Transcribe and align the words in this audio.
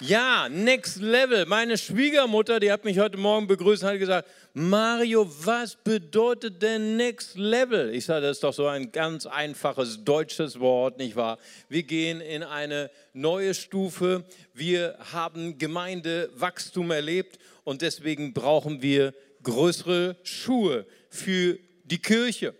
Ja, 0.00 0.48
Next 0.48 1.00
Level. 1.00 1.46
Meine 1.46 1.78
Schwiegermutter, 1.78 2.58
die 2.58 2.72
hat 2.72 2.84
mich 2.84 2.98
heute 2.98 3.16
Morgen 3.16 3.46
begrüßt 3.46 3.84
und 3.84 3.90
hat 3.90 3.98
gesagt, 4.00 4.28
Mario, 4.52 5.24
was 5.44 5.76
bedeutet 5.76 6.60
denn 6.60 6.96
Next 6.96 7.38
Level? 7.38 7.94
Ich 7.94 8.04
sage, 8.04 8.26
das 8.26 8.38
ist 8.38 8.44
doch 8.44 8.52
so 8.52 8.66
ein 8.66 8.90
ganz 8.90 9.24
einfaches 9.24 10.02
deutsches 10.04 10.58
Wort, 10.58 10.98
nicht 10.98 11.14
wahr? 11.14 11.38
Wir 11.68 11.84
gehen 11.84 12.20
in 12.20 12.42
eine 12.42 12.90
neue 13.12 13.54
Stufe. 13.54 14.24
Wir 14.52 14.98
haben 15.12 15.58
Gemeindewachstum 15.58 16.90
erlebt 16.90 17.38
und 17.62 17.80
deswegen 17.80 18.34
brauchen 18.34 18.82
wir 18.82 19.14
größere 19.44 20.16
Schuhe 20.24 20.86
für 21.08 21.56
die 21.84 21.98
Kirche. 21.98 22.54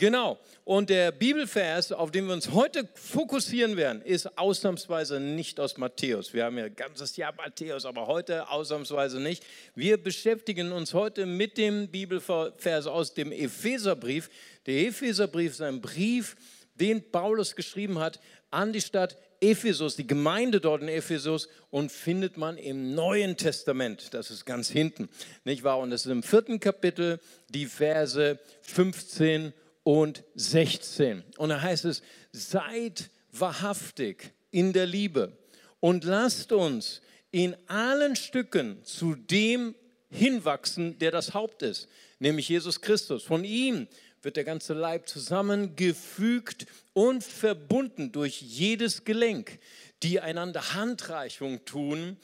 Genau. 0.00 0.38
Und 0.64 0.88
der 0.88 1.12
Bibelvers, 1.12 1.92
auf 1.92 2.10
den 2.10 2.26
wir 2.26 2.32
uns 2.32 2.52
heute 2.52 2.88
fokussieren 2.94 3.76
werden, 3.76 4.00
ist 4.00 4.38
ausnahmsweise 4.38 5.20
nicht 5.20 5.60
aus 5.60 5.76
Matthäus. 5.76 6.32
Wir 6.32 6.46
haben 6.46 6.56
ja 6.56 6.68
ganzes 6.68 7.18
Jahr 7.18 7.34
Matthäus, 7.36 7.84
aber 7.84 8.06
heute 8.06 8.48
ausnahmsweise 8.48 9.20
nicht. 9.20 9.44
Wir 9.74 10.02
beschäftigen 10.02 10.72
uns 10.72 10.94
heute 10.94 11.26
mit 11.26 11.58
dem 11.58 11.88
Bibelvers 11.88 12.86
aus 12.86 13.12
dem 13.12 13.30
Epheserbrief. 13.30 14.30
Der 14.64 14.86
Epheserbrief 14.86 15.52
ist 15.52 15.60
ein 15.60 15.82
Brief, 15.82 16.34
den 16.76 17.10
Paulus 17.12 17.54
geschrieben 17.54 17.98
hat 17.98 18.20
an 18.50 18.72
die 18.72 18.80
Stadt 18.80 19.18
Ephesus, 19.42 19.96
die 19.96 20.06
Gemeinde 20.06 20.60
dort 20.60 20.80
in 20.80 20.88
Ephesus 20.88 21.48
und 21.68 21.92
findet 21.92 22.38
man 22.38 22.56
im 22.56 22.94
Neuen 22.94 23.36
Testament. 23.36 24.14
Das 24.14 24.30
ist 24.30 24.46
ganz 24.46 24.70
hinten, 24.70 25.10
nicht 25.44 25.62
wahr? 25.62 25.78
Und 25.78 25.90
das 25.90 26.06
ist 26.06 26.12
im 26.12 26.22
vierten 26.22 26.58
Kapitel 26.58 27.20
die 27.50 27.66
Verse 27.66 28.38
15 28.62 29.52
und 29.82 30.24
16. 30.34 31.22
Und 31.36 31.48
da 31.50 31.60
heißt 31.60 31.84
es, 31.84 32.02
seid 32.32 33.10
wahrhaftig 33.32 34.32
in 34.50 34.72
der 34.72 34.86
Liebe 34.86 35.36
und 35.80 36.04
lasst 36.04 36.52
uns 36.52 37.00
in 37.30 37.56
allen 37.66 38.16
Stücken 38.16 38.84
zu 38.84 39.14
dem 39.14 39.74
hinwachsen, 40.10 40.98
der 40.98 41.12
das 41.12 41.34
Haupt 41.34 41.62
ist, 41.62 41.88
nämlich 42.18 42.48
Jesus 42.48 42.80
Christus. 42.80 43.22
Von 43.22 43.44
ihm 43.44 43.86
wird 44.22 44.36
der 44.36 44.44
ganze 44.44 44.74
Leib 44.74 45.08
zusammengefügt 45.08 46.66
und 46.92 47.24
verbunden 47.24 48.12
durch 48.12 48.42
jedes 48.42 49.04
Gelenk, 49.04 49.58
die 50.02 50.20
einander 50.20 50.74
Handreichung 50.74 51.64
tun 51.64 52.16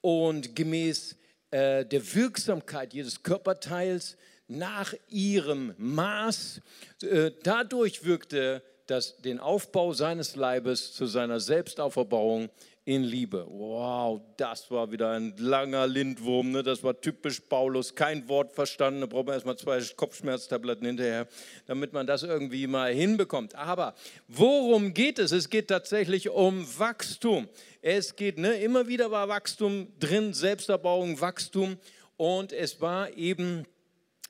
und 0.00 0.56
gemäß 0.56 1.16
äh, 1.50 1.84
der 1.84 2.14
Wirksamkeit 2.14 2.94
jedes 2.94 3.22
Körperteils 3.22 4.16
nach 4.48 4.94
ihrem 5.08 5.74
Maß. 5.78 6.60
Äh, 7.02 7.32
dadurch 7.42 8.04
wirkte 8.04 8.62
das 8.86 9.16
den 9.18 9.40
Aufbau 9.40 9.92
seines 9.92 10.36
Leibes 10.36 10.92
zu 10.92 11.06
seiner 11.06 11.40
Selbstauferbauung 11.40 12.50
in 12.86 13.02
Liebe. 13.02 13.44
Wow, 13.48 14.20
das 14.36 14.70
war 14.70 14.92
wieder 14.92 15.10
ein 15.10 15.34
langer 15.38 15.88
Lindwurm. 15.88 16.52
Ne? 16.52 16.62
Das 16.62 16.84
war 16.84 16.98
typisch 17.00 17.40
Paulus. 17.40 17.96
Kein 17.96 18.28
Wort 18.28 18.52
verstanden. 18.52 19.00
Da 19.00 19.06
braucht 19.06 19.26
man 19.26 19.34
erstmal 19.34 19.58
zwei 19.58 19.80
Kopfschmerztabletten 19.96 20.86
hinterher, 20.86 21.26
damit 21.66 21.92
man 21.92 22.06
das 22.06 22.22
irgendwie 22.22 22.68
mal 22.68 22.92
hinbekommt. 22.92 23.56
Aber 23.56 23.96
worum 24.28 24.94
geht 24.94 25.18
es? 25.18 25.32
Es 25.32 25.50
geht 25.50 25.66
tatsächlich 25.66 26.28
um 26.28 26.64
Wachstum. 26.78 27.48
Es 27.82 28.14
geht, 28.14 28.38
ne, 28.38 28.54
immer 28.62 28.86
wieder 28.86 29.10
war 29.10 29.28
Wachstum 29.28 29.88
drin, 29.98 30.32
Selbsterbauung, 30.32 31.20
Wachstum. 31.20 31.78
Und 32.16 32.52
es 32.52 32.80
war 32.80 33.10
eben 33.16 33.66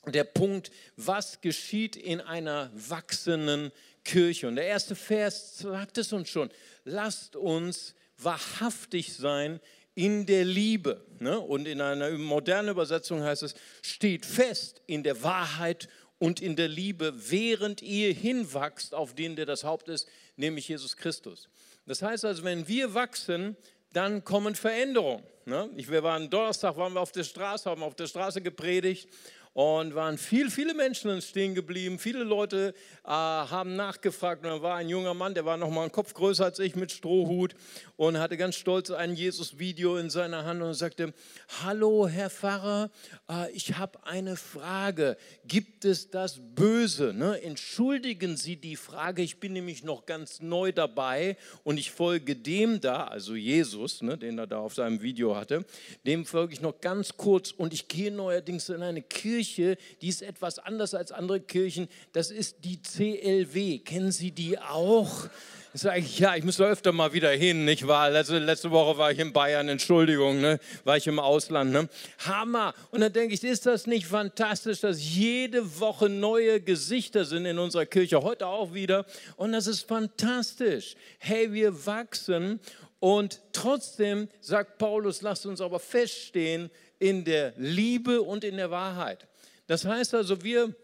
der 0.07 0.25
Punkt, 0.25 0.71
was 0.97 1.41
geschieht 1.41 1.97
in 1.97 2.21
einer 2.21 2.71
wachsenden 2.75 3.73
Kirche. 4.05 4.48
Und 4.48 4.57
der 4.57 4.67
erste 4.67 4.95
Vers 4.95 5.59
sagt 5.59 5.98
es 5.98 6.13
uns 6.13 6.29
schon, 6.29 6.51
lasst 6.85 7.37
uns 7.37 7.95
wahrhaftig 8.19 9.15
sein 9.15 9.61
in 9.95 10.27
der 10.27 10.45
Liebe. 10.45 11.05
Ne? 11.19 11.39
Und 11.39 11.67
in 11.67 11.81
einer 11.81 12.11
modernen 12.13 12.69
Übersetzung 12.69 13.23
heißt 13.23 13.43
es, 13.43 13.55
steht 13.83 14.25
fest 14.25 14.81
in 14.87 15.03
der 15.03 15.23
Wahrheit 15.23 15.89
und 16.19 16.41
in 16.41 16.57
der 16.57 16.69
Liebe, 16.69 17.13
während 17.31 17.83
ihr 17.83 18.13
hinwachst 18.13 18.95
auf 18.95 19.14
den, 19.14 19.36
der 19.36 19.47
das 19.47 19.64
Haupt 19.64 19.89
ist, 19.89 20.09
nämlich 20.36 20.69
Jesus 20.69 20.97
Christus. 20.97 21.48
Das 21.86 22.03
heißt 22.03 22.25
also, 22.25 22.45
wenn 22.45 22.69
wir 22.69 22.95
wachsen, 22.95 23.57
dann 23.92 24.25
kommen 24.25 24.55
Veränderungen. 24.55 25.25
Ne? 25.47 25.70
wir 25.75 26.03
waren 26.03 26.29
Donnerstag, 26.29 26.77
waren 26.77 26.92
wir 26.92 27.01
auf 27.01 27.13
der 27.13 27.25
Straße, 27.25 27.70
haben 27.70 27.83
auf 27.83 27.95
der 27.95 28.07
Straße 28.07 28.42
gepredigt 28.42 29.09
und 29.56 29.94
waren 29.94 30.18
viel, 30.18 30.50
viele 30.50 30.74
Menschen 30.74 31.22
stehen 31.22 31.55
geblieben. 31.55 31.98
Viele 31.98 32.24
Leute 32.24 32.74
äh, 33.05 33.08
haben 33.08 33.74
nachgefragt. 33.74 34.44
Und 34.44 34.50
da 34.50 34.61
war 34.61 34.77
ein 34.77 34.90
junger 34.90 35.14
Mann, 35.14 35.33
der 35.33 35.46
war 35.46 35.56
noch 35.56 35.70
mal 35.70 35.80
einen 35.80 35.92
Kopf 35.92 36.12
größer 36.12 36.44
als 36.44 36.58
ich 36.58 36.77
mit 36.77 36.92
Strohhut 36.92 37.55
und 37.96 38.18
hatte 38.18 38.36
ganz 38.36 38.56
stolz 38.56 38.90
ein 38.90 39.14
Jesus-Video 39.14 39.96
in 39.96 40.11
seiner 40.11 40.44
Hand 40.44 40.61
und 40.61 40.74
sagte: 40.74 41.14
Hallo, 41.62 42.06
Herr 42.06 42.28
Pfarrer, 42.28 42.90
äh, 43.30 43.50
ich 43.52 43.78
habe 43.78 43.98
eine 44.05 44.36
Frage. 44.36 45.17
Gibt 45.46 45.86
es 45.86 46.11
das 46.11 46.38
Böse? 46.55 47.14
Ne? 47.14 47.40
Entschuldigen 47.40 48.36
Sie 48.36 48.56
die 48.56 48.77
Frage. 48.77 49.23
Ich 49.23 49.40
bin 49.40 49.55
nämlich 49.55 49.83
noch 49.83 50.05
ganz 50.05 50.42
neu 50.42 50.70
dabei 50.70 51.38
und 51.64 51.78
ich 51.78 51.92
folge 51.92 52.36
dem 52.36 52.83
da, 52.83 53.05
also 53.05 53.34
Jesus, 53.34 54.02
ne, 54.02 54.18
den 54.18 54.36
er 54.36 54.46
da 54.46 54.58
auf 54.58 54.74
seinem 54.74 55.00
Video 55.00 55.34
hatte. 55.34 55.64
Dem 56.05 56.27
folge 56.27 56.52
ich 56.52 56.61
noch 56.61 56.78
ganz 56.83 57.17
kurz 57.17 57.52
und 57.52 57.73
ich 57.73 57.88
gehe 57.88 58.11
neuerdings 58.11 58.68
in 58.68 58.83
eine 58.83 59.00
Kirche 59.00 59.45
Kirche, 59.55 59.77
die 60.01 60.08
ist 60.08 60.23
etwas 60.23 60.58
anders 60.58 60.95
als 60.95 61.12
andere 61.12 61.40
Kirchen. 61.40 61.89
Das 62.12 62.30
ist 62.30 62.64
die 62.64 62.80
CLW. 62.83 63.79
Kennen 63.79 64.12
Sie 64.12 64.30
die 64.30 64.58
auch? 64.58 65.29
Sag 65.74 65.98
ich, 65.98 66.18
ja, 66.18 66.34
ich 66.34 66.42
muss 66.42 66.57
da 66.57 66.64
öfter 66.64 66.90
mal 66.92 67.12
wieder 67.12 67.30
hin, 67.30 67.67
nicht 67.67 67.86
wahr? 67.86 68.08
Letzte, 68.08 68.39
letzte 68.39 68.70
Woche 68.70 68.96
war 68.96 69.12
ich 69.12 69.18
in 69.18 69.35
Bayern, 69.35 69.68
Entschuldigung, 69.68 70.40
ne? 70.40 70.58
war 70.85 70.96
ich 70.96 71.06
im 71.06 71.18
Ausland. 71.18 71.70
Ne? 71.70 71.90
Hammer. 72.27 72.73
Und 72.90 73.02
dann 73.02 73.12
denke 73.12 73.35
ich, 73.35 73.45
ist 73.45 73.67
das 73.67 73.86
nicht 73.86 74.06
fantastisch, 74.06 74.80
dass 74.80 75.05
jede 75.05 75.79
Woche 75.79 76.08
neue 76.08 76.62
Gesichter 76.62 77.27
sind 77.27 77.45
in 77.45 77.58
unserer 77.58 77.85
Kirche, 77.85 78.23
heute 78.23 78.46
auch 78.46 78.73
wieder. 78.73 79.05
Und 79.36 79.52
das 79.52 79.67
ist 79.67 79.83
fantastisch. 79.83 80.95
Hey, 81.18 81.52
wir 81.52 81.85
wachsen 81.85 82.58
und 82.98 83.42
trotzdem 83.52 84.29
sagt 84.40 84.79
Paulus, 84.79 85.20
lasst 85.20 85.45
uns 85.45 85.61
aber 85.61 85.79
feststehen 85.79 86.70
in 86.98 87.24
der 87.24 87.52
Liebe 87.56 88.23
und 88.23 88.45
in 88.45 88.56
der 88.56 88.70
Wahrheit. 88.70 89.27
Das 89.67 89.85
heißt 89.85 90.15
also, 90.15 90.43
wir 90.43 90.75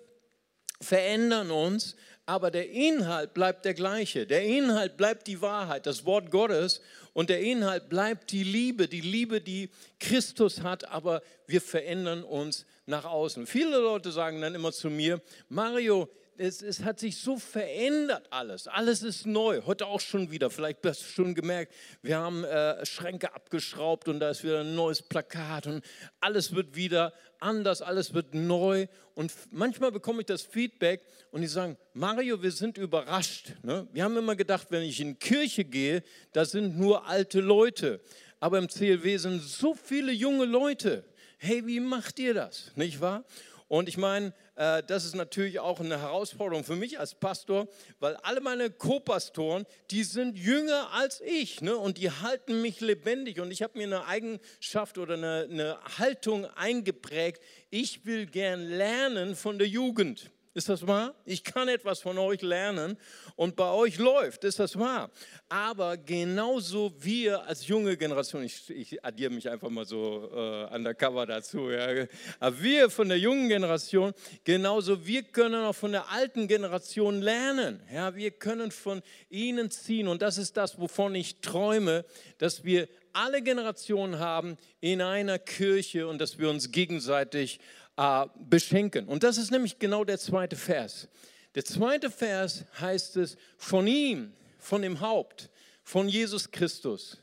verändern 0.81 1.51
uns, 1.51 1.97
aber 2.27 2.51
der 2.51 2.71
Inhalt 2.71 3.35
bleibt 3.35 3.65
der 3.65 3.75
gleiche. 3.75 4.27
Der 4.27 4.43
Inhalt 4.45 4.97
bleibt 4.97 5.27
die 5.27 5.41
Wahrheit, 5.41 5.87
das 5.87 6.05
Wort 6.05 6.31
Gottes 6.31 6.81
und 7.13 7.31
der 7.31 7.41
Inhalt 7.41 7.89
bleibt 7.89 8.31
die 8.31 8.45
Liebe, 8.45 8.89
die 8.89 9.01
Liebe, 9.01 9.41
die 9.41 9.71
Christus 9.99 10.63
hat, 10.63 10.89
aber 10.89 11.23
wir 11.47 11.61
verändern 11.61 12.25
uns 12.25 12.65
nach 12.87 13.05
außen. 13.05 13.47
Viele 13.47 13.79
Leute 13.79 14.13
sagen 14.13 14.41
dann 14.41 14.55
immer 14.55 14.73
zu 14.73 14.89
mir, 14.89 15.21
Mario, 15.49 16.09
es, 16.43 16.61
es, 16.61 16.83
hat 16.83 16.99
sich 16.99 17.19
so 17.19 17.39
verändert 17.39 18.27
alles. 18.31 18.67
Alles 18.67 19.03
ist 19.03 19.27
neu. 19.27 19.63
Heute 19.65 19.87
auch 19.87 20.01
schon 20.01 20.33
wieder. 20.33 20.51
Vielleicht 20.51 20.85
hast 20.85 21.03
du 21.03 21.07
schon 21.07 21.35
gemerkt, 21.35 21.73
wir 22.03 22.19
haben 22.19 22.43
äh, 22.43 22.85
Schränke 22.85 23.33
abgeschraubt 23.33 24.09
und 24.09 24.19
da 24.19 24.31
ist 24.31 24.43
wieder 24.43 24.61
ein 24.61 24.75
neues 24.75 25.03
Plakat 25.03 25.69
und 25.69 25.85
alles 26.21 26.53
wird 26.55 26.75
wieder 26.75 27.13
anders, 27.39 27.81
alles 27.81 28.13
wird 28.13 28.35
neu. 28.35 28.89
Und 29.15 29.33
manchmal 29.53 29.93
bekomme 29.93 30.21
ich 30.21 30.27
das 30.27 30.43
Feedback 30.43 31.03
und 31.31 31.43
die 31.43 31.47
sagen, 31.47 31.77
Mario, 31.95 32.43
wir 32.43 32.51
sind 32.51 32.77
überrascht. 32.77 33.53
Ne? 33.63 33.87
Wir 33.93 34.03
haben 34.03 34.17
immer 34.17 34.35
gedacht, 34.35 34.67
wenn 34.71 34.83
ich 34.83 35.01
in 35.01 35.19
Kirche 35.21 35.65
gehe, 35.65 36.03
da 36.33 36.45
sind 36.45 36.77
nur 36.77 37.07
alte 37.07 37.41
Leute. 37.41 38.01
Aber 38.41 38.59
im 38.59 38.69
CLW 38.69 39.17
sind 39.19 39.41
so 39.43 39.75
viele 39.75 40.11
junge 40.11 40.47
Leute. 40.47 41.05
Hey, 41.39 41.65
wie 41.67 41.79
macht 41.79 42.19
ihr 42.19 42.35
das? 42.35 42.73
Nicht 42.75 43.01
wahr? 43.01 43.25
Und 43.69 43.89
ich 43.89 43.97
meine, 43.97 44.35
das 44.63 45.05
ist 45.05 45.17
natürlich 45.17 45.59
auch 45.59 45.81
eine 45.81 46.01
Herausforderung 46.01 46.63
für 46.63 46.77
mich 46.77 47.01
als 47.01 47.15
Pastor, 47.15 47.67
weil 47.99 48.15
alle 48.17 48.41
meine 48.41 48.71
Co-Pastoren, 48.71 49.67
die 49.91 50.05
sind 50.05 50.39
jünger 50.39 50.93
als 50.93 51.21
ich 51.21 51.61
ne? 51.63 51.77
und 51.77 51.99
die 51.99 52.11
halten 52.11 52.63
mich 52.63 52.81
lebendig. 52.81 53.41
Und 53.41 53.51
ich 53.51 53.63
habe 53.63 53.77
mir 53.77 53.87
eine 53.87 54.07
Eigenschaft 54.07 54.99
oder 54.99 55.15
eine, 55.15 55.49
eine 55.51 55.79
Haltung 55.99 56.47
eingeprägt. 56.47 57.43
Ich 57.71 58.07
will 58.07 58.27
gern 58.27 58.63
lernen 58.63 59.35
von 59.35 59.59
der 59.59 59.67
Jugend. 59.67 60.31
Ist 60.55 60.69
das 60.69 60.87
wahr? 60.87 61.15
Ich 61.25 61.45
kann 61.45 61.69
etwas 61.69 62.01
von 62.01 62.19
euch 62.19 62.43
lernen 62.43 62.99
und 63.37 63.57
bei 63.57 63.71
euch 63.71 63.97
läuft. 63.97 64.45
Ist 64.45 64.59
das 64.59 64.79
wahr? 64.79 65.11
Aber 65.49 65.97
genauso 65.97 66.93
wir 66.99 67.43
als 67.47 67.67
junge 67.67 67.97
Generation, 67.97 68.43
ich, 68.43 68.69
ich 68.69 69.03
addiere 69.03 69.31
mich 69.31 69.49
einfach 69.49 69.71
mal 69.71 69.87
so 69.87 70.31
äh, 70.31 70.75
undercover 70.75 71.25
dazu, 71.25 71.71
ja. 71.71 72.07
aber 72.39 72.63
wir 72.63 72.91
von 72.91 73.09
der 73.09 73.19
jungen 73.19 73.49
Generation, 73.49 74.13
genauso 74.45 75.07
wir 75.07 75.23
können 75.23 75.65
auch 75.65 75.75
von 75.75 75.93
der 75.93 76.11
alten 76.11 76.47
Generation 76.49 77.23
lernen. 77.23 77.81
Ja, 77.91 78.15
wir 78.15 78.31
können 78.31 78.71
von 78.71 79.01
ihnen 79.31 79.71
ziehen 79.71 80.07
und 80.07 80.21
das 80.21 80.37
ist 80.37 80.59
das, 80.59 80.79
wovon 80.79 81.15
ich 81.15 81.41
träume, 81.41 82.05
dass 82.37 82.63
wir 82.63 82.89
alle 83.15 83.43
Generationen 83.43 84.19
haben 84.19 84.57
in 84.81 85.01
einer 85.01 85.39
Kirche 85.39 86.07
und 86.07 86.19
dass 86.19 86.39
wir 86.39 86.49
uns 86.51 86.73
gegenseitig 86.73 87.61
äh, 87.97 88.27
beschenken. 88.39 89.07
Und 89.07 89.23
das 89.23 89.39
ist 89.39 89.51
nämlich 89.51 89.79
genau 89.79 90.05
der 90.05 90.19
zweite 90.19 90.57
Vers. 90.57 91.09
Der 91.55 91.65
zweite 91.65 92.11
Vers 92.11 92.65
heißt 92.81 93.17
es, 93.17 93.37
von 93.57 93.87
ihm, 93.87 94.33
von 94.59 94.83
dem 94.83 95.01
Haupt, 95.01 95.51
von 95.83 96.09
Jesus 96.09 96.51
Christus, 96.51 97.19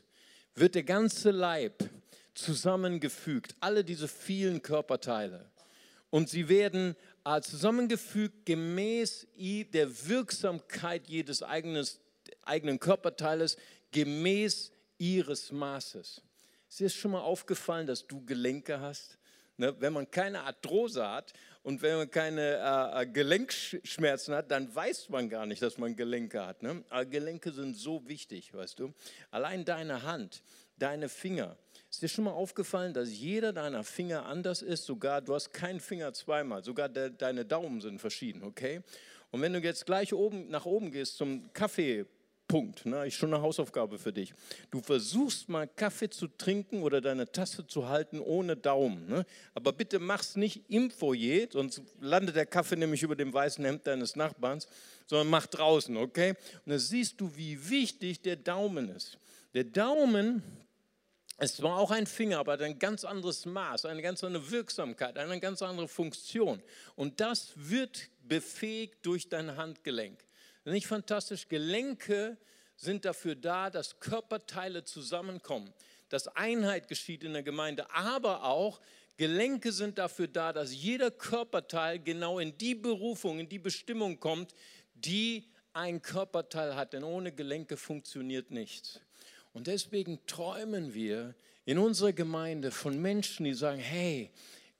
wird 0.54 0.74
der 0.74 0.84
ganze 0.84 1.30
Leib 1.30 1.88
zusammengefügt, 2.34 3.54
alle 3.60 3.84
diese 3.84 4.08
vielen 4.08 4.62
Körperteile. 4.62 5.50
Und 6.10 6.28
sie 6.28 6.48
werden 6.48 6.96
äh, 7.24 7.40
zusammengefügt 7.40 8.46
gemäß 8.46 9.26
der 9.36 10.08
Wirksamkeit 10.08 11.06
jedes 11.06 11.42
eigenes, 11.42 12.00
eigenen 12.42 12.78
Körperteiles, 12.78 13.56
gemäß 13.92 14.72
ihres 14.98 15.50
Maßes. 15.50 16.22
Ist 16.68 16.80
dir 16.80 16.88
schon 16.88 17.12
mal 17.12 17.20
aufgefallen, 17.20 17.86
dass 17.86 18.06
du 18.06 18.24
Gelenke 18.24 18.80
hast? 18.80 19.18
Ne, 19.60 19.74
wenn 19.78 19.92
man 19.92 20.10
keine 20.10 20.40
Arthrose 20.40 21.06
hat 21.06 21.34
und 21.62 21.82
wenn 21.82 21.98
man 21.98 22.10
keine 22.10 22.40
äh, 22.40 23.02
äh, 23.02 23.06
Gelenkschmerzen 23.06 24.34
hat, 24.34 24.50
dann 24.50 24.74
weiß 24.74 25.10
man 25.10 25.28
gar 25.28 25.44
nicht, 25.44 25.60
dass 25.60 25.76
man 25.76 25.94
Gelenke 25.94 26.46
hat. 26.46 26.62
Ne? 26.62 26.82
Aber 26.88 27.04
Gelenke 27.04 27.52
sind 27.52 27.76
so 27.76 28.08
wichtig, 28.08 28.54
weißt 28.54 28.78
du. 28.78 28.94
Allein 29.30 29.66
deine 29.66 30.02
Hand, 30.02 30.42
deine 30.78 31.10
Finger. 31.10 31.58
Ist 31.90 32.00
dir 32.00 32.08
schon 32.08 32.24
mal 32.24 32.30
aufgefallen, 32.30 32.94
dass 32.94 33.10
jeder 33.10 33.52
deiner 33.52 33.84
Finger 33.84 34.24
anders 34.24 34.62
ist? 34.62 34.86
Sogar, 34.86 35.20
du 35.20 35.34
hast 35.34 35.52
keinen 35.52 35.80
Finger 35.80 36.14
zweimal, 36.14 36.64
sogar 36.64 36.88
de, 36.88 37.10
deine 37.10 37.44
Daumen 37.44 37.82
sind 37.82 37.98
verschieden, 37.98 38.42
okay? 38.42 38.80
Und 39.30 39.42
wenn 39.42 39.52
du 39.52 39.58
jetzt 39.58 39.84
gleich 39.84 40.14
oben, 40.14 40.48
nach 40.48 40.64
oben 40.64 40.90
gehst 40.90 41.18
zum 41.18 41.52
Kaffee, 41.52 42.06
Punkt. 42.50 42.84
Ne? 42.84 43.06
Ich 43.06 43.16
schon 43.16 43.32
eine 43.32 43.40
Hausaufgabe 43.44 43.96
für 43.96 44.12
dich. 44.12 44.34
Du 44.72 44.80
versuchst 44.80 45.48
mal 45.48 45.68
Kaffee 45.68 46.10
zu 46.10 46.26
trinken 46.26 46.82
oder 46.82 47.00
deine 47.00 47.30
Tasse 47.30 47.64
zu 47.64 47.88
halten 47.88 48.18
ohne 48.18 48.56
Daumen. 48.56 49.08
Ne? 49.08 49.24
Aber 49.54 49.72
bitte 49.72 50.00
mach's 50.00 50.34
nicht 50.34 50.64
im 50.68 50.90
Foyer, 50.90 51.46
sonst 51.48 51.80
landet 52.00 52.34
der 52.34 52.46
Kaffee 52.46 52.74
nämlich 52.74 53.04
über 53.04 53.14
dem 53.14 53.32
weißen 53.32 53.64
Hemd 53.64 53.86
deines 53.86 54.16
Nachbarns, 54.16 54.66
sondern 55.06 55.28
mach 55.28 55.46
draußen, 55.46 55.96
okay? 55.96 56.30
Und 56.64 56.70
dann 56.70 56.80
siehst 56.80 57.20
du, 57.20 57.30
wie 57.36 57.70
wichtig 57.70 58.20
der 58.20 58.34
Daumen 58.34 58.88
ist. 58.88 59.16
Der 59.54 59.64
Daumen 59.64 60.42
ist 61.38 61.58
zwar 61.58 61.78
auch 61.78 61.92
ein 61.92 62.08
Finger, 62.08 62.40
aber 62.40 62.58
ein 62.58 62.80
ganz 62.80 63.04
anderes 63.04 63.46
Maß, 63.46 63.84
eine 63.84 64.02
ganz 64.02 64.24
andere 64.24 64.50
Wirksamkeit, 64.50 65.16
eine 65.18 65.38
ganz 65.38 65.62
andere 65.62 65.86
Funktion. 65.86 66.60
Und 66.96 67.20
das 67.20 67.52
wird 67.54 68.08
befähigt 68.24 69.06
durch 69.06 69.28
dein 69.28 69.56
Handgelenk. 69.56 70.18
Nicht 70.64 70.86
fantastisch? 70.86 71.48
Gelenke 71.48 72.36
sind 72.76 73.04
dafür 73.04 73.34
da, 73.34 73.70
dass 73.70 74.00
Körperteile 74.00 74.84
zusammenkommen, 74.84 75.72
dass 76.08 76.28
Einheit 76.28 76.88
geschieht 76.88 77.24
in 77.24 77.32
der 77.32 77.42
Gemeinde, 77.42 77.90
aber 77.94 78.44
auch 78.44 78.80
Gelenke 79.20 79.70
sind 79.70 79.98
dafür 79.98 80.28
da, 80.28 80.50
dass 80.52 80.74
jeder 80.74 81.10
Körperteil 81.10 81.98
genau 81.98 82.38
in 82.38 82.56
die 82.56 82.74
Berufung, 82.74 83.38
in 83.38 83.50
die 83.50 83.58
Bestimmung 83.58 84.18
kommt, 84.18 84.54
die 84.94 85.44
ein 85.74 86.00
Körperteil 86.00 86.74
hat. 86.74 86.94
Denn 86.94 87.04
ohne 87.04 87.30
Gelenke 87.30 87.76
funktioniert 87.76 88.50
nichts. 88.50 88.98
Und 89.52 89.66
deswegen 89.66 90.24
träumen 90.26 90.94
wir 90.94 91.34
in 91.66 91.76
unserer 91.76 92.14
Gemeinde 92.14 92.70
von 92.70 93.00
Menschen, 93.00 93.44
die 93.44 93.52
sagen, 93.52 93.78
hey, 93.78 94.30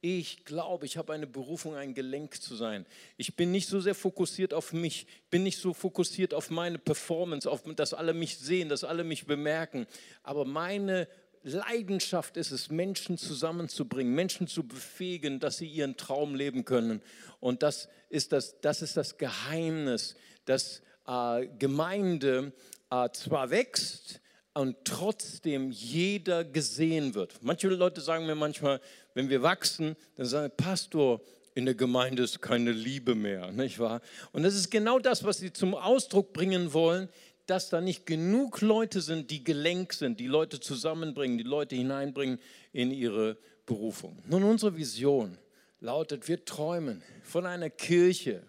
ich 0.03 0.45
glaube, 0.45 0.87
ich 0.87 0.97
habe 0.97 1.13
eine 1.13 1.27
Berufung, 1.27 1.75
ein 1.75 1.93
Gelenk 1.93 2.41
zu 2.41 2.57
sein. 2.57 2.87
Ich 3.19 3.37
bin 3.37 3.51
nicht 3.51 3.69
so 3.69 3.81
sehr 3.81 3.95
fokussiert 3.95 4.55
auf 4.55 4.73
mich, 4.73 5.07
bin 5.31 5.43
nicht 5.43 5.59
so 5.59 5.75
fokussiert 5.75 6.33
auf 6.33 6.49
meine 6.49 6.79
Performance, 6.79 7.51
auf 7.51 7.63
dass 7.77 7.93
alle 7.93 8.15
mich 8.15 8.39
sehen, 8.39 8.71
dass 8.71 8.83
alle 8.83 9.05
mich 9.05 9.27
bemerken. 9.27 9.87
Aber 10.23 10.47
meine 10.47 11.07
Leidenschaft 11.43 12.37
ist 12.37 12.51
es, 12.51 12.71
Menschen 12.71 13.19
zusammenzubringen, 13.19 14.15
Menschen 14.15 14.47
zu 14.47 14.67
befähigen, 14.67 15.39
dass 15.39 15.59
sie 15.59 15.69
ihren 15.69 15.97
Traum 15.97 16.35
leben 16.35 16.65
können. 16.65 17.03
Und 17.39 17.63
das 17.63 17.89
ist 18.09 18.33
das, 18.33 18.61
das, 18.61 18.83
ist 18.83 18.97
das 18.97 19.19
Geheimnis, 19.19 20.17
dass 20.47 20.83
äh, 21.07 21.47
Gemeinde 21.59 22.53
äh, 22.91 23.09
zwar 23.13 23.51
wächst, 23.51 24.21
und 24.61 24.77
trotzdem 24.85 25.71
jeder 25.71 26.45
gesehen 26.45 27.15
wird. 27.15 27.35
Manche 27.41 27.69
Leute 27.69 28.03
sagen 28.03 28.27
mir 28.27 28.35
manchmal, 28.35 28.79
wenn 29.15 29.31
wir 29.31 29.43
wachsen, 29.43 29.97
dann 30.17 30.27
sagen, 30.27 30.53
Pastor, 30.55 31.23
in 31.55 31.65
der 31.65 31.75
Gemeinde 31.75 32.23
ist 32.25 32.43
keine 32.43 32.71
Liebe 32.71 33.15
mehr, 33.15 33.53
nicht 33.53 33.79
wahr? 33.79 34.03
Und 34.33 34.43
das 34.43 34.55
ist 34.55 34.71
genau 34.71 34.99
das, 34.99 35.25
was 35.25 35.39
sie 35.39 35.51
zum 35.51 35.75
Ausdruck 35.75 36.35
bringen 36.35 36.75
wollen, 36.75 37.09
dass 37.47 37.71
da 37.71 37.81
nicht 37.81 38.05
genug 38.05 38.61
Leute 38.61 39.01
sind, 39.01 39.31
die 39.31 39.43
gelenkt 39.43 39.95
sind, 39.95 40.21
die 40.21 40.27
Leute 40.27 40.61
zusammenbringen, 40.61 41.39
die 41.39 41.45
Leute 41.45 41.75
hineinbringen 41.75 42.39
in 42.75 42.91
ihre 42.91 43.39
Berufung. 43.65 44.23
Nun, 44.29 44.45
unsere 44.45 44.77
Vision 44.77 45.39
lautet, 45.81 46.29
wir 46.29 46.45
träumen 46.45 47.03
von 47.23 47.47
einer 47.47 47.71
Kirche 47.71 48.43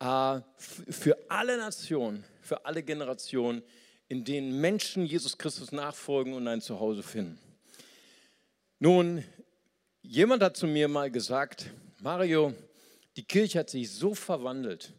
äh, 0.00 0.40
für 0.56 1.18
alle 1.28 1.58
Nationen, 1.58 2.24
für 2.40 2.64
alle 2.64 2.82
Generationen, 2.82 3.62
in 4.08 4.24
denen 4.24 4.60
Menschen 4.60 5.04
Jesus 5.04 5.36
Christus 5.38 5.72
nachfolgen 5.72 6.32
und 6.32 6.48
ein 6.48 6.60
Zuhause 6.60 7.02
finden. 7.02 7.38
Nun, 8.78 9.24
Jemand 10.10 10.42
hat 10.42 10.56
zu 10.56 10.66
mir 10.66 10.88
mal 10.88 11.10
gesagt, 11.10 11.66
Mario, 12.00 12.54
die 13.16 13.24
Kirche 13.24 13.58
hat 13.58 13.68
sich 13.68 13.90
so 13.90 14.14
verwandelt 14.14 14.94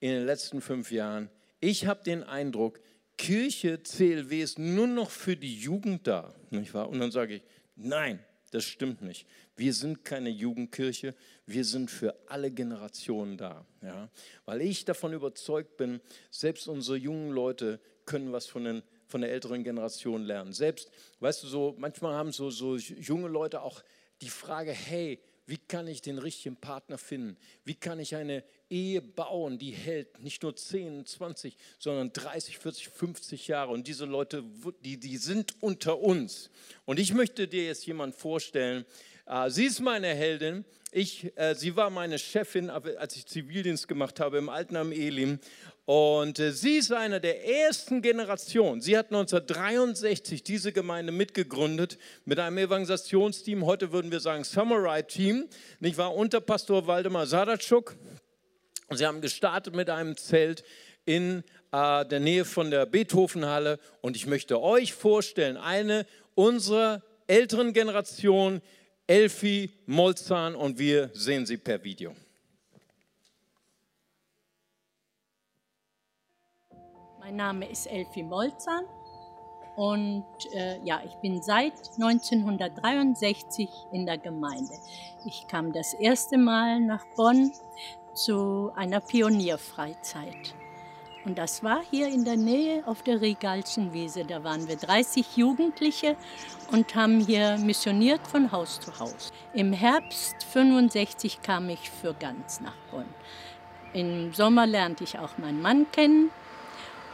in 0.00 0.10
den 0.10 0.26
letzten 0.26 0.60
fünf 0.60 0.92
Jahren. 0.92 1.30
Ich 1.60 1.86
habe 1.86 2.04
den 2.04 2.22
Eindruck, 2.22 2.78
Kirche, 3.16 3.82
CLW 3.82 4.42
ist 4.42 4.58
nur 4.58 4.86
noch 4.86 5.10
für 5.10 5.34
die 5.34 5.58
Jugend 5.58 6.06
da. 6.06 6.34
Und 6.50 7.00
dann 7.00 7.10
sage 7.10 7.36
ich, 7.36 7.42
nein, 7.74 8.18
das 8.50 8.64
stimmt 8.64 9.00
nicht. 9.00 9.26
Wir 9.60 9.74
sind 9.74 10.06
keine 10.06 10.30
Jugendkirche, 10.30 11.14
wir 11.44 11.66
sind 11.66 11.90
für 11.90 12.16
alle 12.28 12.50
Generationen 12.50 13.36
da. 13.36 13.66
Ja? 13.82 14.08
Weil 14.46 14.62
ich 14.62 14.86
davon 14.86 15.12
überzeugt 15.12 15.76
bin, 15.76 16.00
selbst 16.30 16.66
unsere 16.66 16.96
jungen 16.96 17.30
Leute 17.30 17.78
können 18.06 18.32
was 18.32 18.46
von, 18.46 18.64
den, 18.64 18.82
von 19.06 19.20
der 19.20 19.30
älteren 19.30 19.62
Generation 19.62 20.22
lernen. 20.22 20.54
Selbst, 20.54 20.90
weißt 21.18 21.42
du, 21.42 21.46
so 21.46 21.74
manchmal 21.76 22.14
haben 22.14 22.32
so, 22.32 22.48
so 22.48 22.76
junge 22.76 23.28
Leute 23.28 23.60
auch 23.60 23.82
die 24.22 24.30
Frage, 24.30 24.72
hey, 24.72 25.20
wie 25.44 25.58
kann 25.58 25.88
ich 25.88 26.00
den 26.00 26.18
richtigen 26.18 26.56
Partner 26.56 26.96
finden? 26.96 27.36
Wie 27.64 27.74
kann 27.74 27.98
ich 27.98 28.14
eine 28.14 28.44
Ehe 28.70 29.02
bauen, 29.02 29.58
die 29.58 29.72
hält 29.72 30.22
nicht 30.22 30.42
nur 30.42 30.56
10, 30.56 31.04
20, 31.04 31.56
sondern 31.78 32.12
30, 32.14 32.56
40, 32.56 32.88
50 32.88 33.48
Jahre? 33.48 33.72
Und 33.72 33.88
diese 33.88 34.04
Leute, 34.06 34.42
die, 34.84 34.96
die 34.96 35.16
sind 35.16 35.60
unter 35.60 35.98
uns. 35.98 36.50
Und 36.86 36.98
ich 36.98 37.12
möchte 37.12 37.46
dir 37.46 37.64
jetzt 37.66 37.84
jemanden 37.84 38.16
vorstellen, 38.16 38.86
sie 39.48 39.66
ist 39.66 39.80
meine 39.80 40.08
Heldin. 40.08 40.64
Ich, 40.90 41.30
äh, 41.36 41.54
sie 41.54 41.76
war 41.76 41.88
meine 41.88 42.18
Chefin, 42.18 42.68
als 42.68 43.14
ich 43.14 43.26
Zivildienst 43.26 43.86
gemacht 43.86 44.18
habe 44.18 44.38
im 44.38 44.48
Altenheim 44.48 44.90
Elim. 44.90 45.38
Und 45.84 46.40
äh, 46.40 46.50
sie 46.50 46.78
ist 46.78 46.92
eine 46.92 47.20
der 47.20 47.46
ersten 47.46 48.02
Generationen. 48.02 48.80
Sie 48.80 48.98
hat 48.98 49.06
1963 49.06 50.42
diese 50.42 50.72
Gemeinde 50.72 51.12
mitgegründet 51.12 51.96
mit 52.24 52.40
einem 52.40 52.58
Evangelisationsteam. 52.58 53.66
Heute 53.66 53.92
würden 53.92 54.10
wir 54.10 54.18
sagen 54.18 54.42
Samurai-Team. 54.42 55.46
Nicht 55.78 55.96
wahr? 55.96 56.12
Unter 56.12 56.40
Pastor 56.40 56.88
Waldemar 56.88 57.26
Sadatschuk. 57.26 57.96
Sie 58.90 59.06
haben 59.06 59.20
gestartet 59.20 59.76
mit 59.76 59.90
einem 59.90 60.16
Zelt 60.16 60.64
in 61.04 61.44
äh, 61.70 62.04
der 62.04 62.18
Nähe 62.18 62.44
von 62.44 62.72
der 62.72 62.84
Beethovenhalle. 62.84 63.78
Und 64.00 64.16
ich 64.16 64.26
möchte 64.26 64.60
euch 64.60 64.92
vorstellen, 64.92 65.56
eine 65.56 66.04
unserer 66.34 67.04
älteren 67.28 67.72
Generationen, 67.72 68.60
Elfi 69.10 69.68
Molzahn, 69.86 70.54
und 70.54 70.78
wir 70.78 71.10
sehen 71.14 71.44
sie 71.44 71.56
per 71.56 71.82
Video. 71.82 72.14
Mein 77.18 77.34
Name 77.34 77.68
ist 77.68 77.86
Elfi 77.86 78.22
Molzan 78.22 78.84
und 79.74 80.24
äh, 80.54 80.78
ja, 80.84 81.02
ich 81.04 81.14
bin 81.16 81.42
seit 81.42 81.72
1963 82.00 83.68
in 83.92 84.06
der 84.06 84.18
Gemeinde. 84.18 84.74
Ich 85.26 85.44
kam 85.48 85.72
das 85.72 85.92
erste 85.94 86.38
Mal 86.38 86.78
nach 86.78 87.04
Bonn 87.16 87.50
zu 88.14 88.70
einer 88.76 89.00
Pionierfreizeit. 89.00 90.54
Und 91.24 91.36
das 91.36 91.62
war 91.62 91.80
hier 91.90 92.08
in 92.08 92.24
der 92.24 92.36
Nähe 92.36 92.82
auf 92.86 93.02
der 93.02 93.20
Regalschen 93.20 93.92
Wiese. 93.92 94.24
Da 94.24 94.42
waren 94.42 94.66
wir 94.68 94.76
30 94.76 95.36
Jugendliche 95.36 96.16
und 96.72 96.94
haben 96.94 97.20
hier 97.20 97.58
missioniert 97.58 98.26
von 98.26 98.50
Haus 98.52 98.80
zu 98.80 98.98
Haus. 98.98 99.30
Im 99.52 99.72
Herbst 99.72 100.42
65 100.44 101.42
kam 101.42 101.68
ich 101.68 101.90
für 101.90 102.14
ganz 102.14 102.60
nach 102.60 102.76
Bonn. 102.90 103.04
Im 103.92 104.32
Sommer 104.32 104.66
lernte 104.66 105.04
ich 105.04 105.18
auch 105.18 105.36
meinen 105.36 105.60
Mann 105.60 105.86
kennen 105.92 106.30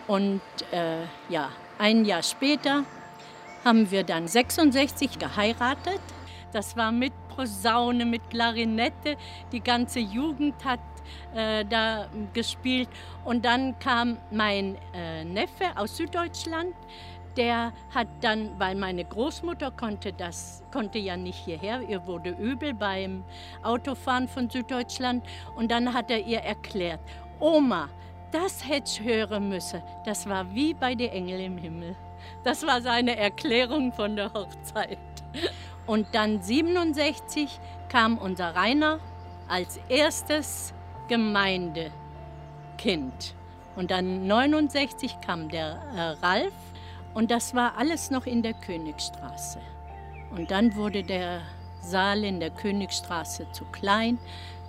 und 0.06 0.42
äh, 0.70 1.02
ja, 1.28 1.50
ein 1.78 2.04
Jahr 2.04 2.22
später 2.22 2.84
haben 3.64 3.90
wir 3.90 4.04
dann 4.04 4.28
66 4.28 5.18
geheiratet. 5.18 6.00
Das 6.52 6.76
war 6.76 6.92
mit 6.92 7.12
Posaune, 7.34 8.04
mit 8.04 8.30
Klarinette. 8.30 9.16
Die 9.52 9.60
ganze 9.60 9.98
Jugend 9.98 10.64
hat 10.64 10.80
äh, 11.34 11.64
da 11.64 12.08
gespielt. 12.32 12.88
Und 13.25 13.44
dann 13.44 13.78
kam 13.78 14.18
mein 14.30 14.76
äh, 14.94 15.25
Neffe 15.25 15.66
aus 15.76 15.96
Süddeutschland. 15.96 16.75
Der 17.36 17.72
hat 17.94 18.08
dann, 18.22 18.58
weil 18.58 18.75
meine 18.76 19.04
Großmutter 19.04 19.70
konnte 19.70 20.12
das, 20.12 20.62
konnte 20.72 20.98
ja 20.98 21.18
nicht 21.18 21.44
hierher, 21.44 21.82
ihr 21.82 22.06
wurde 22.06 22.30
übel 22.30 22.72
beim 22.72 23.25
Autofahren 23.62 24.26
von 24.26 24.48
Süddeutschland. 24.48 25.22
Und 25.54 25.70
dann 25.70 25.92
hat 25.92 26.10
er 26.10 26.25
ihr 26.25 26.40
erklärt, 26.40 27.00
Oma, 27.38 27.90
das 28.30 28.66
hätte 28.66 28.90
ich 28.90 29.02
hören 29.02 29.50
müssen. 29.50 29.82
Das 30.04 30.26
war 30.28 30.52
wie 30.54 30.72
bei 30.72 30.94
den 30.94 31.10
Engeln 31.10 31.40
im 31.40 31.58
Himmel. 31.58 31.96
Das 32.42 32.66
war 32.66 32.80
seine 32.80 33.16
Erklärung 33.16 33.92
von 33.92 34.16
der 34.16 34.32
Hochzeit. 34.32 34.98
Und 35.86 36.06
dann 36.12 36.42
67 36.42 37.60
kam 37.88 38.18
unser 38.18 38.54
Rainer 38.56 38.98
als 39.48 39.78
erstes 39.88 40.75
Gemeindekind. 41.08 41.92
Und 43.76 43.90
dann 43.90 44.26
69 44.26 45.20
kam 45.20 45.48
der 45.48 45.78
äh, 45.94 46.00
Ralf 46.25 46.54
und 47.14 47.30
das 47.30 47.54
war 47.54 47.76
alles 47.76 48.10
noch 48.10 48.26
in 48.26 48.42
der 48.42 48.54
Königstraße. 48.54 49.58
Und 50.30 50.50
dann 50.50 50.75
wurde 50.76 51.02
der 51.02 51.42
Saal 51.80 52.25
in 52.25 52.40
der 52.40 52.50
Königstraße 52.50 53.46
zu 53.52 53.64
klein. 53.66 54.18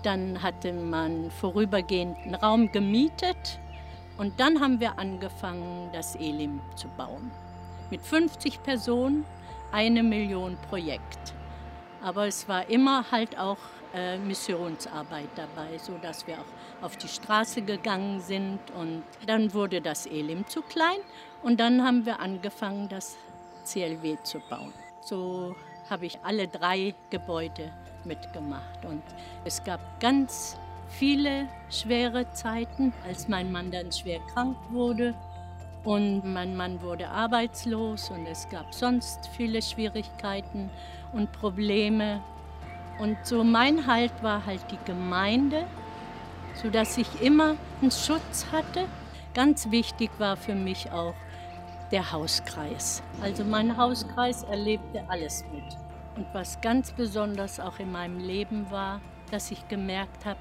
Dann 0.03 0.41
hatte 0.41 0.72
man 0.74 1.32
vorübergehend 1.32 2.17
einen 2.20 2.36
Raum 2.36 2.72
gemietet 2.72 3.60
und 4.17 4.39
dann 4.39 4.60
haben 4.62 4.79
wir 4.79 4.98
angefangen, 5.00 5.89
das 5.94 6.15
Elim 6.15 6.62
zu 6.75 6.88
bauen. 6.89 7.32
Mit 7.89 8.01
50 8.01 8.63
Personen, 8.63 9.25
eine 9.72 10.03
Million 10.03 10.58
Projekt. 10.70 11.34
Aber 12.01 12.27
es 12.27 12.48
war 12.48 12.70
immer 12.70 13.12
halt 13.12 13.38
auch 13.38 13.58
äh, 13.94 14.17
Missionsarbeit 14.17 15.29
dabei, 15.36 15.77
sodass 15.77 16.25
wir 16.27 16.36
auch 16.36 16.84
auf 16.84 16.98
die 16.98 17.08
Straße 17.08 17.62
gegangen 17.62 18.20
sind. 18.20 18.60
Und 18.75 19.03
dann 19.25 19.53
wurde 19.53 19.82
das 19.82 20.06
Elim 20.06 20.48
zu 20.48 20.62
klein 20.62 21.00
und 21.44 21.60
dann 21.60 21.84
haben 21.84 22.06
wir 22.06 22.20
angefangen, 22.20 22.89
das 22.89 23.17
CLW 23.63 24.17
zu 24.24 24.39
bauen. 24.50 24.74
So 25.01 25.56
habe 25.89 26.06
ich 26.06 26.20
alle 26.24 26.48
drei 26.48 26.94
Gebäude 27.10 27.72
mitgemacht. 28.03 28.86
Und 28.86 29.03
es 29.46 29.63
gab 29.63 29.79
ganz 30.00 30.58
viele 30.89 31.48
schwere 31.70 32.29
Zeiten, 32.32 32.94
als 33.06 33.27
mein 33.27 33.51
Mann 33.51 33.72
dann 33.72 33.91
schwer 33.91 34.20
krank 34.34 34.58
wurde. 34.70 35.13
Und 35.84 36.25
mein 36.25 36.56
Mann 36.56 36.82
wurde 36.82 37.08
arbeitslos 37.08 38.10
und 38.10 38.25
es 38.25 38.50
gab 38.50 38.74
sonst 38.74 39.29
viele 39.38 39.62
Schwierigkeiten 39.62 40.70
und 41.13 41.32
Probleme. 41.32 42.22
Und 43.00 43.18
so 43.24 43.44
mein 43.44 43.86
Halt 43.86 44.12
war 44.22 44.46
halt 44.46 44.62
die 44.72 44.80
Gemeinde, 44.86 45.66
sodass 46.56 46.98
ich 46.98 47.22
immer 47.22 47.56
einen 47.82 47.92
Schutz 47.92 48.48
hatte. 48.51 48.86
Ganz 49.34 49.70
wichtig 49.70 50.10
war 50.18 50.36
für 50.36 50.56
mich 50.56 50.92
auch 50.92 51.13
der 51.92 52.12
Hauskreis. 52.12 53.04
Also 53.22 53.44
mein 53.44 53.77
Hauskreis 53.77 54.44
erlebte 54.44 55.04
alles 55.08 55.44
mit. 55.54 55.63
Und 56.16 56.25
was 56.34 56.60
ganz 56.62 56.92
besonders 56.92 57.60
auch 57.60 57.80
in 57.80 57.92
meinem 57.92 58.20
Leben 58.20 58.70
war, 58.72 59.00
dass 59.32 59.51
ich 59.51 59.68
gemerkt 59.68 60.25
habe, 60.25 60.39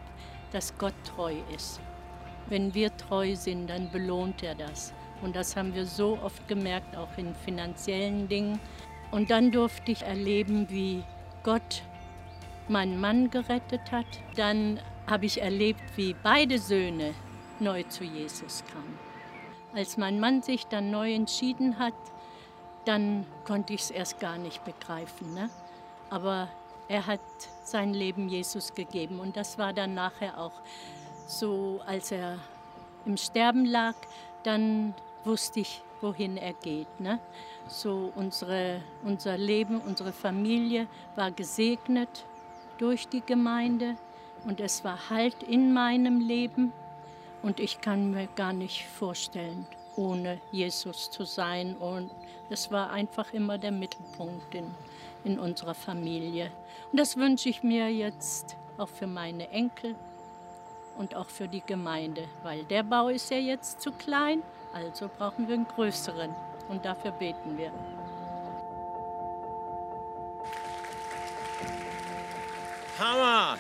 dass 0.53 0.77
Gott 0.79 0.95
treu 1.05 1.35
ist. 1.55 1.81
Wenn 2.49 2.73
wir 2.75 2.97
treu 2.97 3.35
sind, 3.37 3.69
dann 3.69 3.91
belohnt 3.91 4.43
er 4.43 4.55
das. 4.55 4.95
Und 5.23 5.37
das 5.37 5.57
haben 5.57 5.75
wir 5.75 5.85
so 5.85 6.19
oft 6.23 6.47
gemerkt, 6.49 6.97
auch 6.97 7.19
in 7.19 7.35
finanziellen 7.35 8.29
Dingen. 8.29 8.59
Und 9.11 9.31
dann 9.31 9.51
durfte 9.51 9.93
ich 9.93 10.03
erleben, 10.03 10.67
wie 10.71 11.03
Gott 11.43 11.83
meinen 12.69 13.01
Mann 13.01 13.31
gerettet 13.31 13.93
hat. 13.93 14.07
Dann 14.37 14.81
habe 15.07 15.27
ich 15.27 15.41
erlebt, 15.41 15.83
wie 15.97 16.15
beide 16.23 16.59
Söhne 16.59 17.15
neu 17.61 17.83
zu 17.85 18.05
Jesus 18.05 18.65
kamen. 18.73 18.99
Als 19.75 19.97
mein 19.97 20.21
Mann 20.21 20.43
sich 20.43 20.67
dann 20.67 20.91
neu 20.91 21.13
entschieden 21.13 21.79
hat, 21.79 21.95
dann 22.85 23.27
konnte 23.45 23.75
ich 23.75 23.83
es 23.83 23.91
erst 23.91 24.21
gar 24.21 24.39
nicht 24.39 24.65
begreifen. 24.65 25.35
Ne? 25.35 25.51
Aber 26.11 26.49
er 26.89 27.07
hat 27.07 27.21
sein 27.65 27.95
Leben 27.95 28.29
Jesus 28.29 28.75
gegeben. 28.75 29.21
Und 29.21 29.37
das 29.37 29.59
war 29.59 29.73
dann 29.73 29.95
nachher 29.95 30.39
auch 30.39 30.53
so, 31.27 31.81
als 31.87 32.13
er 32.13 32.39
im 33.05 33.17
Sterben 33.17 33.65
lag, 33.65 33.95
dann 34.45 34.95
wusste 35.25 35.61
ich, 35.61 35.83
wohin 36.01 36.37
er 36.37 36.53
geht. 36.53 37.01
Ne? 37.01 37.19
So 37.69 38.13
unsere, 38.15 38.81
unser 39.05 39.37
Leben, 39.37 39.81
unsere 39.81 40.13
Familie 40.13 40.87
war 41.17 41.31
gesegnet 41.31 42.25
durch 42.79 43.09
die 43.09 43.23
Gemeinde 43.23 43.97
und 44.47 44.61
es 44.61 44.85
war 44.85 45.11
Halt 45.11 45.43
in 45.43 45.73
meinem 45.73 46.21
Leben. 46.21 46.73
Und 47.43 47.61
ich 47.61 47.81
kann 47.81 48.11
mir 48.11 48.29
gar 48.35 48.53
nicht 48.53 48.87
vorstellen, 48.87 49.67
ohne 49.97 50.41
Jesus 50.53 51.11
zu 51.11 51.25
sein. 51.25 51.77
Und 51.77 52.11
es 52.49 52.71
war 52.71 52.91
einfach 52.91 53.33
immer 53.33 53.59
der 53.59 53.73
Mittelpunkt 53.73 54.55
in, 54.55 54.75
in 55.25 55.39
unserer 55.39 55.75
Familie. 55.75 56.51
Und 56.91 57.01
das 57.01 57.17
wünsche 57.17 57.49
ich 57.49 57.63
mir 57.63 57.89
jetzt 57.89 58.57
auch 58.79 58.89
für 58.89 59.07
meine 59.07 59.49
Enkel 59.51 59.95
und 60.97 61.15
auch 61.15 61.29
für 61.29 61.49
die 61.49 61.63
Gemeinde, 61.65 62.25
weil 62.43 62.65
der 62.65 62.83
Bau 62.83 63.09
ist 63.09 63.31
ja 63.31 63.39
jetzt 63.39 63.81
zu 63.81 63.93
klein, 63.93 64.43
also 64.73 65.11
brauchen 65.19 65.47
wir 65.49 65.55
einen 65.55 65.69
größeren. 65.69 66.35
Und 66.69 66.85
dafür 66.85 67.13
beten 67.13 67.57
wir. 67.57 67.71
Hammer! 72.99 73.59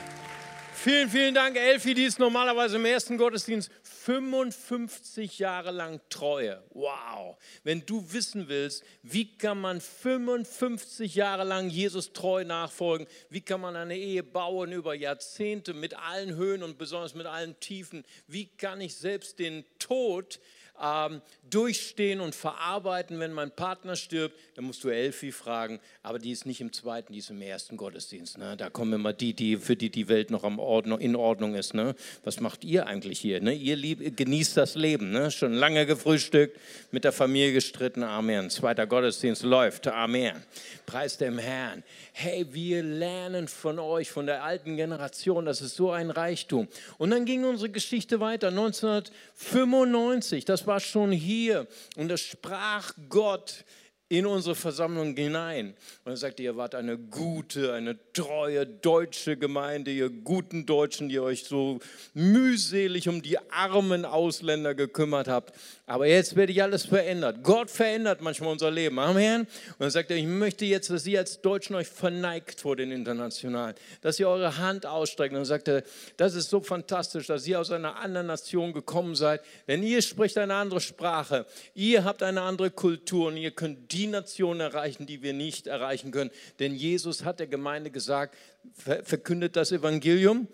Vielen, 0.73 1.11
vielen 1.11 1.35
Dank, 1.35 1.57
Elfi, 1.57 1.93
die 1.93 2.05
ist 2.05 2.19
normalerweise 2.19 2.77
im 2.77 2.87
ersten 2.87 3.19
Gottesdienst 3.19 3.71
55 3.83 5.39
Jahre 5.39 5.73
lang 5.73 6.01
Treue. 6.09 6.63
Wow. 6.71 7.37
Wenn 7.63 7.85
du 7.85 8.13
wissen 8.13 8.49
willst, 8.49 8.83
wie 9.03 9.37
kann 9.37 9.61
man 9.61 9.83
55 9.83 11.15
Jahre 11.15 11.45
lang 11.45 11.69
Jesus 11.69 12.15
treu 12.15 12.45
nachfolgen, 12.45 13.07
wie 13.29 13.43
kann 13.43 13.61
man 13.61 13.77
eine 13.77 13.97
Ehe 13.97 14.23
bauen 14.23 14.73
über 14.73 14.95
Jahrzehnte 14.95 15.75
mit 15.75 15.99
allen 15.99 16.37
Höhen 16.37 16.63
und 16.63 16.79
besonders 16.79 17.15
mit 17.15 17.27
allen 17.27 17.61
Tiefen, 17.61 18.05
wie 18.29 18.47
kann 18.47 18.81
ich 18.81 18.95
selbst 18.95 19.39
den 19.39 19.67
Tod 19.79 20.41
ähm, 20.83 21.21
durchstehen 21.51 22.21
und 22.21 22.35
verarbeiten, 22.35 23.21
wenn 23.21 23.33
mein 23.33 23.51
Partner 23.51 23.97
stirbt, 23.97 24.37
dann 24.55 24.65
musst 24.65 24.83
du 24.85 24.89
Elfi 24.89 25.33
fragen, 25.33 25.81
aber 26.03 26.19
die 26.19 26.33
ist 26.33 26.47
nicht 26.47 26.61
im 26.61 26.73
zweiten, 26.73 27.13
die 27.13 27.21
ist 27.21 27.31
im 27.31 27.41
ersten 27.41 27.77
Gottesdienst. 27.77 28.39
Ne? 28.39 28.57
Da 28.57 28.71
kommen 28.71 28.93
immer 28.93 29.13
die, 29.13 29.33
die, 29.33 29.57
für 29.57 29.77
die 29.77 29.91
die 29.91 30.09
Welt 30.09 30.31
noch 30.31 30.43
Ordnung, 30.43 30.99
in 30.99 31.15
Ordnung 31.17 31.55
ist. 31.55 31.75
Ne? 31.75 31.95
Was 32.25 32.41
macht 32.41 32.65
ihr 32.65 32.87
eigentlich 32.87 33.21
hier? 33.21 33.41
Ne? 33.41 33.55
Ihr 33.55 33.77
lieb, 33.77 34.17
genießt 34.17 34.57
das 34.57 34.75
Leben, 34.75 35.11
ne? 35.11 35.31
schon 35.31 35.53
lange 35.53 35.87
gefrühstückt, 35.87 36.59
mit 36.91 37.05
der 37.05 37.13
Familie 37.13 37.53
gestritten, 37.53 38.03
Amen. 38.03 38.51
Zweiter 38.51 38.87
Gottesdienst 38.87 39.43
läuft, 39.43 39.87
Amen. 39.87 40.43
Preis 40.85 41.17
dem 41.17 41.39
Herrn. 41.39 41.83
Hey, 42.13 42.47
wir 42.53 42.83
lernen 42.83 43.49
von 43.49 43.79
euch, 43.79 44.11
von 44.11 44.27
der 44.27 44.43
alten 44.43 44.77
Generation, 44.77 45.45
das 45.45 45.61
ist 45.61 45.77
so 45.77 45.91
ein 45.91 46.11
Reichtum. 46.11 46.69
Und 46.99 47.11
dann 47.11 47.25
ging 47.25 47.45
unsere 47.45 47.71
Geschichte 47.71 48.21
weiter, 48.21 48.49
1995, 48.49 50.45
das 50.45 50.66
war 50.67 50.81
schon 50.81 51.13
hier. 51.13 51.67
Und 51.97 52.09
da 52.09 52.17
sprach 52.17 52.93
Gott 53.09 53.65
in 54.09 54.25
unsere 54.25 54.55
Versammlung 54.55 55.17
hinein. 55.17 55.75
Und 56.05 56.13
er 56.13 56.17
sagte, 56.17 56.43
ihr 56.43 56.57
wart 56.57 56.77
eine 56.77 56.97
gute, 56.97 57.73
eine 57.73 57.99
treue 58.13 58.65
deutsche 58.65 59.37
Gemeinde, 59.37 59.91
ihr 59.91 60.11
guten 60.11 60.65
Deutschen, 60.65 61.09
die 61.09 61.19
euch 61.19 61.45
so 61.45 61.81
mühselig 62.15 63.09
um 63.09 63.21
die 63.21 63.39
armen 63.51 64.05
Ausländer 64.05 64.77
gekümmert 64.77 65.27
habt. 65.27 65.55
Aber 65.87 66.07
jetzt 66.07 66.37
werde 66.37 66.53
ich 66.53 66.63
alles 66.63 66.85
verändert. 66.85 67.43
Gott 67.43 67.69
verändert 67.69 68.21
manchmal 68.21 68.53
unser 68.53 68.71
Leben. 68.71 68.99
Amen. 69.01 69.49
Und 69.79 69.95
er, 69.95 70.11
ich 70.11 70.27
möchte 70.27 70.65
jetzt, 70.65 70.89
dass 70.91 71.05
ihr 71.07 71.19
als 71.19 71.41
Deutschen 71.41 71.75
euch 71.75 71.89
verneigt 71.89 72.61
vor 72.61 72.77
den 72.77 72.93
Internationalen, 72.93 73.75
dass 74.03 74.21
ihr 74.21 74.29
eure 74.29 74.59
Hand 74.59 74.87
ausstreckt. 74.87 75.35
Und 75.35 75.51
er, 75.51 75.83
das 76.17 76.35
ist 76.35 76.51
so 76.51 76.61
fantastisch, 76.61 77.27
dass 77.27 77.45
ihr 77.47 77.59
aus 77.59 77.73
einer 77.73 77.97
anderen 77.97 78.29
Nation 78.29 78.73
gekommen 78.73 79.17
seid. 79.17 79.41
Denn 79.67 79.83
ihr 79.83 80.01
spricht 80.01 80.39
eine 80.39 80.55
andere 80.55 80.81
Sprache. 80.81 81.45
Ihr 81.75 82.05
habt 82.05 82.23
eine 82.23 82.43
andere 82.43 82.71
Kultur 82.71 83.29
und 83.29 83.37
ihr 83.37 83.51
könnt 83.51 83.96
die 83.97 84.07
Nationen 84.07 84.61
erreichen, 84.61 85.07
die 85.07 85.23
wir 85.23 85.33
nicht 85.33 85.67
erreichen 85.67 86.11
können. 86.11 86.31
Denn 86.59 86.75
Jesus 86.75 87.25
hat 87.25 87.41
der 87.41 87.47
Gemeinde 87.47 87.91
gesagt, 87.91 88.37
verkündet 88.75 89.57
das 89.57 89.73
Evangelium 89.73 90.49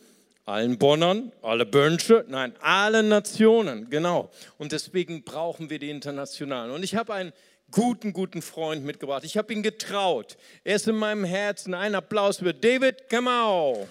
allen 0.44 0.76
Bonnern, 0.78 1.30
alle 1.40 1.64
Bönsche, 1.64 2.24
nein, 2.28 2.52
alle 2.60 3.02
Nationen, 3.02 3.90
genau. 3.90 4.30
Und 4.58 4.72
deswegen 4.72 5.22
brauchen 5.22 5.70
wir 5.70 5.78
die 5.78 5.90
Internationalen. 5.90 6.72
Und 6.72 6.82
ich 6.82 6.96
habe 6.96 7.14
einen 7.14 7.32
guten, 7.70 8.12
guten 8.12 8.42
Freund 8.42 8.84
mitgebracht. 8.84 9.24
Ich 9.24 9.36
habe 9.36 9.52
ihn 9.52 9.62
getraut. 9.62 10.36
Er 10.64 10.76
ist 10.76 10.88
in 10.88 10.96
meinem 10.96 11.24
Herzen. 11.24 11.74
Ein 11.74 11.94
Applaus 11.94 12.38
für 12.38 12.52
David 12.52 13.08
Kamau. 13.08 13.88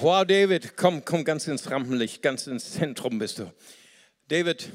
Wow, 0.00 0.26
David, 0.26 0.76
komm, 0.76 1.04
komm 1.04 1.24
ganz 1.24 1.46
ins 1.46 1.70
Rampenlicht, 1.70 2.20
ganz 2.20 2.48
ins 2.48 2.72
Zentrum 2.72 3.18
bist 3.18 3.38
du. 3.38 3.50
David, 4.28 4.70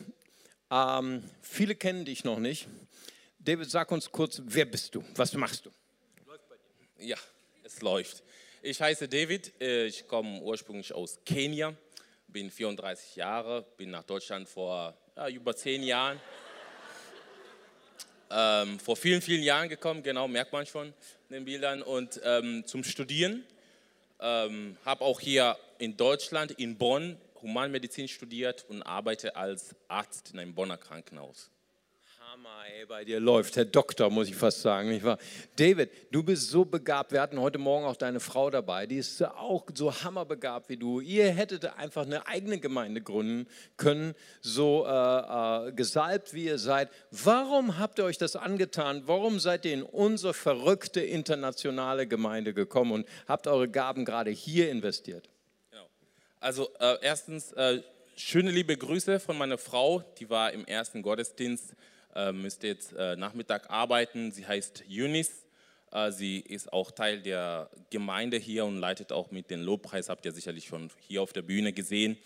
ähm, 0.69 1.23
viele 1.41 1.73
kennen 1.73 2.05
dich 2.05 2.23
noch 2.23 2.37
nicht. 2.37 2.67
David, 3.39 3.67
sag 3.71 3.91
uns 3.91 4.11
kurz, 4.11 4.39
wer 4.45 4.65
bist 4.65 4.93
du? 4.93 5.03
Was 5.15 5.33
machst 5.33 5.65
du? 5.65 5.71
Ja, 6.99 7.17
es 7.63 7.81
läuft. 7.81 8.21
Ich 8.61 8.79
heiße 8.79 9.07
David, 9.07 9.59
äh, 9.59 9.87
ich 9.87 10.07
komme 10.07 10.39
ursprünglich 10.41 10.93
aus 10.93 11.17
Kenia, 11.25 11.73
bin 12.27 12.51
34 12.51 13.15
Jahre, 13.15 13.65
bin 13.75 13.89
nach 13.89 14.03
Deutschland 14.03 14.47
vor 14.47 14.95
ja, 15.15 15.29
über 15.29 15.55
zehn 15.55 15.81
Jahren. 15.81 16.21
Ähm, 18.29 18.79
vor 18.79 18.95
vielen, 18.95 19.23
vielen 19.23 19.41
Jahren 19.41 19.67
gekommen, 19.67 20.03
genau, 20.03 20.27
merkt 20.27 20.53
man 20.53 20.67
schon 20.67 20.93
in 21.29 21.33
den 21.33 21.45
Bildern, 21.45 21.81
und 21.81 22.21
ähm, 22.23 22.67
zum 22.67 22.83
Studieren. 22.83 23.43
Ähm, 24.19 24.77
habe 24.85 25.03
auch 25.03 25.19
hier 25.19 25.57
in 25.79 25.97
Deutschland, 25.97 26.51
in 26.51 26.77
Bonn, 26.77 27.17
Humanmedizin 27.41 28.07
studiert 28.07 28.65
und 28.69 28.83
arbeite 28.83 29.35
als 29.35 29.75
Arzt 29.87 30.31
in 30.33 30.39
einem 30.39 30.55
Bonner 30.55 30.77
Krankenhaus. 30.77 31.51
Hammer, 32.31 32.63
ey, 32.77 32.85
bei 32.85 33.03
dir 33.03 33.19
läuft. 33.19 33.55
Herr 33.57 33.65
Doktor, 33.65 34.11
muss 34.11 34.29
ich 34.29 34.35
fast 34.35 34.61
sagen, 34.61 34.89
nicht 34.89 35.03
wahr? 35.03 35.17
David, 35.55 35.89
du 36.11 36.21
bist 36.21 36.49
so 36.49 36.63
begabt. 36.63 37.11
Wir 37.11 37.21
hatten 37.21 37.39
heute 37.39 37.57
Morgen 37.57 37.85
auch 37.85 37.95
deine 37.95 38.19
Frau 38.19 38.51
dabei. 38.51 38.85
Die 38.85 38.97
ist 38.97 39.23
auch 39.23 39.65
so 39.73 39.91
hammerbegabt 39.91 40.69
wie 40.69 40.77
du. 40.77 40.99
Ihr 40.99 41.31
hättet 41.31 41.65
einfach 41.77 42.05
eine 42.05 42.27
eigene 42.27 42.59
Gemeinde 42.59 43.01
gründen 43.01 43.47
können, 43.77 44.13
so 44.41 44.85
äh, 44.85 45.69
äh, 45.69 45.71
gesalbt 45.71 46.35
wie 46.35 46.45
ihr 46.45 46.59
seid. 46.59 46.89
Warum 47.09 47.79
habt 47.79 47.97
ihr 47.97 48.05
euch 48.05 48.19
das 48.19 48.35
angetan? 48.35 49.03
Warum 49.07 49.39
seid 49.39 49.65
ihr 49.65 49.73
in 49.73 49.81
unsere 49.81 50.35
verrückte 50.35 51.01
internationale 51.01 52.05
Gemeinde 52.05 52.53
gekommen 52.53 52.91
und 52.91 53.07
habt 53.27 53.47
eure 53.47 53.69
Gaben 53.69 54.05
gerade 54.05 54.29
hier 54.29 54.69
investiert? 54.69 55.29
Also 56.39 56.69
äh, 56.79 56.97
erstens, 57.01 57.51
äh, 57.51 57.81
schöne 58.15 58.51
liebe 58.51 58.77
Grüße 58.77 59.19
von 59.19 59.37
meiner 59.37 59.57
Frau. 59.57 59.99
Die 60.19 60.29
war 60.29 60.53
im 60.53 60.65
ersten 60.65 61.01
Gottesdienst 61.01 61.75
äh, 62.15 62.31
müsste 62.31 62.67
jetzt 62.67 62.93
äh, 62.93 63.15
Nachmittag 63.17 63.69
arbeiten. 63.69 64.31
Sie 64.31 64.47
heißt 64.47 64.85
Eunice. 64.89 65.45
Äh, 65.91 66.11
sie 66.11 66.39
ist 66.39 66.71
auch 66.71 66.91
Teil 66.91 67.21
der 67.21 67.69
Gemeinde 67.89 68.37
hier 68.37 68.65
und 68.65 68.77
leitet 68.77 69.11
auch 69.11 69.31
mit 69.31 69.49
den 69.49 69.61
Lobpreis, 69.61 70.09
habt 70.09 70.25
ihr 70.25 70.31
sicherlich 70.31 70.67
schon 70.67 70.89
hier 71.07 71.21
auf 71.21 71.33
der 71.33 71.41
Bühne 71.41 71.73
gesehen. 71.73 72.17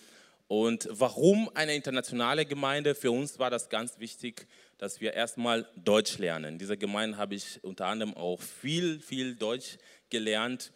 Und 0.47 0.87
warum 0.91 1.49
eine 1.55 1.73
internationale 1.73 2.45
Gemeinde? 2.45 2.93
Für 2.93 3.11
uns 3.11 3.39
war 3.39 3.49
das 3.49 3.69
ganz 3.69 3.97
wichtig, 3.97 4.47
dass 4.77 5.01
wir 5.01 5.13
erstmal 5.13 5.67
Deutsch 5.75 6.19
lernen. 6.19 6.53
In 6.53 6.59
dieser 6.59 6.77
Gemeinde 6.77 7.17
habe 7.17 7.33
ich 7.33 7.63
unter 7.63 7.87
anderem 7.87 8.13
auch 8.13 8.41
viel, 8.41 8.99
viel 8.99 9.35
Deutsch 9.35 9.77
gelernt. 10.09 10.71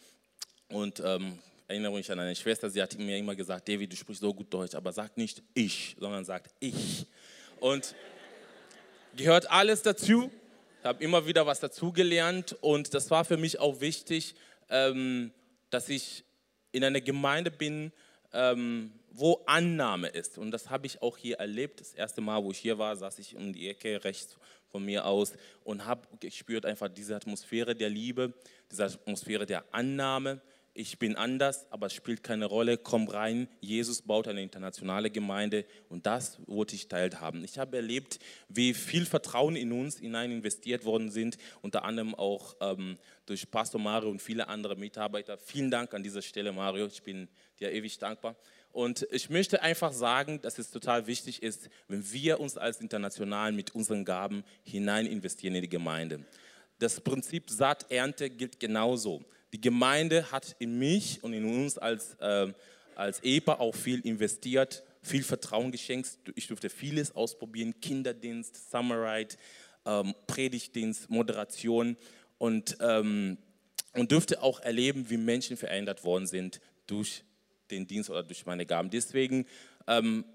Und 0.69 1.01
ähm, 1.05 1.39
erinnere 1.67 1.93
mich 1.93 2.09
an 2.11 2.19
eine 2.19 2.35
Schwester, 2.35 2.69
sie 2.69 2.81
hat 2.81 2.97
mir 2.97 3.17
immer 3.17 3.35
gesagt, 3.35 3.67
David, 3.67 3.91
du 3.91 3.95
sprichst 3.95 4.21
so 4.21 4.33
gut 4.33 4.53
Deutsch, 4.53 4.75
aber 4.75 4.91
sag 4.93 5.17
nicht 5.17 5.43
ich, 5.53 5.95
sondern 5.99 6.23
sag 6.23 6.49
ich. 6.59 7.05
Und 7.59 7.93
gehört 9.15 9.49
alles 9.51 9.81
dazu. 9.81 10.31
Ich 10.79 10.85
habe 10.85 11.03
immer 11.03 11.25
wieder 11.27 11.45
was 11.45 11.59
dazugelernt 11.59 12.55
und 12.61 12.93
das 12.93 13.11
war 13.11 13.25
für 13.25 13.37
mich 13.37 13.59
auch 13.59 13.81
wichtig, 13.81 14.35
ähm, 14.69 15.31
dass 15.69 15.89
ich 15.89 16.23
in 16.71 16.83
einer 16.83 17.01
Gemeinde 17.01 17.51
bin, 17.51 17.91
ähm, 18.31 18.93
wo 19.11 19.41
Annahme 19.47 20.07
ist. 20.07 20.37
Und 20.37 20.51
das 20.51 20.69
habe 20.69 20.85
ich 20.85 21.01
auch 21.01 21.17
hier 21.17 21.37
erlebt. 21.37 21.81
Das 21.81 21.93
erste 21.93 22.21
Mal, 22.21 22.43
wo 22.43 22.51
ich 22.51 22.59
hier 22.59 22.77
war, 22.77 22.95
saß 22.95 23.19
ich 23.19 23.35
um 23.35 23.51
die 23.51 23.67
Ecke 23.67 24.03
rechts 24.03 24.37
von 24.69 24.85
mir 24.85 25.05
aus 25.05 25.33
und 25.63 25.85
habe 25.85 26.07
gespürt 26.19 26.65
einfach 26.65 26.87
diese 26.87 27.15
Atmosphäre 27.15 27.75
der 27.75 27.89
Liebe, 27.89 28.33
diese 28.71 28.85
Atmosphäre 28.85 29.45
der 29.45 29.63
Annahme, 29.71 30.41
ich 30.77 30.99
bin 30.99 31.15
anders, 31.15 31.65
aber 31.71 31.87
es 31.87 31.93
spielt 31.93 32.21
keine 32.21 32.45
Rolle, 32.45 32.77
komm 32.77 33.07
rein. 33.07 33.47
Jesus 33.61 34.03
baut 34.03 34.27
eine 34.27 34.43
internationale 34.43 35.09
Gemeinde 35.09 35.65
und 35.89 36.05
das 36.05 36.37
wollte 36.45 36.75
ich 36.75 36.87
teilhaben. 36.87 37.43
Ich 37.43 37.57
habe 37.57 37.77
erlebt, 37.77 38.19
wie 38.47 38.75
viel 38.75 39.07
Vertrauen 39.07 39.55
in 39.55 39.71
uns 39.71 39.97
hinein 39.97 40.31
investiert 40.31 40.85
worden 40.85 41.09
sind, 41.09 41.37
unter 41.63 41.83
anderem 41.83 42.13
auch 42.13 42.55
ähm, 42.61 42.97
durch 43.25 43.49
Pastor 43.49 43.81
Mario 43.81 44.11
und 44.11 44.21
viele 44.21 44.49
andere 44.49 44.75
Mitarbeiter. 44.75 45.39
Vielen 45.39 45.71
Dank 45.71 45.95
an 45.95 46.03
dieser 46.03 46.21
Stelle, 46.21 46.51
Mario. 46.51 46.85
Ich 46.85 47.01
bin 47.01 47.27
dir 47.59 47.71
ewig 47.71 47.97
dankbar. 47.97 48.35
Und 48.71 49.07
ich 49.09 49.31
möchte 49.31 49.63
einfach 49.63 49.91
sagen, 49.91 50.39
dass 50.41 50.59
es 50.59 50.69
total 50.69 51.07
wichtig 51.07 51.41
ist, 51.41 51.69
wenn 51.87 52.11
wir 52.11 52.39
uns 52.39 52.55
als 52.55 52.81
International 52.81 53.51
mit 53.51 53.73
unseren 53.73 54.05
Gaben 54.05 54.43
hinein 54.63 55.07
investieren 55.07 55.55
in 55.55 55.63
die 55.63 55.69
Gemeinde. 55.69 56.23
Das 56.77 57.01
Prinzip 57.01 57.49
Saat-Ernte 57.49 58.29
gilt 58.29 58.59
genauso. 58.59 59.25
Die 59.53 59.61
Gemeinde 59.61 60.31
hat 60.31 60.55
in 60.59 60.77
mich 60.77 61.23
und 61.23 61.33
in 61.33 61.45
uns 61.45 61.77
als, 61.77 62.15
äh, 62.15 62.51
als 62.95 63.23
Ehepaar 63.23 63.59
auch 63.61 63.75
viel 63.75 64.01
investiert, 64.01 64.83
viel 65.01 65.23
Vertrauen 65.23 65.71
geschenkt. 65.71 66.19
Ich 66.35 66.47
durfte 66.47 66.69
vieles 66.69 67.15
ausprobieren: 67.15 67.79
Kinderdienst, 67.79 68.69
Summerite, 68.69 69.37
ähm, 69.85 70.13
Predigtdienst, 70.27 71.09
Moderation 71.09 71.95
und, 72.37 72.77
ähm, 72.81 73.37
und 73.93 74.11
durfte 74.11 74.43
auch 74.43 74.59
erleben, 74.59 75.09
wie 75.09 75.17
Menschen 75.17 75.55
verändert 75.55 76.03
worden 76.03 76.27
sind 76.27 76.59
durch 76.85 77.23
den 77.71 77.87
Dienst 77.87 78.09
oder 78.09 78.23
durch 78.23 78.45
meine 78.45 78.65
Gaben. 78.65 78.89
Deswegen 78.89 79.45
ähm, 79.87 80.25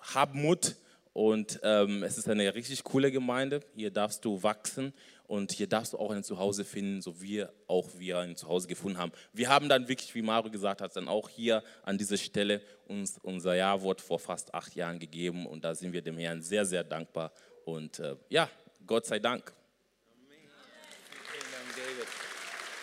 hab 0.00 0.34
Mut 0.34 0.76
und 1.12 1.60
ähm, 1.62 2.02
es 2.02 2.18
ist 2.18 2.28
eine 2.28 2.54
richtig 2.54 2.84
coole 2.84 3.10
Gemeinde. 3.10 3.60
Hier 3.74 3.90
darfst 3.90 4.24
du 4.24 4.42
wachsen 4.42 4.92
und 5.28 5.52
hier 5.52 5.68
darfst 5.68 5.92
du 5.92 5.98
auch 5.98 6.10
ein 6.10 6.24
Zuhause 6.24 6.64
finden, 6.64 7.02
so 7.02 7.20
wie 7.20 7.44
auch 7.66 7.86
wir 7.98 8.18
ein 8.18 8.34
Zuhause 8.34 8.66
gefunden 8.66 8.98
haben. 8.98 9.12
Wir 9.32 9.50
haben 9.50 9.68
dann 9.68 9.86
wirklich, 9.86 10.14
wie 10.14 10.22
Mario 10.22 10.50
gesagt 10.50 10.80
hat, 10.80 10.96
dann 10.96 11.06
auch 11.06 11.28
hier 11.28 11.62
an 11.82 11.98
dieser 11.98 12.16
Stelle 12.16 12.62
uns 12.86 13.18
unser 13.22 13.54
Ja-Wort 13.54 14.00
vor 14.00 14.18
fast 14.18 14.54
acht 14.54 14.74
Jahren 14.74 14.98
gegeben 14.98 15.46
und 15.46 15.64
da 15.64 15.74
sind 15.74 15.92
wir 15.92 16.00
dem 16.00 16.16
Herrn 16.16 16.40
sehr, 16.40 16.64
sehr 16.64 16.82
dankbar. 16.82 17.30
Und 17.66 17.98
äh, 17.98 18.16
ja, 18.30 18.50
Gott 18.86 19.04
sei 19.04 19.18
Dank. 19.18 19.52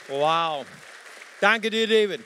Wow. 0.08 0.68
Danke 1.42 1.72
dir, 1.72 1.88
David. 1.88 2.22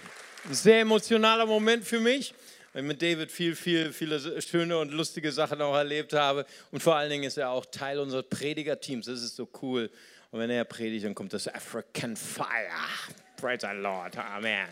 Sehr 0.52 0.82
emotionaler 0.82 1.46
Moment 1.46 1.86
für 1.86 2.02
mich 2.02 2.34
weil 2.74 2.84
ich 2.84 2.88
mit 2.88 3.02
David 3.02 3.32
viel, 3.32 3.56
viel, 3.56 3.92
viele 3.94 4.42
schöne 4.42 4.78
und 4.78 4.92
lustige 4.92 5.32
Sachen 5.32 5.62
auch 5.62 5.76
erlebt 5.76 6.14
habe. 6.14 6.46
Und 6.72 6.82
vor 6.82 6.96
allen 6.96 7.10
Dingen 7.10 7.24
ist 7.24 7.38
er 7.38 7.50
auch 7.50 7.66
Teil 7.66 8.00
unseres 8.00 8.26
Predigerteams. 8.30 9.06
Das 9.06 9.22
ist 9.22 9.36
so 9.36 9.48
cool. 9.62 9.90
Und 10.32 10.40
wenn 10.40 10.50
er 10.50 10.64
predigt, 10.66 11.06
dann 11.06 11.16
kommt 11.16 11.34
das 11.34 11.48
African 11.48 12.16
Fire. 12.16 12.70
Praise 13.38 13.68
the 13.68 13.76
Lord. 13.76 14.18
Amen. 14.18 14.68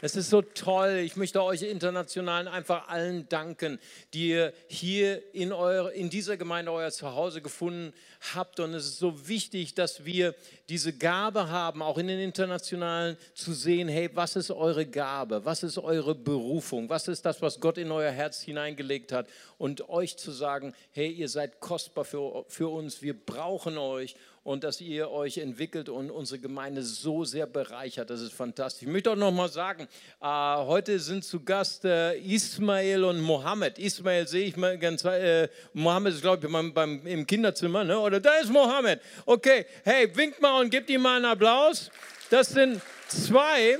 Das 0.00 0.16
ist 0.16 0.30
so 0.30 0.40
toll. 0.40 1.02
Ich 1.04 1.16
möchte 1.16 1.42
euch 1.42 1.62
international 1.62 2.48
einfach 2.48 2.88
allen 2.88 3.28
danken, 3.28 3.78
die 4.14 4.30
ihr 4.30 4.52
hier 4.68 5.22
in, 5.34 5.52
eure, 5.52 5.92
in 5.92 6.08
dieser 6.08 6.38
Gemeinde 6.38 6.72
euer 6.72 6.90
Zuhause 6.90 7.42
gefunden 7.42 7.92
habt. 8.34 8.60
Und 8.60 8.72
es 8.72 8.86
ist 8.86 8.98
so 8.98 9.28
wichtig, 9.28 9.74
dass 9.74 10.04
wir 10.06 10.34
diese 10.70 10.94
Gabe 10.94 11.50
haben, 11.50 11.82
auch 11.82 11.98
in 11.98 12.06
den 12.06 12.20
internationalen 12.20 13.18
zu 13.34 13.52
sehen, 13.52 13.88
hey, 13.88 14.08
was 14.14 14.36
ist 14.36 14.50
eure 14.50 14.86
Gabe? 14.86 15.44
Was 15.44 15.62
ist 15.62 15.76
eure 15.76 16.14
Berufung? 16.14 16.88
Was 16.88 17.06
ist 17.08 17.26
das, 17.26 17.42
was 17.42 17.60
Gott 17.60 17.76
in 17.76 17.90
euer 17.92 18.10
Herz 18.10 18.40
hineingelegt 18.40 19.12
hat? 19.12 19.28
Und 19.58 19.90
euch 19.90 20.16
zu 20.16 20.30
sagen, 20.30 20.74
hey, 20.92 21.10
ihr 21.10 21.28
seid 21.28 21.60
kostbar 21.60 22.06
für, 22.06 22.44
für 22.48 22.68
uns, 22.68 23.02
wir 23.02 23.14
brauchen 23.14 23.76
euch 23.76 24.14
und 24.42 24.64
dass 24.64 24.80
ihr 24.80 25.10
euch 25.10 25.38
entwickelt 25.38 25.88
und 25.88 26.10
unsere 26.10 26.40
Gemeinde 26.40 26.82
so 26.82 27.24
sehr 27.24 27.46
bereichert. 27.46 28.10
Das 28.10 28.20
ist 28.20 28.32
fantastisch. 28.32 28.82
Ich 28.82 28.88
möchte 28.88 29.10
auch 29.10 29.16
noch 29.16 29.32
mal 29.32 29.50
sagen, 29.50 29.86
heute 30.20 30.98
sind 30.98 31.24
zu 31.24 31.42
Gast 31.42 31.84
äh, 31.84 32.18
Ismail 32.18 33.04
und 33.04 33.20
Mohammed. 33.20 33.78
Ismail 33.78 34.26
sehe 34.26 34.46
ich 34.46 34.56
mal 34.56 34.78
ganz, 34.78 35.04
äh, 35.04 35.48
Mohammed 35.72 36.14
ist 36.14 36.22
glaube 36.22 36.46
ich 36.46 36.52
beim, 36.52 36.74
beim, 36.74 37.06
im 37.06 37.26
Kinderzimmer, 37.26 37.84
ne? 37.84 37.98
oder 37.98 38.20
da 38.20 38.34
ist 38.34 38.50
Mohammed. 38.50 39.00
Okay, 39.24 39.66
hey, 39.84 40.14
winkt 40.14 40.40
mal 40.40 40.60
und 40.60 40.70
gebt 40.70 40.90
ihm 40.90 41.02
mal 41.02 41.16
einen 41.16 41.24
Applaus. 41.24 41.90
Das 42.28 42.48
sind 42.48 42.80
zwei. 43.08 43.78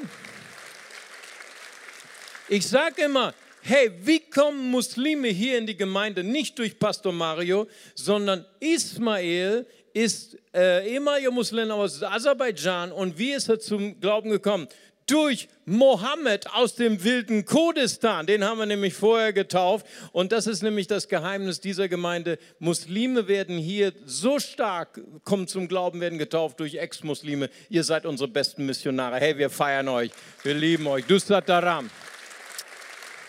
Ich 2.48 2.66
sage 2.66 3.02
immer, 3.02 3.34
hey, 3.62 3.92
wie 4.02 4.20
kommen 4.20 4.70
Muslime 4.70 5.28
hier 5.28 5.58
in 5.58 5.66
die 5.66 5.76
Gemeinde? 5.76 6.24
Nicht 6.24 6.58
durch 6.58 6.78
Pastor 6.78 7.12
Mario, 7.12 7.68
sondern 7.94 8.44
Ismail 8.58 9.66
ist 9.92 10.36
äh, 10.54 10.88
ehemaliger 10.88 11.30
Muslim 11.30 11.70
aus 11.70 12.02
Aserbaidschan 12.02 12.92
und 12.92 13.18
wie 13.18 13.32
ist 13.32 13.48
er 13.48 13.58
zum 13.58 14.00
Glauben 14.00 14.30
gekommen? 14.30 14.68
Durch 15.10 15.48
Mohammed 15.64 16.48
aus 16.52 16.76
dem 16.76 17.02
wilden 17.02 17.44
Kurdistan. 17.44 18.26
Den 18.26 18.44
haben 18.44 18.58
wir 18.58 18.66
nämlich 18.66 18.94
vorher 18.94 19.32
getauft. 19.32 19.84
Und 20.12 20.30
das 20.30 20.46
ist 20.46 20.62
nämlich 20.62 20.86
das 20.86 21.08
Geheimnis 21.08 21.60
dieser 21.60 21.88
Gemeinde. 21.88 22.38
Muslime 22.60 23.26
werden 23.26 23.58
hier 23.58 23.92
so 24.06 24.38
stark, 24.38 25.00
kommen 25.24 25.48
zum 25.48 25.66
Glauben, 25.66 26.00
werden 26.00 26.18
getauft 26.18 26.60
durch 26.60 26.76
Ex-Muslime. 26.76 27.50
Ihr 27.68 27.82
seid 27.82 28.06
unsere 28.06 28.28
besten 28.28 28.66
Missionare. 28.66 29.16
Hey, 29.16 29.36
wir 29.36 29.50
feiern 29.50 29.88
euch. 29.88 30.12
Wir 30.44 30.54
lieben 30.54 30.86
euch. 30.86 31.04
Du 31.06 31.18
Sataram. 31.18 31.90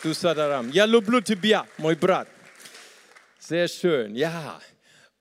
Du 0.03 0.13
Sataram. 0.13 0.71
Ja, 0.71 0.85
Lublutibia, 0.85 1.65
mein 1.77 1.97
Brat. 1.97 2.27
Sehr 3.39 3.67
schön. 3.67 4.15
Ja. 4.15 4.59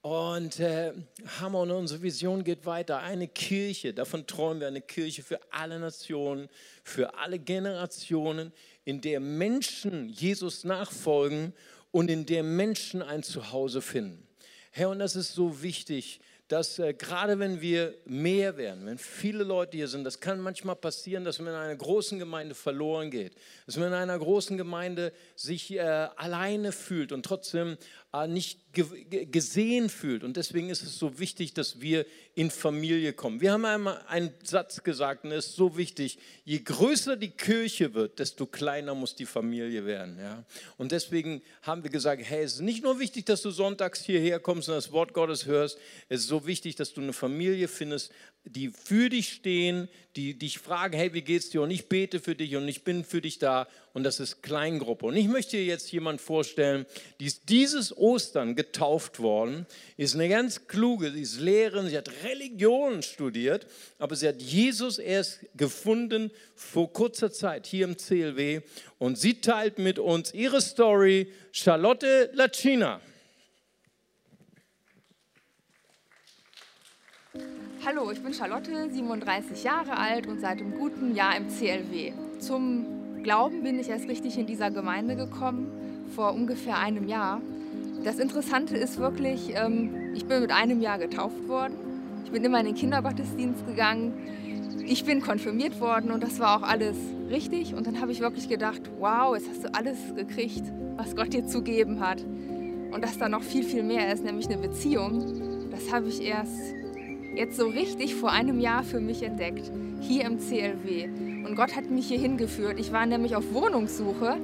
Und 0.02 0.60
äh, 0.60 0.94
Hammer 1.40 1.60
und 1.60 1.70
unsere 1.72 2.00
Vision 2.00 2.42
geht 2.42 2.64
weiter. 2.64 3.00
Eine 3.00 3.28
Kirche, 3.28 3.92
davon 3.92 4.26
träumen 4.26 4.60
wir, 4.60 4.68
eine 4.68 4.80
Kirche 4.80 5.22
für 5.22 5.38
alle 5.50 5.78
Nationen, 5.78 6.48
für 6.84 7.18
alle 7.18 7.38
Generationen, 7.38 8.52
in 8.84 9.02
der 9.02 9.20
Menschen 9.20 10.08
Jesus 10.08 10.64
nachfolgen 10.64 11.52
und 11.90 12.10
in 12.10 12.24
der 12.24 12.42
Menschen 12.42 13.02
ein 13.02 13.22
Zuhause 13.22 13.82
finden. 13.82 14.26
Herr, 14.70 14.88
und 14.88 15.00
das 15.00 15.16
ist 15.16 15.34
so 15.34 15.62
wichtig, 15.62 16.20
dass 16.50 16.80
äh, 16.80 16.94
gerade 16.94 17.38
wenn 17.38 17.60
wir 17.60 17.94
mehr 18.06 18.56
werden, 18.56 18.84
wenn 18.84 18.98
viele 18.98 19.44
Leute 19.44 19.76
hier 19.76 19.86
sind, 19.86 20.02
das 20.02 20.18
kann 20.18 20.40
manchmal 20.40 20.74
passieren, 20.74 21.24
dass 21.24 21.38
man 21.38 21.54
in 21.54 21.54
einer 21.54 21.76
großen 21.76 22.18
Gemeinde 22.18 22.56
verloren 22.56 23.12
geht, 23.12 23.36
dass 23.66 23.76
man 23.76 23.86
in 23.86 23.94
einer 23.94 24.18
großen 24.18 24.56
Gemeinde 24.58 25.12
sich 25.36 25.72
äh, 25.72 25.78
alleine 25.80 26.72
fühlt 26.72 27.12
und 27.12 27.24
trotzdem 27.24 27.76
äh, 28.12 28.26
nicht 28.26 28.58
gesehen 28.72 29.88
fühlt. 29.88 30.24
Und 30.24 30.36
deswegen 30.36 30.70
ist 30.70 30.82
es 30.82 30.98
so 30.98 31.18
wichtig, 31.18 31.54
dass 31.54 31.80
wir 31.80 32.06
in 32.34 32.50
Familie 32.50 33.12
kommen. 33.12 33.40
Wir 33.40 33.52
haben 33.52 33.64
einmal 33.64 34.00
einen 34.08 34.32
Satz 34.44 34.82
gesagt, 34.82 35.24
und 35.24 35.32
es 35.32 35.48
ist 35.48 35.56
so 35.56 35.76
wichtig, 35.76 36.18
je 36.44 36.60
größer 36.60 37.16
die 37.16 37.30
Kirche 37.30 37.94
wird, 37.94 38.18
desto 38.18 38.46
kleiner 38.46 38.94
muss 38.94 39.14
die 39.14 39.26
Familie 39.26 39.86
werden. 39.86 40.18
Ja? 40.18 40.44
Und 40.76 40.92
deswegen 40.92 41.42
haben 41.62 41.82
wir 41.82 41.90
gesagt, 41.90 42.22
hey, 42.24 42.42
es 42.42 42.54
ist 42.54 42.60
nicht 42.60 42.82
nur 42.82 42.98
wichtig, 42.98 43.26
dass 43.26 43.42
du 43.42 43.50
sonntags 43.50 44.02
hierher 44.04 44.38
kommst 44.38 44.68
und 44.68 44.76
das 44.76 44.92
Wort 44.92 45.12
Gottes 45.12 45.46
hörst, 45.46 45.78
es 46.08 46.22
ist 46.22 46.28
so 46.28 46.39
wichtig, 46.46 46.76
dass 46.76 46.92
du 46.92 47.00
eine 47.00 47.12
Familie 47.12 47.68
findest, 47.68 48.12
die 48.44 48.68
für 48.68 49.10
dich 49.10 49.34
stehen, 49.34 49.88
die 50.16 50.38
dich 50.38 50.58
fragen, 50.58 50.96
hey, 50.96 51.12
wie 51.12 51.22
geht's 51.22 51.50
dir? 51.50 51.62
Und 51.62 51.70
ich 51.70 51.88
bete 51.88 52.20
für 52.20 52.34
dich 52.34 52.56
und 52.56 52.66
ich 52.66 52.84
bin 52.84 53.04
für 53.04 53.20
dich 53.20 53.38
da. 53.38 53.68
Und 53.92 54.02
das 54.04 54.18
ist 54.18 54.42
Kleingruppe. 54.42 55.06
Und 55.06 55.16
ich 55.16 55.28
möchte 55.28 55.56
dir 55.56 55.64
jetzt 55.64 55.92
jemand 55.92 56.20
vorstellen, 56.20 56.86
die 57.20 57.26
ist 57.26 57.48
dieses 57.48 57.96
Ostern 57.96 58.56
getauft 58.56 59.20
worden, 59.20 59.66
ist 59.96 60.14
eine 60.14 60.28
ganz 60.28 60.66
kluge, 60.66 61.12
sie 61.12 61.22
ist 61.22 61.40
Lehrerin, 61.40 61.88
sie 61.88 61.96
hat 61.96 62.10
Religion 62.24 63.02
studiert, 63.02 63.66
aber 63.98 64.16
sie 64.16 64.28
hat 64.28 64.40
Jesus 64.40 64.98
erst 64.98 65.40
gefunden 65.54 66.30
vor 66.54 66.92
kurzer 66.92 67.30
Zeit 67.30 67.66
hier 67.66 67.84
im 67.84 67.96
CLW. 67.96 68.62
Und 68.98 69.18
sie 69.18 69.40
teilt 69.40 69.78
mit 69.78 69.98
uns 69.98 70.32
ihre 70.32 70.60
Story, 70.60 71.32
Charlotte 71.52 72.30
Lacina. 72.32 73.00
Hallo, 77.82 78.10
ich 78.10 78.20
bin 78.20 78.34
Charlotte, 78.34 78.90
37 78.90 79.64
Jahre 79.64 79.96
alt 79.96 80.26
und 80.26 80.38
seit 80.38 80.60
einem 80.60 80.78
guten 80.78 81.14
Jahr 81.14 81.34
im 81.34 81.48
CLW. 81.48 82.12
Zum 82.38 82.84
Glauben 83.22 83.62
bin 83.62 83.78
ich 83.78 83.88
erst 83.88 84.06
richtig 84.06 84.36
in 84.36 84.44
dieser 84.44 84.70
Gemeinde 84.70 85.16
gekommen, 85.16 85.66
vor 86.14 86.34
ungefähr 86.34 86.78
einem 86.78 87.08
Jahr. 87.08 87.40
Das 88.04 88.18
Interessante 88.18 88.76
ist 88.76 88.98
wirklich, 88.98 89.54
ähm, 89.54 90.12
ich 90.14 90.26
bin 90.26 90.42
mit 90.42 90.52
einem 90.52 90.82
Jahr 90.82 90.98
getauft 90.98 91.48
worden. 91.48 91.72
Ich 92.26 92.30
bin 92.30 92.44
immer 92.44 92.60
in 92.60 92.66
den 92.66 92.74
Kindergottesdienst 92.74 93.66
gegangen. 93.66 94.12
Ich 94.84 95.06
bin 95.06 95.22
konfirmiert 95.22 95.80
worden 95.80 96.10
und 96.10 96.22
das 96.22 96.38
war 96.38 96.58
auch 96.58 96.68
alles 96.68 96.98
richtig. 97.30 97.74
Und 97.74 97.86
dann 97.86 98.02
habe 98.02 98.12
ich 98.12 98.20
wirklich 98.20 98.50
gedacht, 98.50 98.82
wow, 98.98 99.34
jetzt 99.34 99.48
hast 99.48 99.64
du 99.64 99.74
alles 99.74 99.96
gekriegt, 100.14 100.64
was 100.96 101.16
Gott 101.16 101.32
dir 101.32 101.46
zu 101.46 101.62
geben 101.62 102.00
hat. 102.00 102.22
Und 102.92 103.02
dass 103.02 103.16
da 103.16 103.30
noch 103.30 103.42
viel, 103.42 103.64
viel 103.64 103.84
mehr 103.84 104.12
ist, 104.12 104.22
nämlich 104.22 104.48
eine 104.48 104.58
Beziehung, 104.58 105.70
das 105.70 105.90
habe 105.90 106.08
ich 106.08 106.20
erst 106.20 106.79
jetzt 107.34 107.56
so 107.56 107.68
richtig 107.68 108.14
vor 108.14 108.32
einem 108.32 108.60
Jahr 108.60 108.82
für 108.82 109.00
mich 109.00 109.22
entdeckt, 109.22 109.70
hier 110.00 110.24
im 110.24 110.38
CLW. 110.38 111.08
Und 111.46 111.54
Gott 111.56 111.76
hat 111.76 111.90
mich 111.90 112.08
hier 112.08 112.18
hingeführt. 112.18 112.78
Ich 112.78 112.92
war 112.92 113.06
nämlich 113.06 113.36
auf 113.36 113.52
Wohnungssuche 113.52 114.36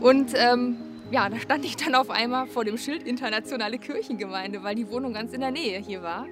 und 0.00 0.32
ähm, 0.34 0.76
ja, 1.10 1.28
da 1.28 1.38
stand 1.38 1.64
ich 1.64 1.76
dann 1.76 1.94
auf 1.94 2.10
einmal 2.10 2.46
vor 2.46 2.64
dem 2.64 2.78
Schild 2.78 3.02
Internationale 3.02 3.78
Kirchengemeinde, 3.78 4.62
weil 4.62 4.74
die 4.74 4.88
Wohnung 4.90 5.12
ganz 5.12 5.32
in 5.32 5.40
der 5.40 5.50
Nähe 5.50 5.78
hier 5.80 6.02
war. 6.02 6.26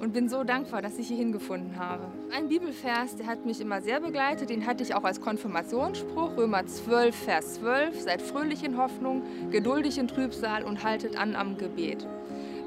Und 0.00 0.14
bin 0.14 0.30
so 0.30 0.44
dankbar, 0.44 0.80
dass 0.80 0.98
ich 0.98 1.08
hier 1.08 1.18
hingefunden 1.18 1.78
habe. 1.78 2.04
Ein 2.34 2.48
Bibelvers, 2.48 3.16
der 3.16 3.26
hat 3.26 3.44
mich 3.44 3.60
immer 3.60 3.82
sehr 3.82 4.00
begleitet, 4.00 4.48
den 4.48 4.66
hatte 4.66 4.82
ich 4.82 4.94
auch 4.94 5.04
als 5.04 5.20
Konfirmationsspruch, 5.20 6.38
Römer 6.38 6.66
12, 6.66 7.14
Vers 7.14 7.54
12, 7.56 8.00
seid 8.00 8.22
fröhlich 8.22 8.64
in 8.64 8.78
Hoffnung, 8.78 9.22
geduldig 9.50 9.98
in 9.98 10.08
Trübsal 10.08 10.64
und 10.64 10.84
haltet 10.84 11.18
an 11.18 11.36
am 11.36 11.58
Gebet 11.58 12.06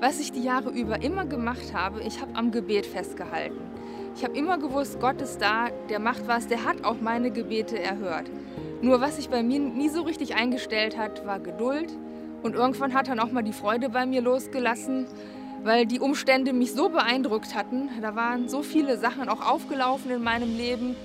was 0.04 0.20
ich 0.20 0.34
die 0.34 0.44
Jahre 0.44 0.70
über 0.70 1.02
immer 1.02 1.26
gemacht 1.26 1.74
habe, 1.74 2.02
ich 2.02 2.20
habe 2.20 2.36
am 2.36 2.52
Gebet 2.52 2.86
festgehalten. 2.86 3.62
Ich 4.18 4.26
habe 4.26 4.38
immer 4.38 4.58
gewusst, 4.58 5.00
Gott 5.00 5.22
ist 5.22 5.42
da, 5.42 5.70
der 5.90 6.00
macht 6.00 6.28
was, 6.28 6.46
der 6.46 6.66
hat 6.66 6.84
auch 6.84 7.00
meine 7.00 7.32
Gebete 7.32 7.82
erhört. 7.82 8.30
Nur 8.82 9.00
was 9.00 9.16
sich 9.16 9.30
bei 9.30 9.44
mir 9.44 9.60
nie 9.60 9.88
so 9.88 10.02
richtig 10.02 10.36
eingestellt 10.36 10.98
hat, 10.98 11.26
war 11.26 11.40
Geduld. 11.40 11.90
Und 12.42 12.54
irgendwann 12.54 12.94
hat 12.94 13.08
dann 13.08 13.22
auch 13.22 13.32
mal 13.32 13.44
die 13.44 13.54
Freude 13.54 13.88
bei 13.88 14.06
mir 14.06 14.20
losgelassen, 14.20 15.08
weil 15.64 15.86
die 15.86 16.02
Umstände 16.02 16.52
mich 16.52 16.74
so 16.74 16.90
beeindruckt 16.90 17.56
hatten. 17.56 17.88
Da 18.02 18.14
waren 18.14 18.50
so 18.50 18.62
viele 18.62 18.98
Sachen 18.98 19.30
auch 19.30 19.50
aufgelaufen 19.50 20.12
in 20.12 20.22
meinem 20.22 20.58
Leben. 20.58 20.98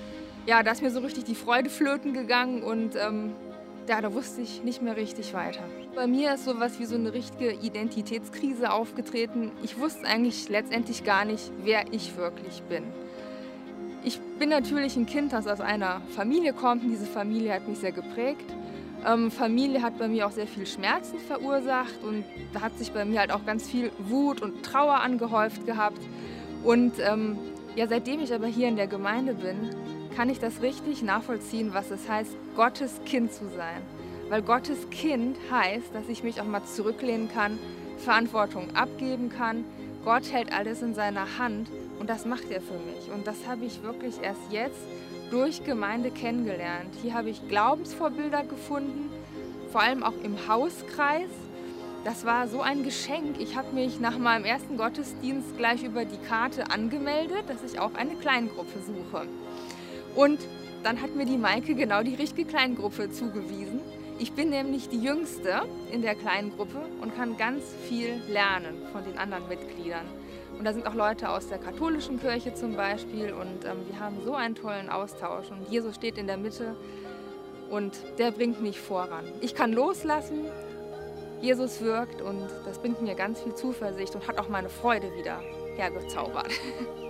Ja, 0.45 0.65
da 0.65 0.73
ist 0.73 0.83
mir 0.83 0.91
so 0.91 0.99
richtig 0.99 1.23
die 1.23 1.37
Freude 1.37 1.71
flöten 1.71 2.15
gegangen 2.15 2.65
und 2.65 2.97
ähm, 2.97 3.31
ja, 3.89 4.01
da 4.01 4.13
wusste 4.13 4.41
ich 4.41 4.65
nicht 4.65 4.83
mehr 4.83 4.97
richtig 4.97 5.35
weiter. 5.35 5.63
Bei 5.99 6.07
mir 6.07 6.35
ist 6.35 6.45
sowas 6.45 6.79
wie 6.79 6.85
so 6.85 6.95
eine 6.95 7.13
richtige 7.13 7.51
Identitätskrise 7.51 8.71
aufgetreten. 8.71 9.51
Ich 9.65 9.81
wusste 9.81 10.07
eigentlich 10.07 10.49
letztendlich 10.49 11.03
gar 11.03 11.25
nicht, 11.25 11.51
wer 11.65 11.93
ich 11.93 12.17
wirklich 12.17 12.63
bin. 12.69 12.85
Ich 14.05 14.21
bin 14.39 14.49
natürlich 14.49 14.95
ein 14.95 15.07
Kind, 15.07 15.33
das 15.33 15.49
aus 15.49 15.61
einer 15.61 16.01
Familie 16.15 16.53
kommt 16.53 16.85
und 16.85 16.91
diese 16.91 17.05
Familie 17.05 17.53
hat 17.53 17.67
mich 17.67 17.81
sehr 17.81 17.91
geprägt. 17.91 18.45
Ähm, 19.05 19.33
Familie 19.33 19.83
hat 19.83 19.99
bei 19.99 20.07
mir 20.07 20.29
auch 20.29 20.31
sehr 20.31 20.47
viel 20.47 20.67
Schmerzen 20.67 21.19
verursacht 21.19 22.05
und 22.05 22.23
da 22.53 22.61
hat 22.61 22.79
sich 22.79 22.93
bei 22.93 23.05
mir 23.05 23.19
halt 23.19 23.33
auch 23.33 23.45
ganz 23.45 23.69
viel 23.69 23.91
Wut 23.99 24.41
und 24.41 24.63
Trauer 24.63 25.01
angehäuft 25.01 25.67
gehabt. 25.67 26.01
Und 26.63 26.93
ähm, 27.01 27.37
ja, 27.75 27.89
seitdem 27.89 28.21
ich 28.21 28.33
aber 28.33 28.47
hier 28.47 28.69
in 28.69 28.77
der 28.77 28.87
Gemeinde 28.87 29.35
bin, 29.35 29.75
kann 30.15 30.31
ich 30.31 30.39
das 30.39 30.63
richtig 30.63 31.03
nachvollziehen, 31.03 31.75
was 31.75 31.91
es 31.91 32.09
heißt, 32.09 32.31
Gottes 32.55 33.01
Kind 33.05 33.33
zu 33.33 33.49
sein. 33.49 33.83
Weil 34.29 34.43
Gottes 34.43 34.91
Kind 34.91 35.37
heißt, 35.51 35.95
dass 35.95 36.09
ich 36.09 36.23
mich 36.23 36.41
auch 36.41 36.47
mal 36.47 36.65
zurücklehnen 36.65 37.29
kann, 37.29 37.59
Verantwortung 37.99 38.75
abgeben 38.75 39.31
kann. 39.31 39.65
Gott 40.05 40.31
hält 40.31 40.53
alles 40.53 40.83
in 40.83 40.95
seiner 40.95 41.39
Hand 41.39 41.71
und 41.99 42.11
das 42.11 42.25
macht 42.25 42.51
er 42.51 42.61
für 42.61 42.75
mich. 42.75 43.11
Und 43.13 43.27
das 43.27 43.47
habe 43.47 43.65
ich 43.65 43.83
wirklich 43.83 44.21
erst 44.23 44.41
jetzt 44.51 44.81
durch 45.31 45.65
Gemeinde 45.65 46.11
kennengelernt. 46.11 46.95
Hier 47.03 47.15
habe 47.15 47.31
ich 47.31 47.49
Glaubensvorbilder 47.49 48.45
gefunden, 48.45 49.11
vor 49.73 49.83
allem 49.83 50.03
auch 50.03 50.15
im 50.23 50.49
Hauskreis. 50.49 51.31
Das 52.05 52.25
war 52.25 52.49
so 52.49 52.61
ein 52.61 52.85
Geschenk. 52.85 53.41
Ich 53.41 53.57
habe 53.57 53.75
mich 53.75 53.99
nach 53.99 54.19
meinem 54.19 54.45
ersten 54.45 54.77
Gottesdienst 54.77 55.57
gleich 55.57 55.83
über 55.83 56.05
die 56.05 56.19
Karte 56.19 56.71
angemeldet, 56.71 57.45
dass 57.49 57.63
ich 57.65 57.81
auch 57.81 57.95
eine 57.95 58.15
Kleingruppe 58.15 58.79
suche. 58.81 59.27
Und 60.15 60.39
dann 60.85 61.03
hat 61.03 61.17
mir 61.17 61.27
die 61.27 61.37
Maike 61.37 61.75
genau 61.75 62.03
die 62.03 62.15
richtige 62.15 62.49
Kleingruppe 62.49 63.11
zugewiesen. 63.11 63.81
Ich 64.21 64.33
bin 64.33 64.51
nämlich 64.51 64.89
die 64.89 64.99
Jüngste 65.01 65.63
in 65.93 66.03
der 66.03 66.17
kleinen 66.17 66.51
Gruppe 66.57 66.81
und 67.01 67.15
kann 67.15 67.37
ganz 67.37 67.63
viel 67.89 68.21
lernen 68.29 68.83
von 68.93 69.05
den 69.05 69.17
anderen 69.17 69.47
Mitgliedern. 69.47 70.07
Und 70.59 70.65
da 70.65 70.73
sind 70.73 70.89
auch 70.89 70.95
Leute 70.95 71.29
aus 71.29 71.49
der 71.49 71.59
katholischen 71.59 72.21
Kirche 72.21 72.53
zum 72.53 72.75
Beispiel 72.75 73.33
und 73.33 73.65
ähm, 73.65 73.87
wir 73.89 74.01
haben 74.01 74.17
so 74.25 74.35
einen 74.35 74.57
tollen 74.57 74.91
Austausch. 74.91 75.53
Und 75.53 75.71
Jesus 75.71 75.95
steht 75.95 76.19
in 76.19 76.27
der 76.27 76.37
Mitte 76.37 76.75
und 77.71 77.97
der 78.19 78.33
bringt 78.33 78.61
mich 78.61 78.81
voran. 78.81 79.25
Ich 79.41 79.55
kann 79.55 79.73
loslassen, 79.73 80.47
Jesus 81.41 81.81
wirkt 81.81 82.21
und 82.21 82.49
das 82.67 82.81
bringt 82.81 83.01
mir 83.01 83.15
ganz 83.15 83.41
viel 83.41 83.55
Zuversicht 83.55 84.17
und 84.17 84.27
hat 84.27 84.39
auch 84.39 84.49
meine 84.49 84.69
Freude 84.69 85.15
wieder 85.17 85.41
hergezaubert. 85.77 86.51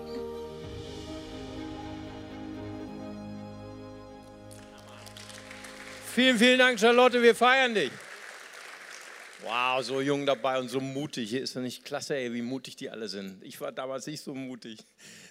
Vielen, 6.18 6.37
vielen 6.37 6.59
Dank, 6.59 6.81
Charlotte. 6.81 7.22
Wir 7.22 7.33
feiern 7.33 7.76
dich. 7.76 7.92
Wow, 9.44 9.85
so 9.85 10.00
jung 10.00 10.26
dabei 10.26 10.59
und 10.59 10.68
so 10.68 10.81
mutig. 10.81 11.31
Hier 11.31 11.40
ist 11.40 11.54
ja 11.54 11.61
nicht 11.61 11.85
klasse, 11.85 12.16
ey, 12.16 12.33
wie 12.33 12.42
mutig 12.42 12.74
die 12.74 12.90
alle 12.90 13.07
sind. 13.07 13.40
Ich 13.44 13.61
war 13.61 13.70
damals 13.70 14.09
nicht 14.09 14.24
so 14.24 14.35
mutig. 14.35 14.81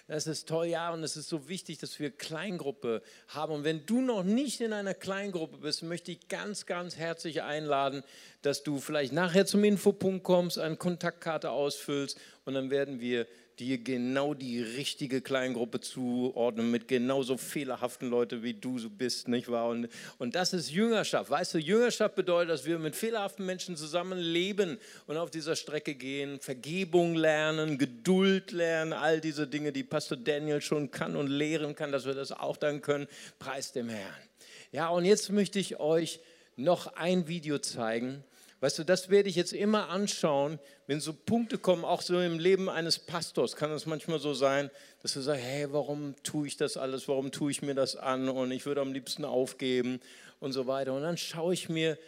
Das 0.06 0.26
ist 0.26 0.48
toll, 0.48 0.68
ja, 0.68 0.90
und 0.90 1.02
es 1.04 1.18
ist 1.18 1.28
so 1.28 1.46
wichtig, 1.46 1.76
dass 1.76 2.00
wir 2.00 2.10
Kleingruppe 2.10 3.02
haben. 3.26 3.52
Und 3.52 3.64
wenn 3.64 3.84
du 3.84 4.00
noch 4.00 4.22
nicht 4.22 4.62
in 4.62 4.72
einer 4.72 4.94
Kleingruppe 4.94 5.58
bist, 5.58 5.82
möchte 5.82 6.10
ich 6.10 6.26
ganz, 6.28 6.64
ganz 6.64 6.96
herzlich 6.96 7.42
einladen, 7.42 8.02
dass 8.40 8.62
du 8.62 8.78
vielleicht 8.78 9.12
nachher 9.12 9.44
zum 9.44 9.64
Infopunkt 9.64 10.24
kommst, 10.24 10.58
eine 10.58 10.76
Kontaktkarte 10.76 11.50
ausfüllst 11.50 12.18
und 12.46 12.54
dann 12.54 12.70
werden 12.70 12.98
wir 12.98 13.26
dir 13.60 13.78
genau 13.78 14.34
die 14.34 14.62
richtige 14.62 15.20
Kleingruppe 15.20 15.80
zuordnen 15.80 16.70
mit 16.70 16.88
genauso 16.88 17.36
fehlerhaften 17.36 18.08
Leuten, 18.08 18.42
wie 18.42 18.54
du 18.54 18.78
so 18.78 18.88
bist, 18.88 19.28
nicht 19.28 19.50
wahr? 19.50 19.68
Und, 19.68 19.88
und 20.18 20.34
das 20.34 20.52
ist 20.52 20.70
Jüngerschaft. 20.70 21.30
Weißt 21.30 21.54
du, 21.54 21.58
Jüngerschaft 21.58 22.14
bedeutet, 22.14 22.50
dass 22.50 22.64
wir 22.64 22.78
mit 22.78 22.96
fehlerhaften 22.96 23.44
Menschen 23.44 23.76
zusammen 23.76 24.18
leben 24.18 24.78
und 25.06 25.16
auf 25.16 25.30
dieser 25.30 25.56
Strecke 25.56 25.94
gehen, 25.94 26.40
Vergebung 26.40 27.14
lernen, 27.14 27.78
Geduld 27.78 28.52
lernen, 28.52 28.92
all 28.92 29.20
diese 29.20 29.46
Dinge, 29.46 29.72
die 29.72 29.84
Pastor 29.84 30.16
Daniel 30.16 30.60
schon 30.60 30.90
kann 30.90 31.16
und 31.16 31.28
lehren 31.28 31.74
kann, 31.74 31.92
dass 31.92 32.06
wir 32.06 32.14
das 32.14 32.32
auch 32.32 32.56
dann 32.56 32.80
können. 32.80 33.08
Preis 33.38 33.72
dem 33.72 33.88
Herrn. 33.88 34.12
Ja, 34.72 34.88
und 34.88 35.04
jetzt 35.04 35.30
möchte 35.30 35.58
ich 35.58 35.80
euch 35.80 36.20
noch 36.56 36.94
ein 36.94 37.28
Video 37.28 37.58
zeigen. 37.58 38.22
Weißt 38.60 38.78
du, 38.78 38.84
das 38.84 39.08
werde 39.08 39.28
ich 39.28 39.36
jetzt 39.36 39.52
immer 39.52 39.88
anschauen, 39.88 40.58
wenn 40.88 41.00
so 41.00 41.12
Punkte 41.12 41.58
kommen, 41.58 41.84
auch 41.84 42.02
so 42.02 42.20
im 42.20 42.40
Leben 42.40 42.68
eines 42.68 42.98
Pastors 42.98 43.54
kann 43.54 43.70
es 43.70 43.86
manchmal 43.86 44.18
so 44.18 44.34
sein, 44.34 44.70
dass 45.00 45.12
du 45.12 45.20
sagst, 45.20 45.44
hey, 45.44 45.72
warum 45.72 46.16
tue 46.24 46.48
ich 46.48 46.56
das 46.56 46.76
alles, 46.76 47.06
warum 47.06 47.30
tue 47.30 47.52
ich 47.52 47.62
mir 47.62 47.74
das 47.74 47.94
an 47.94 48.28
und 48.28 48.50
ich 48.50 48.66
würde 48.66 48.80
am 48.80 48.92
liebsten 48.92 49.24
aufgeben 49.24 50.00
und 50.40 50.52
so 50.52 50.66
weiter. 50.66 50.92
Und 50.92 51.02
dann 51.02 51.16
schaue 51.16 51.54
ich 51.54 51.68
mir 51.68 51.98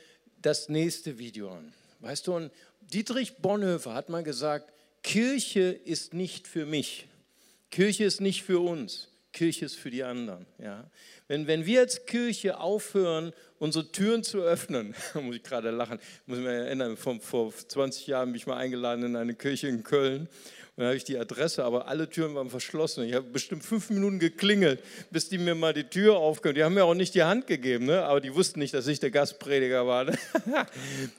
das 0.43 0.69
nächste 0.69 1.19
Video 1.19 1.53
an. 1.53 1.73
Weißt 2.01 2.27
du, 2.27 2.35
und 2.35 2.51
Dietrich 2.81 3.37
Bonhoeffer 3.37 3.95
hat 3.95 4.09
mal 4.09 4.25
gesagt, 4.25 4.73
Kirche 5.05 5.71
ist 5.71 6.15
nicht 6.15 6.49
für 6.49 6.67
mich, 6.67 7.07
Kirche 7.71 8.05
ist 8.05 8.21
nicht 8.21 8.43
für 8.43 8.59
uns, 8.59 9.10
Kirche 9.33 9.65
ist 9.65 9.77
für 9.77 9.91
die 9.91 10.03
anderen. 10.03 10.47
Ja? 10.59 10.91
Wenn, 11.29 11.47
wenn 11.47 11.67
wir 11.67 11.81
als 11.81 12.07
Kirche 12.07 12.59
aufhören, 12.59 13.33
unsere 13.59 13.93
Türen 13.93 14.25
zu 14.25 14.43
öffnen. 14.43 14.95
Muss 15.15 15.37
ich 15.37 15.43
gerade 15.43 15.71
lachen. 15.71 15.99
Ich 16.01 16.27
muss 16.27 16.39
mich 16.39 16.47
erinnern, 16.49 16.97
vor, 16.97 17.21
vor 17.21 17.53
20 17.53 18.07
Jahren 18.07 18.31
bin 18.31 18.37
ich 18.37 18.47
mal 18.47 18.57
eingeladen 18.57 19.05
in 19.05 19.17
eine 19.17 19.35
Kirche 19.35 19.69
in 19.69 19.85
Köln. 19.85 20.29
Und 20.81 20.85
da 20.85 20.89
habe 20.89 20.97
ich 20.97 21.05
die 21.05 21.19
Adresse, 21.19 21.63
aber 21.63 21.89
alle 21.89 22.09
Türen 22.09 22.35
waren 22.35 22.49
verschlossen. 22.49 23.05
Ich 23.05 23.13
habe 23.13 23.27
bestimmt 23.27 23.63
fünf 23.63 23.91
Minuten 23.91 24.19
geklingelt, 24.19 24.83
bis 25.11 25.29
die 25.29 25.37
mir 25.37 25.55
mal 25.55 25.75
die 25.75 25.85
Tür 25.85 26.17
aufgehen. 26.17 26.55
Die 26.55 26.65
haben 26.65 26.73
mir 26.73 26.87
auch 26.87 26.95
nicht 26.95 27.15
die 27.15 27.23
Hand 27.23 27.47
gegeben, 27.47 27.85
ne? 27.85 28.03
aber 28.05 28.23
die 28.23 28.35
wussten 28.35 28.61
nicht, 28.61 28.73
dass 28.73 28.87
ich 28.87 28.99
der 28.99 29.11
Gastprediger 29.11 29.87
war. 29.87 30.05
Ne? 30.05 30.19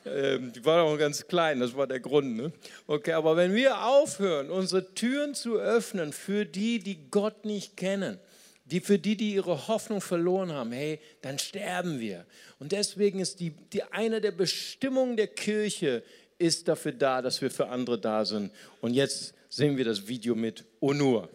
Ähm, 0.06 0.52
die 0.52 0.66
waren 0.66 0.80
auch 0.80 0.98
ganz 0.98 1.28
klein, 1.28 1.60
das 1.60 1.76
war 1.76 1.86
der 1.86 2.00
Grund. 2.00 2.36
Ne? 2.36 2.52
Okay, 2.88 3.14
aber 3.14 3.38
wenn 3.38 3.54
wir 3.54 3.86
aufhören, 3.86 4.50
unsere 4.50 4.94
Türen 4.96 5.36
zu 5.36 5.58
öffnen 5.58 6.12
für 6.12 6.46
die, 6.46 6.80
die 6.80 6.98
Gott 7.12 7.46
nicht 7.46 7.78
kennen, 7.78 8.18
die 8.66 8.80
für 8.80 8.98
die, 8.98 9.16
die 9.16 9.36
ihre 9.36 9.68
Hoffnung 9.68 10.02
verloren 10.02 10.52
haben, 10.52 10.72
hey, 10.72 11.00
dann 11.22 11.38
sterben 11.38 12.00
wir. 12.00 12.26
Und 12.58 12.72
deswegen 12.72 13.20
ist 13.20 13.40
die, 13.40 13.52
die 13.74 13.84
eine 13.84 14.22
der 14.22 14.32
Bestimmungen 14.32 15.18
der 15.18 15.28
Kirche 15.28 16.04
ist 16.40 16.68
dafür 16.68 16.94
da, 16.94 17.22
dass 17.22 17.42
wir 17.42 17.52
für 17.52 17.68
andere 17.68 18.00
da 18.00 18.26
sind. 18.26 18.52
Und 18.82 18.96
jetzt 18.96 19.36
sehen 19.54 19.76
wir 19.76 19.84
das 19.84 20.08
Video 20.08 20.34
mit 20.34 20.64
Onur. 20.80 21.28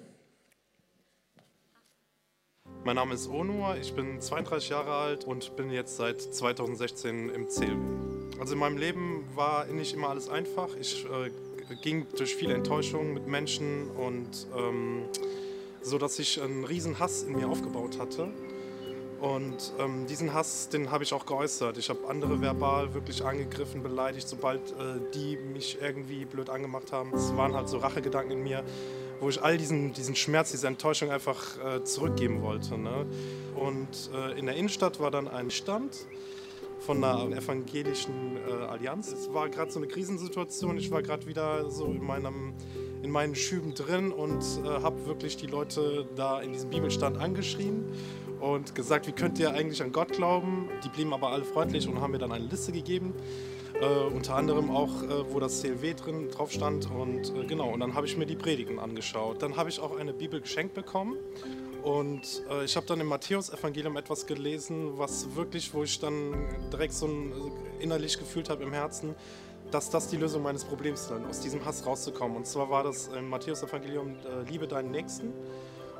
Mein 2.82 2.96
Name 2.96 3.12
ist 3.12 3.28
Onur, 3.28 3.76
ich 3.78 3.92
bin 3.92 4.22
32 4.22 4.70
Jahre 4.70 4.94
alt 4.94 5.24
und 5.24 5.54
bin 5.56 5.70
jetzt 5.70 5.96
seit 5.98 6.22
2016 6.22 7.28
im 7.28 7.46
CLW. 7.46 7.76
Also 8.40 8.54
in 8.54 8.58
meinem 8.58 8.78
Leben 8.78 9.24
war 9.34 9.66
nicht 9.66 9.92
immer 9.92 10.08
alles 10.08 10.30
einfach. 10.30 10.74
Ich 10.80 11.04
äh, 11.04 11.30
ging 11.82 12.06
durch 12.16 12.34
viele 12.34 12.54
Enttäuschungen 12.54 13.12
mit 13.12 13.26
Menschen 13.26 13.90
und 13.90 14.46
ähm, 14.56 15.02
so, 15.82 15.98
dass 15.98 16.18
ich 16.18 16.40
einen 16.40 16.64
riesen 16.64 16.98
Hass 16.98 17.22
in 17.22 17.36
mir 17.36 17.48
aufgebaut 17.48 17.98
hatte. 17.98 18.32
Und 19.20 19.72
ähm, 19.78 20.06
diesen 20.06 20.34
Hass, 20.34 20.68
den 20.68 20.90
habe 20.90 21.02
ich 21.02 21.14
auch 21.14 21.24
geäußert. 21.24 21.78
Ich 21.78 21.88
habe 21.88 22.00
andere 22.08 22.40
verbal 22.40 22.92
wirklich 22.92 23.24
angegriffen, 23.24 23.82
beleidigt, 23.82 24.28
sobald 24.28 24.60
äh, 24.72 25.00
die 25.14 25.36
mich 25.36 25.78
irgendwie 25.80 26.24
blöd 26.26 26.50
angemacht 26.50 26.92
haben. 26.92 27.14
Es 27.14 27.34
waren 27.36 27.54
halt 27.54 27.68
so 27.68 27.78
Rachegedanken 27.78 28.32
in 28.32 28.42
mir, 28.42 28.62
wo 29.20 29.30
ich 29.30 29.42
all 29.42 29.56
diesen, 29.56 29.94
diesen 29.94 30.14
Schmerz, 30.14 30.50
diese 30.50 30.66
Enttäuschung 30.66 31.10
einfach 31.10 31.56
äh, 31.64 31.84
zurückgeben 31.84 32.42
wollte. 32.42 32.76
Ne? 32.76 33.06
Und 33.54 34.10
äh, 34.14 34.38
in 34.38 34.46
der 34.46 34.56
Innenstadt 34.56 35.00
war 35.00 35.10
dann 35.10 35.28
ein 35.28 35.50
Stand 35.50 36.06
von 36.80 37.02
einer 37.02 37.34
evangelischen 37.34 38.36
äh, 38.36 38.52
Allianz. 38.66 39.12
Es 39.12 39.32
war 39.32 39.48
gerade 39.48 39.70
so 39.70 39.78
eine 39.78 39.88
Krisensituation. 39.88 40.76
Ich 40.76 40.90
war 40.90 41.02
gerade 41.02 41.26
wieder 41.26 41.70
so 41.70 41.86
in 41.86 42.04
meinem 42.04 42.52
in 43.02 43.12
meinen 43.12 43.36
Schüben 43.36 43.72
drin 43.72 44.10
und 44.10 44.42
äh, 44.64 44.82
habe 44.82 45.06
wirklich 45.06 45.36
die 45.36 45.46
Leute 45.46 46.08
da 46.16 46.40
in 46.40 46.52
diesem 46.52 46.70
Bibelstand 46.70 47.18
angeschrien 47.18 47.84
und 48.40 48.74
gesagt, 48.74 49.06
wie 49.06 49.12
könnt 49.12 49.38
ihr 49.38 49.52
eigentlich 49.52 49.82
an 49.82 49.92
Gott 49.92 50.12
glauben? 50.12 50.68
Die 50.84 50.88
blieben 50.88 51.12
aber 51.12 51.30
alle 51.30 51.44
freundlich 51.44 51.88
und 51.88 52.00
haben 52.00 52.12
mir 52.12 52.18
dann 52.18 52.32
eine 52.32 52.46
Liste 52.46 52.72
gegeben. 52.72 53.14
Äh, 53.80 54.14
unter 54.14 54.36
anderem 54.36 54.70
auch, 54.70 55.02
äh, 55.02 55.32
wo 55.32 55.38
das 55.38 55.60
CLW 55.60 55.94
drin 55.94 56.30
drauf 56.30 56.50
stand. 56.50 56.90
Und 56.90 57.34
äh, 57.34 57.46
genau, 57.46 57.68
und 57.68 57.80
dann 57.80 57.94
habe 57.94 58.06
ich 58.06 58.16
mir 58.16 58.26
die 58.26 58.36
Predigen 58.36 58.78
angeschaut. 58.78 59.42
Dann 59.42 59.56
habe 59.56 59.68
ich 59.68 59.80
auch 59.80 59.96
eine 59.96 60.14
Bibel 60.14 60.40
geschenkt 60.40 60.74
bekommen. 60.74 61.16
Und 61.82 62.42
äh, 62.50 62.64
ich 62.64 62.74
habe 62.76 62.86
dann 62.86 63.00
im 63.00 63.06
Matthäus-Evangelium 63.06 63.96
etwas 63.96 64.26
gelesen, 64.26 64.98
was 64.98 65.34
wirklich, 65.36 65.74
wo 65.74 65.82
ich 65.82 66.00
dann 66.00 66.34
direkt 66.72 66.94
so 66.94 67.06
ein, 67.06 67.32
äh, 67.32 67.82
innerlich 67.84 68.18
gefühlt 68.18 68.48
habe 68.48 68.64
im 68.64 68.72
Herzen, 68.72 69.14
dass 69.70 69.90
das 69.90 70.08
die 70.08 70.16
Lösung 70.16 70.42
meines 70.42 70.64
Problems 70.64 71.02
ist, 71.02 71.12
aus 71.28 71.40
diesem 71.40 71.64
Hass 71.64 71.84
rauszukommen. 71.84 72.36
Und 72.38 72.46
zwar 72.46 72.70
war 72.70 72.82
das 72.82 73.08
im 73.08 73.28
Matthäus-Evangelium, 73.28 74.16
äh, 74.16 74.50
liebe 74.50 74.66
deinen 74.66 74.90
Nächsten 74.90 75.32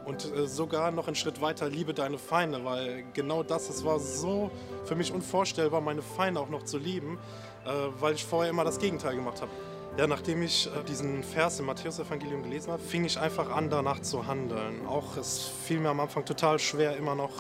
und 0.07 0.25
äh, 0.33 0.47
sogar 0.47 0.91
noch 0.93 1.09
einen 1.09 1.17
Schritt 1.17 1.41
weiter, 1.43 1.69
liebe 1.69 1.93
deine 1.93 2.19
Feinde, 2.19 2.65
weil 2.65 3.05
genau 3.13 3.43
das, 3.43 3.69
es 3.69 3.85
war 3.85 3.99
so 3.99 4.51
für 4.85 4.95
mich 4.95 5.13
unvorstellbar, 5.13 5.81
meine 5.81 6.03
Feinde 6.03 6.41
auch 6.41 6.49
noch 6.49 6.63
zu 6.63 6.79
lieben, 6.79 7.19
äh, 7.65 7.71
weil 8.01 8.15
ich 8.15 8.25
vorher 8.25 8.51
immer 8.51 8.65
das 8.65 8.79
Gegenteil 8.79 9.17
gemacht 9.17 9.43
habe. 9.43 9.51
Ja, 9.99 10.07
nachdem 10.07 10.43
ich 10.43 10.69
äh, 10.69 10.85
diesen 10.85 11.25
Vers 11.25 11.59
im 11.59 11.67
Matthäus-Evangelium 11.67 12.45
gelesen 12.45 12.71
habe, 12.71 12.83
fing 12.83 13.05
ich 13.05 13.19
einfach 13.19 13.51
an, 13.51 13.69
danach 13.69 14.01
zu 14.01 14.27
handeln. 14.27 14.87
Auch 14.87 15.17
es 15.17 15.51
fiel 15.65 15.81
mir 15.81 15.89
am 15.89 16.01
Anfang 16.01 16.25
total 16.25 16.59
schwer, 16.61 16.97
immer 16.97 17.15
noch 17.15 17.33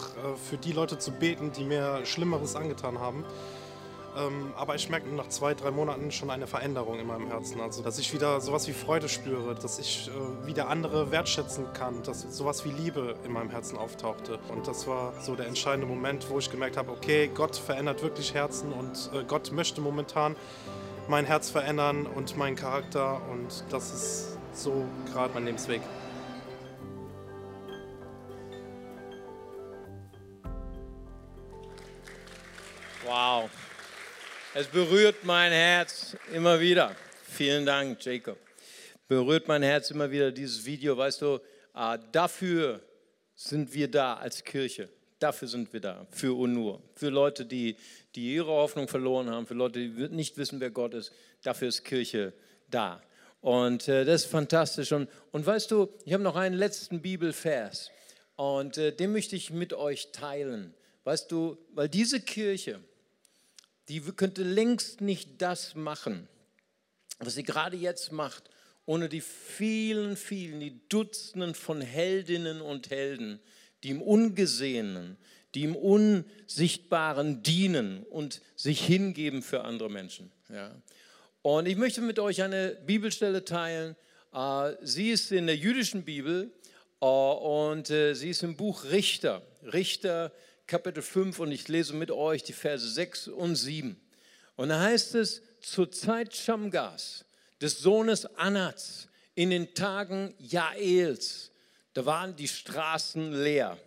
für 0.48 0.56
die 0.56 0.72
Leute 0.72 0.98
zu 0.98 1.12
beten, 1.12 1.52
die 1.52 1.64
mir 1.64 2.04
Schlimmeres 2.04 2.56
angetan 2.56 2.98
haben. 2.98 3.24
Ähm, 4.16 4.52
aber 4.56 4.74
ich 4.74 4.88
merke 4.88 5.08
nach 5.08 5.28
zwei, 5.28 5.52
drei 5.54 5.70
Monaten 5.70 6.10
schon 6.10 6.30
eine 6.30 6.46
Veränderung 6.46 6.98
in 6.98 7.06
meinem 7.06 7.28
Herzen. 7.28 7.60
Also, 7.60 7.82
dass 7.82 7.98
ich 7.98 8.12
wieder 8.14 8.40
sowas 8.40 8.66
wie 8.66 8.72
Freude 8.72 9.08
spüre, 9.08 9.54
dass 9.54 9.78
ich 9.78 10.08
äh, 10.08 10.46
wieder 10.46 10.68
andere 10.68 11.10
wertschätzen 11.10 11.72
kann, 11.74 12.02
dass 12.02 12.22
sowas 12.22 12.64
wie 12.64 12.70
Liebe 12.70 13.16
in 13.24 13.32
meinem 13.32 13.50
Herzen 13.50 13.76
auftauchte. 13.76 14.38
Und 14.48 14.66
das 14.66 14.86
war 14.86 15.12
so 15.20 15.36
der 15.36 15.46
entscheidende 15.46 15.86
Moment, 15.86 16.30
wo 16.30 16.38
ich 16.38 16.50
gemerkt 16.50 16.78
habe, 16.78 16.92
okay, 16.92 17.30
Gott 17.34 17.56
verändert 17.56 18.02
wirklich 18.02 18.32
Herzen 18.32 18.72
und 18.72 19.10
äh, 19.12 19.24
Gott 19.24 19.52
möchte 19.52 19.82
momentan 19.82 20.34
mein 21.08 21.26
Herz 21.26 21.50
verändern 21.50 22.06
und 22.06 22.36
meinen 22.38 22.56
Charakter. 22.56 23.20
Und 23.30 23.64
das 23.68 23.92
ist 23.92 24.38
so 24.54 24.86
gerade 25.12 25.34
mein 25.34 25.44
Lebensweg. 25.44 25.82
Wow. 33.04 33.50
Es 34.58 34.68
berührt 34.68 35.22
mein 35.22 35.52
Herz 35.52 36.16
immer 36.32 36.58
wieder. 36.58 36.96
Vielen 37.28 37.66
Dank, 37.66 38.02
Jacob. 38.02 38.38
Berührt 39.06 39.46
mein 39.48 39.62
Herz 39.62 39.90
immer 39.90 40.10
wieder 40.10 40.32
dieses 40.32 40.64
Video. 40.64 40.96
Weißt 40.96 41.20
du, 41.20 41.40
äh, 41.74 41.98
dafür 42.10 42.80
sind 43.34 43.74
wir 43.74 43.90
da 43.90 44.14
als 44.14 44.42
Kirche. 44.42 44.88
Dafür 45.18 45.46
sind 45.46 45.70
wir 45.74 45.80
da, 45.80 46.06
für 46.10 46.32
UNUR. 46.32 46.82
Für 46.94 47.10
Leute, 47.10 47.44
die, 47.44 47.76
die 48.14 48.32
ihre 48.32 48.46
Hoffnung 48.46 48.88
verloren 48.88 49.28
haben, 49.28 49.46
für 49.46 49.52
Leute, 49.52 49.78
die 49.78 50.08
nicht 50.08 50.38
wissen, 50.38 50.58
wer 50.58 50.70
Gott 50.70 50.94
ist. 50.94 51.12
Dafür 51.42 51.68
ist 51.68 51.84
Kirche 51.84 52.32
da. 52.70 53.02
Und 53.42 53.88
äh, 53.88 54.06
das 54.06 54.24
ist 54.24 54.30
fantastisch. 54.30 54.90
Und, 54.90 55.10
und 55.32 55.44
weißt 55.44 55.70
du, 55.70 55.92
ich 56.06 56.14
habe 56.14 56.22
noch 56.22 56.36
einen 56.36 56.56
letzten 56.56 57.02
Bibelvers. 57.02 57.90
Und 58.36 58.78
äh, 58.78 58.90
den 58.90 59.12
möchte 59.12 59.36
ich 59.36 59.50
mit 59.50 59.74
euch 59.74 60.12
teilen. 60.12 60.72
Weißt 61.04 61.30
du, 61.30 61.58
weil 61.74 61.90
diese 61.90 62.22
Kirche, 62.22 62.80
die 63.88 64.00
könnte 64.00 64.42
längst 64.42 65.00
nicht 65.00 65.42
das 65.42 65.74
machen, 65.74 66.28
was 67.18 67.34
sie 67.34 67.42
gerade 67.42 67.76
jetzt 67.76 68.12
macht, 68.12 68.50
ohne 68.84 69.08
die 69.08 69.20
vielen, 69.20 70.16
vielen, 70.16 70.60
die 70.60 70.80
Dutzenden 70.88 71.54
von 71.54 71.80
Heldinnen 71.80 72.60
und 72.60 72.90
Helden, 72.90 73.40
die 73.82 73.90
im 73.90 74.02
Ungesehenen, 74.02 75.16
die 75.54 75.64
im 75.64 75.76
Unsichtbaren 75.76 77.42
dienen 77.42 78.04
und 78.04 78.42
sich 78.54 78.84
hingeben 78.84 79.42
für 79.42 79.64
andere 79.64 79.90
Menschen. 79.90 80.30
Ja. 80.48 80.74
Und 81.42 81.66
ich 81.66 81.76
möchte 81.76 82.00
mit 82.00 82.18
euch 82.18 82.42
eine 82.42 82.76
Bibelstelle 82.86 83.44
teilen. 83.44 83.96
Äh, 84.32 84.72
sie 84.82 85.10
ist 85.10 85.32
in 85.32 85.46
der 85.46 85.56
jüdischen 85.56 86.04
Bibel 86.04 86.50
äh, 87.00 87.06
und 87.06 87.90
äh, 87.90 88.14
sie 88.14 88.30
ist 88.30 88.42
im 88.42 88.56
Buch 88.56 88.84
Richter. 88.84 89.42
Richter 89.62 90.32
Kapitel 90.66 91.00
5 91.00 91.38
und 91.38 91.52
ich 91.52 91.68
lese 91.68 91.94
mit 91.94 92.10
euch 92.10 92.42
die 92.42 92.52
Verse 92.52 92.88
6 92.88 93.28
und 93.28 93.54
7. 93.54 94.00
Und 94.56 94.68
da 94.68 94.80
heißt 94.80 95.14
es, 95.14 95.42
zur 95.60 95.92
Zeit 95.92 96.34
Schamgas, 96.34 97.24
des 97.60 97.78
Sohnes 97.78 98.26
Anats, 98.36 99.08
in 99.36 99.50
den 99.50 99.74
Tagen 99.74 100.34
Jaels, 100.38 101.52
da 101.94 102.04
waren 102.04 102.34
die 102.34 102.48
Straßen 102.48 103.32
leer. 103.32 103.78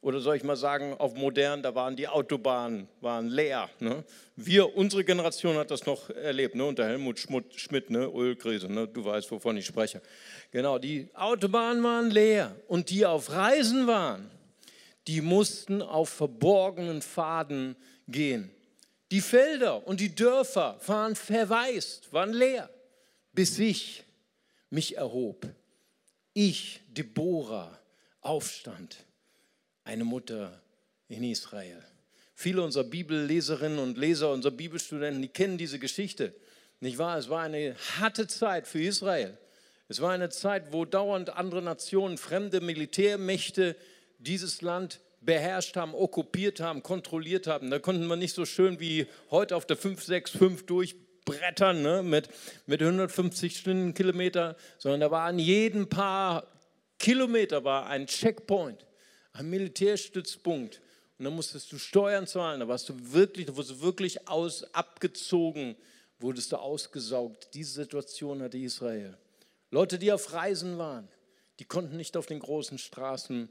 Oder 0.00 0.20
soll 0.20 0.36
ich 0.36 0.44
mal 0.44 0.56
sagen, 0.56 0.94
auf 0.94 1.14
modern, 1.14 1.60
da 1.60 1.74
waren 1.74 1.96
die 1.96 2.06
Autobahnen 2.06 2.88
waren 3.00 3.26
leer. 3.26 3.68
Ne? 3.80 4.04
Wir, 4.36 4.76
unsere 4.76 5.02
Generation 5.02 5.56
hat 5.56 5.72
das 5.72 5.86
noch 5.86 6.08
erlebt, 6.10 6.54
ne? 6.54 6.64
unter 6.64 6.86
Helmut 6.86 7.18
Schmidt, 7.18 7.90
ne? 7.90 8.04
Ölkrise, 8.06 8.72
ne? 8.72 8.86
du 8.86 9.04
weißt, 9.04 9.28
wovon 9.32 9.56
ich 9.56 9.66
spreche. 9.66 10.00
Genau, 10.52 10.78
die 10.78 11.08
Autobahnen 11.14 11.82
waren 11.82 12.10
leer 12.12 12.54
und 12.68 12.90
die 12.90 13.04
auf 13.04 13.32
Reisen 13.32 13.88
waren, 13.88 14.30
die 15.08 15.22
mussten 15.22 15.80
auf 15.80 16.10
verborgenen 16.10 17.00
Pfaden 17.00 17.76
gehen. 18.06 18.50
Die 19.10 19.22
Felder 19.22 19.86
und 19.86 20.00
die 20.00 20.14
Dörfer 20.14 20.78
waren 20.86 21.16
verwaist, 21.16 22.12
waren 22.12 22.34
leer, 22.34 22.68
bis 23.32 23.58
ich 23.58 24.04
mich 24.68 24.98
erhob. 24.98 25.46
Ich, 26.34 26.82
Deborah, 26.88 27.78
aufstand, 28.20 28.98
eine 29.82 30.04
Mutter 30.04 30.62
in 31.08 31.24
Israel. 31.24 31.82
Viele 32.34 32.62
unserer 32.62 32.84
Bibelleserinnen 32.84 33.78
und 33.78 33.96
Leser, 33.96 34.30
unserer 34.30 34.52
Bibelstudenten, 34.52 35.22
die 35.22 35.28
kennen 35.28 35.56
diese 35.56 35.78
Geschichte. 35.78 36.34
Nicht 36.80 36.98
wahr? 36.98 37.16
Es 37.16 37.30
war 37.30 37.42
eine 37.42 37.74
harte 37.98 38.26
Zeit 38.26 38.66
für 38.66 38.82
Israel. 38.82 39.38
Es 39.88 40.02
war 40.02 40.12
eine 40.12 40.28
Zeit, 40.28 40.70
wo 40.70 40.84
dauernd 40.84 41.30
andere 41.30 41.62
Nationen, 41.62 42.18
fremde 42.18 42.60
Militärmächte 42.60 43.74
dieses 44.18 44.62
Land 44.62 45.00
beherrscht 45.20 45.76
haben, 45.76 45.94
okkupiert 45.94 46.60
haben, 46.60 46.82
kontrolliert 46.82 47.46
haben. 47.46 47.70
Da 47.70 47.78
konnten 47.78 48.06
wir 48.06 48.16
nicht 48.16 48.34
so 48.34 48.44
schön 48.44 48.80
wie 48.80 49.06
heute 49.30 49.56
auf 49.56 49.66
der 49.66 49.76
565 49.76 50.66
durchbrettern 50.66 51.82
ne, 51.82 52.02
mit, 52.02 52.28
mit 52.66 52.80
150 52.80 53.56
Stundenkilometer, 53.56 54.56
sondern 54.78 55.00
da 55.00 55.10
war 55.10 55.26
an 55.26 55.38
jedem 55.38 55.88
paar 55.88 56.46
Kilometer 56.98 57.64
war 57.64 57.86
ein 57.86 58.06
Checkpoint, 58.06 58.84
ein 59.32 59.48
Militärstützpunkt. 59.50 60.80
und 61.18 61.24
dann 61.24 61.34
musstest 61.34 61.70
du 61.72 61.78
Steuern 61.78 62.26
zahlen, 62.26 62.60
da 62.60 62.68
warst 62.68 62.88
du 62.88 62.94
wirklich, 63.12 63.46
da 63.46 63.56
wurdest 63.56 63.76
du 63.76 63.82
wirklich 63.82 64.28
aus, 64.28 64.64
abgezogen, 64.74 65.76
wurdest 66.18 66.52
du 66.52 66.56
ausgesaugt. 66.56 67.50
Diese 67.54 67.72
Situation 67.72 68.42
hatte 68.42 68.58
Israel. 68.58 69.16
Leute, 69.70 69.98
die 69.98 70.12
auf 70.12 70.32
Reisen 70.32 70.78
waren, 70.78 71.08
die 71.60 71.64
konnten 71.64 71.96
nicht 71.96 72.16
auf 72.16 72.26
den 72.26 72.40
großen 72.40 72.78
Straßen 72.78 73.48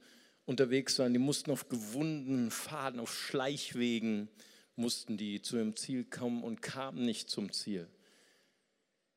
unterwegs 0.47 0.95
sein, 0.95 1.13
die 1.13 1.19
mussten 1.19 1.51
auf 1.51 1.69
gewundenen 1.69 2.49
Pfaden, 2.49 2.99
auf 2.99 3.13
Schleichwegen, 3.13 4.29
mussten 4.75 5.17
die 5.17 5.41
zu 5.41 5.57
ihrem 5.57 5.75
Ziel 5.75 6.05
kommen 6.05 6.43
und 6.43 6.61
kamen 6.61 7.05
nicht 7.05 7.29
zum 7.29 7.51
Ziel. 7.51 7.87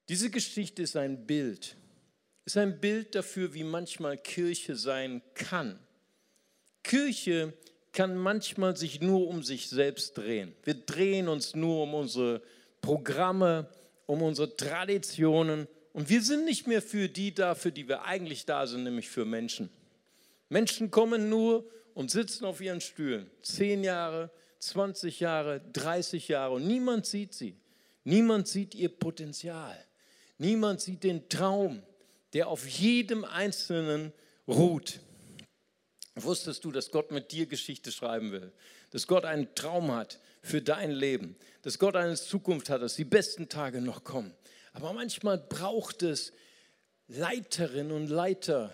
Diese 0.09 0.29
Geschichte 0.29 0.83
ist 0.83 0.97
ein 0.97 1.27
Bild, 1.27 1.77
ist 2.45 2.57
ein 2.57 2.81
Bild 2.81 3.15
dafür, 3.15 3.55
wie 3.55 3.65
manchmal 3.65 4.19
Kirche 4.19 4.75
sein 4.75 5.23
kann. 5.35 5.79
Kirche 6.83 7.55
kann 7.93 8.17
manchmal 8.17 8.77
sich 8.77 9.01
nur 9.01 9.29
um 9.29 9.43
sich 9.43 9.69
selbst 9.69 10.19
drehen. 10.19 10.53
Wir 10.65 10.75
drehen 10.75 11.29
uns 11.29 11.55
nur 11.55 11.85
um 11.85 11.95
unsere 11.95 12.43
Programme, 12.81 13.69
um 14.07 14.23
unsere 14.23 14.57
Traditionen 14.57 15.69
und 15.93 16.09
wir 16.09 16.23
sind 16.23 16.45
nicht 16.45 16.67
mehr 16.67 16.83
für 16.83 17.09
die 17.09 17.33
da, 17.35 17.55
für 17.55 17.71
die 17.71 17.87
wir 17.87 18.05
eigentlich 18.05 18.47
da 18.47 18.67
sind, 18.67 18.83
nämlich 18.83 19.09
für 19.09 19.25
Menschen. 19.25 19.71
Menschen 20.51 20.91
kommen 20.91 21.31
nur 21.31 21.65
und 21.95 22.11
sitzen 22.11 22.45
auf 22.45 22.61
ihren 22.61 22.81
Stühlen. 22.81 23.31
Zehn 23.43 23.83
Jahre, 23.83 24.31
20 24.59 25.21
Jahre, 25.21 25.63
30 25.73 26.29
Jahre 26.29 26.55
und 26.55 26.67
niemand 26.67 27.07
sieht 27.07 27.33
sie. 27.33 27.57
Niemand 28.05 28.49
sieht 28.49 28.75
ihr 28.75 28.89
Potenzial. 28.89 29.83
Niemand 30.39 30.81
sieht 30.81 31.05
den 31.05 31.29
Traum, 31.29 31.83
der 32.33 32.49
auf 32.49 32.67
jedem 32.67 33.25
Einzelnen 33.25 34.13
ruht. 34.49 35.01
Wusstest 36.17 36.65
du, 36.65 36.73
dass 36.73 36.91
Gott 36.91 37.13
mit 37.13 37.31
dir 37.33 37.47
Geschichte 37.47 37.93
schreiben 37.93 38.33
will? 38.33 38.53
Dass 38.91 39.07
Gott 39.07 39.25
einen 39.25 39.55
Traum 39.55 39.93
hat 39.93 40.19
für 40.43 40.61
dein 40.61 40.91
Leben? 40.91 41.37
Dass 41.63 41.79
Gott 41.79 41.95
eine 41.95 42.17
Zukunft 42.17 42.71
hat, 42.71 42.83
dass 42.83 42.97
die 42.97 43.05
besten 43.05 43.49
Tage 43.49 43.81
noch 43.81 44.03
kommen? 44.03 44.35
Aber 44.73 44.93
manchmal 44.93 45.39
braucht 45.39 46.03
es 46.03 46.33
Leiterinnen 47.07 47.93
und 47.93 48.09
Leiter, 48.09 48.73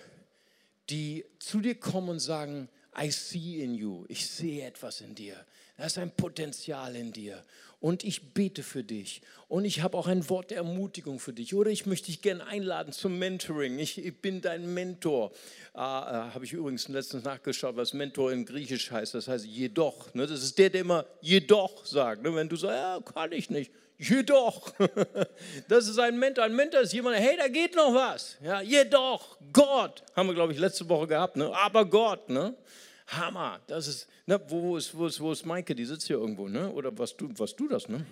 die 0.91 1.25
zu 1.39 1.61
dir 1.61 1.75
kommen 1.75 2.09
und 2.09 2.21
sagen, 2.21 2.69
I 2.99 3.11
see 3.11 3.63
in 3.63 3.75
you, 3.75 4.05
ich 4.09 4.27
sehe 4.27 4.67
etwas 4.67 5.01
in 5.01 5.15
dir. 5.15 5.37
Da 5.77 5.85
ist 5.85 5.99
ein 5.99 6.11
Potenzial 6.11 6.97
in 6.97 7.13
dir. 7.13 7.43
Und 7.79 8.03
ich 8.03 8.33
bete 8.33 8.63
für 8.63 8.83
dich. 8.83 9.21
Und 9.49 9.67
ich 9.67 9.83
habe 9.83 9.99
auch 9.99 10.07
ein 10.07 10.29
Wort 10.31 10.51
der 10.51 10.59
Ermutigung 10.59 11.21
für 11.21 11.35
dich. 11.35 11.55
Oder 11.55 11.71
ich 11.71 11.85
möchte 11.85 12.07
dich 12.07 12.23
gerne 12.23 12.47
einladen 12.47 12.93
zum 12.93 13.19
Mentoring. 13.19 13.79
Ich, 13.79 14.03
ich 14.03 14.17
bin 14.23 14.41
dein 14.41 14.73
Mentor. 14.73 15.33
Äh, 15.75 15.79
äh, 15.79 15.83
habe 15.83 16.47
ich 16.47 16.55
übrigens 16.55 16.89
letztens 16.89 17.25
nachgeschaut, 17.25 17.77
was 17.77 17.93
Mentor 17.93 18.33
in 18.33 18.47
Griechisch 18.47 18.91
heißt. 18.91 19.13
Das 19.13 19.29
heißt 19.29 19.45
jedoch. 19.45 20.15
Ne? 20.15 20.27
Das 20.27 20.43
ist 20.43 20.57
der, 20.57 20.71
der 20.71 20.81
immer 20.81 21.05
jedoch 21.21 21.85
sagt. 21.85 22.23
Ne? 22.23 22.35
Wenn 22.35 22.49
du 22.49 22.57
sagst, 22.57 22.75
ja, 22.75 22.99
kann 23.01 23.33
ich 23.33 23.51
nicht. 23.51 23.71
Jedoch. 23.99 24.73
Das 25.69 25.89
ist 25.89 25.99
ein 25.99 26.19
Mentor. 26.19 26.45
Ein 26.45 26.55
Mentor 26.55 26.81
ist 26.83 26.93
jemand, 26.93 27.17
hey, 27.17 27.37
da 27.37 27.49
geht 27.49 27.75
noch 27.75 27.95
was. 27.95 28.37
Ja, 28.43 28.61
jedoch, 28.61 29.39
Gott. 29.53 30.03
Haben 30.15 30.29
wir, 30.29 30.35
glaube 30.35 30.53
ich, 30.53 30.59
letzte 30.59 30.89
Woche 30.89 31.07
gehabt. 31.07 31.37
Ne? 31.37 31.53
Aber 31.55 31.85
Gott. 31.85 32.29
Ne? 32.29 32.55
Hammer. 33.09 33.61
Das 33.67 33.87
ist, 33.87 34.09
ne, 34.27 34.41
wo, 34.49 34.77
ist, 34.77 34.97
wo, 34.97 35.07
ist, 35.07 35.21
wo 35.21 35.33
ist 35.33 35.45
Maike? 35.47 35.75
Die 35.75 35.85
sitzt 35.85 36.07
hier 36.07 36.17
irgendwo, 36.17 36.49
ne? 36.49 36.71
Oder 36.71 36.97
was 36.99 37.17
du, 37.17 37.31
was 37.37 37.55
du 37.55 37.69
das, 37.69 37.89
ne? 37.89 38.05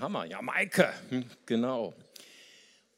Hammer. 0.00 0.24
Ja, 0.24 0.42
Maike. 0.42 0.92
Hm, 1.10 1.24
genau. 1.46 1.94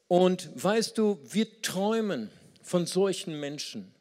Und 0.07 0.49
weißt 0.61 0.97
du, 0.97 1.19
wir 1.23 1.61
träumen 1.61 2.29
von 2.61 2.85
solchen 2.85 3.39
Menschen, 3.39 3.93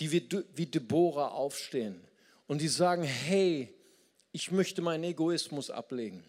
die 0.00 0.12
wie, 0.12 0.28
wie 0.54 0.66
Deborah 0.66 1.28
aufstehen 1.28 2.00
und 2.46 2.60
die 2.60 2.68
sagen, 2.68 3.02
hey, 3.02 3.72
ich 4.32 4.50
möchte 4.50 4.82
meinen 4.82 5.04
Egoismus 5.04 5.70
ablegen. 5.70 6.24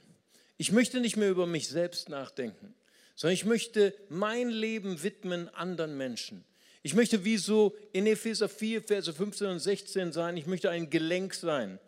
Ich 0.63 0.71
möchte 0.71 1.01
nicht 1.01 1.17
mehr 1.17 1.29
über 1.29 1.45
mich 1.45 1.67
selbst 1.67 2.07
nachdenken, 2.07 2.73
sondern 3.15 3.33
ich 3.33 3.43
möchte 3.43 3.93
mein 4.07 4.49
Leben 4.49 5.03
widmen 5.03 5.49
anderen 5.49 5.97
Menschen. 5.97 6.45
Ich 6.83 6.93
möchte 6.93 7.25
wie 7.25 7.35
so 7.35 7.75
in 7.91 8.07
Epheser 8.07 8.47
4, 8.47 8.81
Verse 8.81 9.13
15 9.13 9.47
und 9.47 9.59
16 9.59 10.13
sein, 10.13 10.37
ich 10.37 10.47
möchte 10.47 10.69
ein 10.69 10.89
Gelenk 10.89 11.33
sein, 11.33 11.79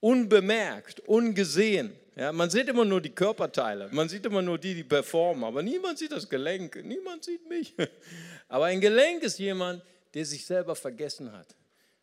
unbemerkt, 0.00 1.00
ungesehen. 1.08 1.94
Ja, 2.16 2.30
man 2.30 2.50
sieht 2.50 2.68
immer 2.68 2.84
nur 2.84 3.00
die 3.00 3.14
Körperteile, 3.14 3.88
man 3.92 4.10
sieht 4.10 4.26
immer 4.26 4.42
nur 4.42 4.58
die, 4.58 4.74
die 4.74 4.84
performen, 4.84 5.44
aber 5.44 5.62
niemand 5.62 5.96
sieht 5.96 6.12
das 6.12 6.28
Gelenk, 6.28 6.84
niemand 6.84 7.24
sieht 7.24 7.48
mich. 7.48 7.72
Aber 8.48 8.66
ein 8.66 8.82
Gelenk 8.82 9.22
ist 9.22 9.38
jemand, 9.38 9.82
der 10.12 10.26
sich 10.26 10.44
selber 10.44 10.76
vergessen 10.76 11.32
hat. 11.32 11.56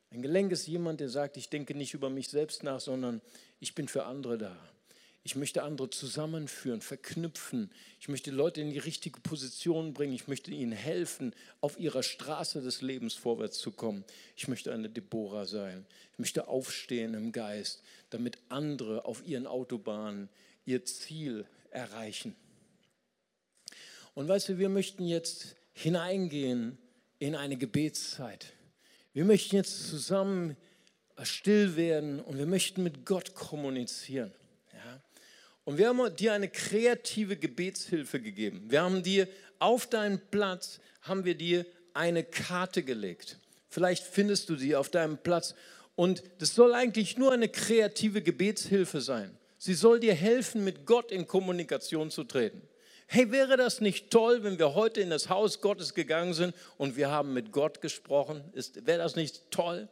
Ein 0.09 0.23
Gelenk 0.23 0.51
ist 0.51 0.65
jemand, 0.65 1.01
der 1.01 1.09
sagt, 1.09 1.37
ich 1.37 1.49
denke 1.49 1.75
nicht 1.75 1.93
über 1.93 2.09
mich 2.09 2.29
selbst 2.29 2.63
nach, 2.63 2.79
sondern 2.79 3.21
ich 3.59 3.75
bin 3.75 3.87
für 3.87 4.05
andere 4.05 4.39
da. 4.39 4.57
Ich 5.25 5.35
möchte 5.35 5.63
andere 5.63 5.89
zusammenführen, 5.89 6.81
verknüpfen. 6.81 7.71
Ich 7.99 8.09
möchte 8.09 8.29
Leute 8.29 8.61
in 8.61 8.69
die 8.69 8.77
richtige 8.77 9.19
Position 9.21 9.91
bringen. 9.91 10.13
Ich 10.13 10.27
möchte 10.27 10.51
ihnen 10.51 10.71
helfen, 10.71 11.33
auf 11.61 11.79
ihrer 11.79 12.03
Straße 12.03 12.61
des 12.61 12.83
Lebens 12.83 13.15
vorwärts 13.15 13.57
zu 13.57 13.71
kommen. 13.71 14.05
Ich 14.35 14.47
möchte 14.47 14.71
eine 14.71 14.87
Deborah 14.87 15.45
sein. 15.45 15.87
Ich 16.13 16.19
möchte 16.19 16.47
aufstehen 16.47 17.15
im 17.15 17.31
Geist, 17.31 17.81
damit 18.11 18.37
andere 18.49 19.05
auf 19.05 19.25
ihren 19.25 19.47
Autobahnen 19.47 20.29
ihr 20.63 20.85
Ziel 20.85 21.47
erreichen. 21.71 22.35
Und 24.13 24.27
weißt 24.27 24.49
du, 24.49 24.57
wir 24.59 24.69
möchten 24.69 25.07
jetzt 25.07 25.55
hineingehen 25.73 26.77
in 27.17 27.33
eine 27.33 27.57
Gebetszeit. 27.57 28.53
Wir 29.13 29.25
möchten 29.25 29.55
jetzt 29.55 29.89
zusammen 29.89 30.55
still 31.23 31.75
werden 31.75 32.19
und 32.19 32.37
wir 32.37 32.45
möchten 32.45 32.83
mit 32.83 33.07
Gott 33.07 33.33
kommunizieren. 33.33 34.31
Und 35.65 35.79
wir 35.79 35.89
haben 35.89 36.15
dir 36.15 36.33
eine 36.33 36.47
kreative 36.47 37.35
Gebetshilfe 37.35 38.21
gegeben. 38.21 38.65
Wir 38.69 38.83
haben 38.83 39.03
dir 39.03 39.27
auf 39.59 39.87
deinen 39.87 40.21
Platz, 40.29 40.79
haben 41.01 41.25
wir 41.25 41.35
dir 41.35 41.65
eine 41.93 42.23
Karte 42.23 42.83
gelegt. 42.83 43.39
Vielleicht 43.67 44.03
findest 44.03 44.49
du 44.49 44.55
sie 44.55 44.75
auf 44.75 44.89
deinem 44.89 45.17
Platz. 45.17 45.55
Und 45.95 46.23
das 46.37 46.53
soll 46.53 46.73
eigentlich 46.73 47.17
nur 47.17 47.31
eine 47.31 47.49
kreative 47.49 48.21
Gebetshilfe 48.21 49.01
sein. 49.01 49.35
Sie 49.57 49.73
soll 49.73 49.99
dir 49.99 50.13
helfen, 50.13 50.63
mit 50.63 50.85
Gott 50.85 51.11
in 51.11 51.25
Kommunikation 51.25 52.11
zu 52.11 52.23
treten. 52.25 52.61
Hey, 53.07 53.31
wäre 53.31 53.57
das 53.57 53.81
nicht 53.81 54.11
toll, 54.11 54.43
wenn 54.43 54.59
wir 54.59 54.75
heute 54.75 55.01
in 55.01 55.09
das 55.09 55.29
Haus 55.29 55.61
Gottes 55.61 55.93
gegangen 55.93 56.33
sind 56.33 56.53
und 56.77 56.95
wir 56.95 57.09
haben 57.09 57.33
mit 57.33 57.51
Gott 57.51 57.81
gesprochen? 57.81 58.43
wäre 58.53 58.99
das 58.99 59.15
nicht 59.15 59.49
toll? 59.51 59.87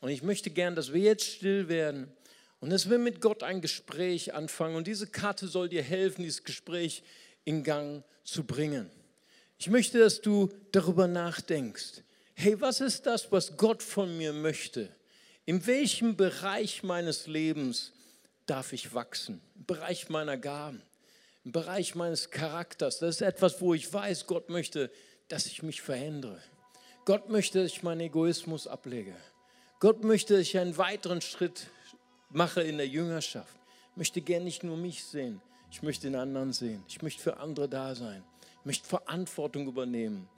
Und 0.00 0.10
ich 0.10 0.22
möchte 0.22 0.50
gern, 0.50 0.74
dass 0.74 0.92
wir 0.92 1.02
jetzt 1.02 1.24
still 1.24 1.68
werden 1.68 2.10
und 2.60 2.70
dass 2.70 2.90
wir 2.90 2.98
mit 2.98 3.20
Gott 3.20 3.42
ein 3.42 3.60
Gespräch 3.60 4.34
anfangen. 4.34 4.76
Und 4.76 4.86
diese 4.86 5.06
Karte 5.06 5.48
soll 5.48 5.68
dir 5.68 5.82
helfen, 5.82 6.22
dieses 6.22 6.44
Gespräch 6.44 7.02
in 7.44 7.64
Gang 7.64 8.04
zu 8.22 8.44
bringen. 8.44 8.90
Ich 9.58 9.68
möchte, 9.68 9.98
dass 9.98 10.20
du 10.20 10.50
darüber 10.72 11.06
nachdenkst. 11.06 12.02
Hey, 12.34 12.60
was 12.60 12.80
ist 12.80 13.06
das, 13.06 13.32
was 13.32 13.56
Gott 13.56 13.82
von 13.82 14.16
mir 14.16 14.32
möchte? 14.32 14.88
In 15.46 15.66
welchem 15.66 16.16
Bereich 16.16 16.82
meines 16.82 17.26
Lebens 17.26 17.92
darf 18.46 18.72
ich 18.72 18.94
wachsen? 18.94 19.40
Im 19.56 19.66
Bereich 19.66 20.08
meiner 20.08 20.36
Gaben, 20.36 20.82
im 21.44 21.52
Bereich 21.52 21.94
meines 21.94 22.30
Charakters. 22.30 22.98
Das 22.98 23.16
ist 23.16 23.22
etwas, 23.22 23.60
wo 23.60 23.74
ich 23.74 23.92
weiß, 23.92 24.26
Gott 24.26 24.48
möchte, 24.48 24.90
dass 25.28 25.46
ich 25.46 25.62
mich 25.62 25.82
verändere. 25.82 26.40
Gott 27.04 27.28
möchte, 27.30 27.62
dass 27.62 27.72
ich 27.72 27.82
meinen 27.82 28.00
Egoismus 28.00 28.66
ablege. 28.66 29.14
Gott 29.80 30.04
möchte, 30.04 30.34
dass 30.34 30.42
ich 30.42 30.58
einen 30.58 30.76
weiteren 30.76 31.20
Schritt 31.20 31.66
mache 32.30 32.62
in 32.62 32.78
der 32.78 32.88
Jüngerschaft. 32.88 33.56
Ich 33.92 33.96
möchte 33.96 34.20
gern 34.20 34.44
nicht 34.44 34.62
nur 34.62 34.76
mich 34.76 35.04
sehen, 35.04 35.40
ich 35.70 35.82
möchte 35.82 36.08
den 36.08 36.16
anderen 36.16 36.52
sehen. 36.52 36.82
Ich 36.88 37.00
möchte 37.02 37.22
für 37.22 37.38
andere 37.38 37.68
da 37.68 37.94
sein. 37.94 38.22
Ich 38.60 38.66
möchte 38.66 38.88
Verantwortung 38.88 39.66
übernehmen 39.66 40.28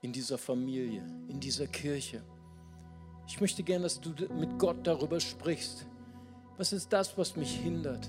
in 0.00 0.12
dieser 0.12 0.38
Familie, 0.38 1.02
in 1.28 1.40
dieser 1.40 1.66
Kirche. 1.66 2.22
Ich 3.26 3.40
möchte 3.40 3.62
gern, 3.62 3.82
dass 3.82 4.00
du 4.00 4.10
mit 4.34 4.58
Gott 4.58 4.86
darüber 4.86 5.18
sprichst. 5.18 5.86
Was 6.56 6.72
ist 6.72 6.92
das, 6.92 7.18
was 7.18 7.36
mich 7.36 7.56
hindert? 7.56 8.08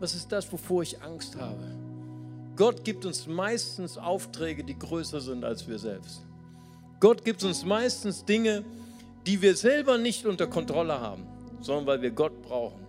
Was 0.00 0.14
ist 0.14 0.30
das, 0.32 0.52
wovor 0.52 0.82
ich 0.82 1.00
Angst 1.00 1.36
habe? 1.36 1.64
Gott 2.56 2.84
gibt 2.84 3.04
uns 3.04 3.26
meistens 3.26 3.96
Aufträge, 3.96 4.64
die 4.64 4.78
größer 4.78 5.20
sind 5.20 5.44
als 5.44 5.66
wir 5.68 5.78
selbst. 5.78 6.26
Gott 7.00 7.24
gibt 7.24 7.42
uns 7.44 7.64
meistens 7.64 8.24
Dinge, 8.24 8.64
die 9.26 9.40
wir 9.40 9.56
selber 9.56 9.98
nicht 9.98 10.26
unter 10.26 10.46
Kontrolle 10.46 11.00
haben 11.00 11.26
sondern 11.64 11.86
weil 11.86 12.02
wir 12.02 12.10
Gott 12.10 12.42
brauchen. 12.42 12.86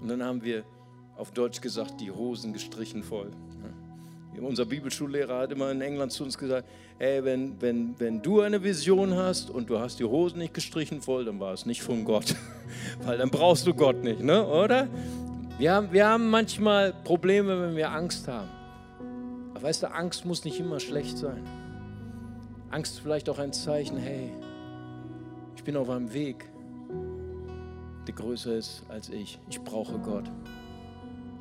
Und 0.00 0.08
dann 0.08 0.22
haben 0.22 0.42
wir 0.42 0.62
auf 1.16 1.32
Deutsch 1.32 1.60
gesagt, 1.60 2.00
die 2.00 2.10
Hosen 2.10 2.52
gestrichen 2.52 3.02
voll. 3.02 3.30
Unser 4.40 4.66
Bibelschullehrer 4.66 5.38
hat 5.38 5.52
immer 5.52 5.70
in 5.70 5.80
England 5.80 6.12
zu 6.12 6.24
uns 6.24 6.36
gesagt, 6.36 6.68
ey, 6.98 7.24
wenn, 7.24 7.60
wenn, 7.62 7.94
wenn 7.98 8.20
du 8.20 8.40
eine 8.40 8.62
Vision 8.62 9.14
hast 9.14 9.48
und 9.48 9.70
du 9.70 9.78
hast 9.78 10.00
die 10.00 10.04
Hosen 10.04 10.38
nicht 10.38 10.52
gestrichen 10.52 11.00
voll, 11.00 11.24
dann 11.24 11.38
war 11.38 11.52
es 11.54 11.66
nicht 11.66 11.82
von 11.82 12.04
Gott. 12.04 12.34
Weil 13.04 13.16
dann 13.18 13.30
brauchst 13.30 13.66
du 13.66 13.74
Gott 13.74 14.02
nicht, 14.02 14.20
ne? 14.20 14.46
oder? 14.46 14.88
Wir 15.56 15.72
haben, 15.72 15.92
wir 15.92 16.06
haben 16.06 16.30
manchmal 16.30 16.92
Probleme, 17.04 17.60
wenn 17.60 17.76
wir 17.76 17.92
Angst 17.92 18.26
haben. 18.26 18.48
Aber 19.54 19.62
weißt 19.62 19.84
du, 19.84 19.94
Angst 19.94 20.24
muss 20.24 20.44
nicht 20.44 20.58
immer 20.58 20.80
schlecht 20.80 21.16
sein. 21.16 21.42
Angst 22.70 22.94
ist 22.94 23.00
vielleicht 23.00 23.28
auch 23.28 23.38
ein 23.38 23.52
Zeichen, 23.52 23.96
hey, 23.96 24.32
ich 25.56 25.62
bin 25.62 25.76
auf 25.76 25.88
einem 25.88 26.12
Weg. 26.12 26.50
Der 28.06 28.14
größer 28.14 28.54
ist 28.54 28.82
als 28.88 29.08
ich. 29.08 29.38
Ich 29.48 29.60
brauche 29.60 29.98
Gott. 29.98 30.30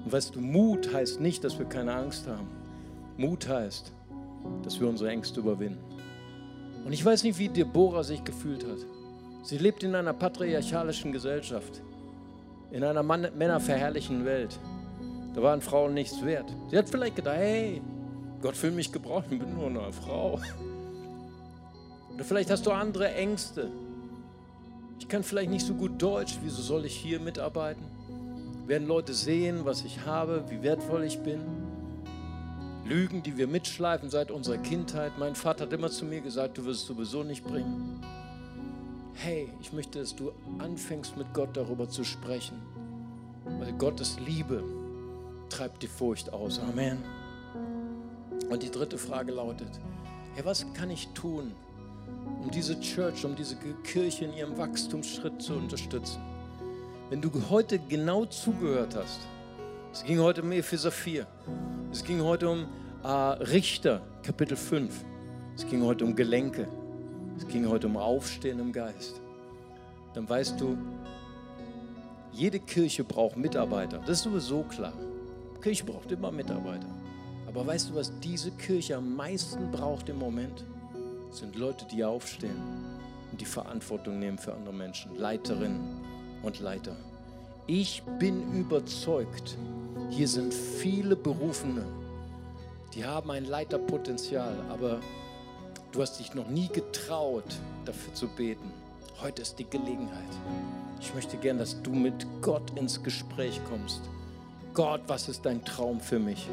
Und 0.04 0.12
weißt 0.12 0.36
du, 0.36 0.42
Mut 0.42 0.94
heißt 0.94 1.20
nicht, 1.20 1.44
dass 1.44 1.58
wir 1.58 1.66
keine 1.66 1.94
Angst 1.94 2.28
haben. 2.28 2.48
Mut 3.18 3.48
heißt, 3.48 3.92
dass 4.64 4.80
wir 4.80 4.88
unsere 4.88 5.10
Ängste 5.10 5.40
überwinden. 5.40 5.84
Und 6.86 6.92
ich 6.92 7.04
weiß 7.04 7.24
nicht, 7.24 7.38
wie 7.40 7.50
Deborah 7.50 8.04
sich 8.04 8.24
gefühlt 8.24 8.64
hat. 8.66 8.80
Sie 9.44 9.58
lebt 9.58 9.84
in 9.84 9.96
einer 9.96 10.14
patriarchalischen 10.14 11.12
Gesellschaft, 11.12 11.82
in 12.72 12.84
einer 12.84 13.04
Mann 13.04 13.28
männerverherrlichen 13.38 14.26
Welt. 14.26 14.60
Da 15.34 15.42
waren 15.42 15.62
Frauen 15.62 15.94
nichts 15.94 16.24
wert. 16.24 16.54
Sie 16.70 16.78
hat 16.78 16.90
vielleicht 16.90 17.16
gedacht, 17.16 17.38
hey, 17.38 17.82
Gott 18.42 18.62
will 18.62 18.72
mich 18.72 18.92
gebrauchen, 18.92 19.34
ich 19.34 19.40
bin 19.40 19.54
nur 19.54 19.68
eine 19.68 19.94
Frau. 19.94 20.40
Oder 22.14 22.24
vielleicht 22.24 22.50
hast 22.50 22.66
du 22.66 22.72
andere 22.72 23.14
Ängste. 23.14 23.72
Ich 25.04 25.10
kann 25.10 25.22
vielleicht 25.22 25.50
nicht 25.50 25.68
so 25.68 25.74
gut 25.74 26.02
Deutsch, 26.02 26.38
wieso 26.44 26.62
soll 26.62 26.86
ich 26.86 26.96
hier 26.96 27.20
mitarbeiten? 27.20 27.84
Werden 28.68 28.88
Leute 28.88 29.14
sehen, 29.14 29.66
was 29.66 29.84
ich 29.84 30.06
habe, 30.06 30.46
wie 30.48 30.64
wertvoll 30.64 31.04
ich 31.04 31.20
bin? 31.20 31.42
Lügen, 32.86 33.22
die 33.22 33.36
wir 33.36 33.48
mitschleifen 33.48 34.10
seit 34.10 34.32
unserer 34.32 34.60
Kindheit. 34.60 35.12
Mein 35.20 35.36
Vater 35.36 35.66
hat 35.66 35.74
immer 35.74 35.90
zu 35.90 36.06
mir 36.06 36.22
gesagt, 36.22 36.58
du 36.58 36.64
wirst 36.64 36.84
es 36.84 36.88
sowieso 36.88 37.24
nicht 37.24 37.44
bringen. 37.44 38.02
Hey, 39.16 39.50
ich 39.60 39.74
möchte, 39.74 40.00
dass 40.00 40.16
du 40.16 40.32
anfängst 40.60 41.18
mit 41.18 41.34
Gott 41.34 41.50
darüber 41.58 41.90
zu 41.90 42.06
sprechen, 42.06 42.62
weil 43.60 43.74
Gottes 43.74 44.18
Liebe 44.26 44.64
treibt 45.50 45.84
die 45.84 45.88
Furcht 45.88 46.32
aus. 46.32 46.60
Amen. 46.60 47.04
Und 48.50 48.64
die 48.64 48.72
dritte 48.72 48.98
Frage 48.98 49.34
lautet, 49.34 49.82
hey, 50.36 50.46
was 50.46 50.66
kann 50.74 50.90
ich 50.90 51.10
tun, 51.10 51.52
um 52.44 52.52
diese 52.52 52.80
Church, 52.80 53.24
um 53.26 53.36
diese 53.36 53.56
Kirche 53.84 54.26
in 54.26 54.34
ihrem 54.34 54.58
Wachstumsschritt 54.58 55.42
zu 55.42 55.54
unterstützen? 55.54 56.22
Wenn 57.10 57.22
du 57.22 57.32
heute 57.50 57.80
genau 57.80 58.26
zugehört 58.26 58.96
hast, 58.96 59.20
es 59.94 60.04
ging 60.04 60.20
heute 60.20 60.42
um 60.42 60.52
Epheser 60.52 60.92
4. 60.92 61.26
Es 61.92 62.04
ging 62.04 62.22
heute 62.22 62.50
um 62.50 62.66
äh, 63.04 63.08
Richter, 63.08 64.02
Kapitel 64.24 64.58
5. 64.58 65.06
Es 65.56 65.68
ging 65.68 65.84
heute 65.84 66.04
um 66.04 66.16
Gelenke. 66.16 66.68
Es 67.38 67.48
ging 67.48 67.68
heute 67.68 67.88
um 67.88 67.98
Aufstehen 67.98 68.60
im 68.60 68.72
Geist. 68.72 69.22
Dann 70.14 70.28
weißt 70.28 70.60
du, 70.60 70.78
jede 72.32 72.60
Kirche 72.60 73.04
braucht 73.04 73.38
Mitarbeiter. 73.38 74.00
Das 74.00 74.18
ist 74.18 74.24
sowieso 74.24 74.64
klar. 74.64 74.94
Kirche 75.62 75.84
braucht 75.86 76.12
immer 76.12 76.32
Mitarbeiter. 76.32 76.88
Aber 77.48 77.66
weißt 77.66 77.92
du, 77.92 77.96
was 77.96 78.12
diese 78.20 78.52
Kirche 78.52 78.98
am 78.98 79.16
meisten 79.16 79.72
braucht 79.72 80.10
im 80.10 80.18
Moment? 80.18 80.66
Sind 81.34 81.56
Leute, 81.56 81.86
die 81.86 82.04
aufstehen 82.04 82.62
und 83.32 83.42
die 83.42 83.46
Verantwortung 83.46 84.20
nehmen 84.20 84.38
für 84.38 84.54
andere 84.54 84.74
Menschen. 84.74 85.16
Leiterinnen 85.18 86.00
und 86.44 86.60
Leiter. 86.60 86.96
Ich 87.66 88.04
bin 88.20 88.54
überzeugt, 88.54 89.58
hier 90.12 90.28
sind 90.28 90.54
viele 90.54 91.16
Berufene, 91.16 91.86
die 92.94 93.04
haben 93.04 93.32
ein 93.32 93.46
Leiterpotenzial, 93.46 94.54
aber 94.70 95.00
du 95.92 96.02
hast 96.04 96.20
dich 96.20 96.36
noch 96.36 96.48
nie 96.48 96.68
getraut, 96.68 97.56
dafür 97.86 98.14
zu 98.14 98.28
beten. 98.28 98.72
Heute 99.20 99.42
ist 99.42 99.58
die 99.58 99.68
Gelegenheit. 99.68 100.30
Ich 101.02 101.16
möchte 101.16 101.38
gern, 101.38 101.58
dass 101.58 101.82
du 101.82 101.92
mit 101.92 102.28
Gott 102.44 102.78
ins 102.78 103.02
Gespräch 103.02 103.60
kommst. 103.68 104.02
Gott, 104.76 105.02
was 105.08 105.28
ist 105.30 105.46
dein 105.46 105.66
Traum 105.66 106.00
für 106.00 106.20
mich? 106.20 106.48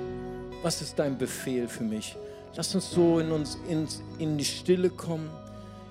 Was 0.63 0.81
ist 0.81 0.99
dein 0.99 1.19
Befehl 1.19 1.69
für 1.69 1.85
mich? 1.85 2.17
Lass 2.57 2.75
uns 2.75 2.91
so 2.91 3.21
in 3.21 3.31
uns 3.31 3.59
in, 3.69 3.87
in 4.19 4.37
die 4.37 4.45
Stille 4.45 4.91
kommen, 4.91 5.31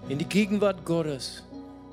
in 0.10 0.18
die 0.18 0.26
Gegenwart 0.26 0.86
Gottes. 0.86 1.43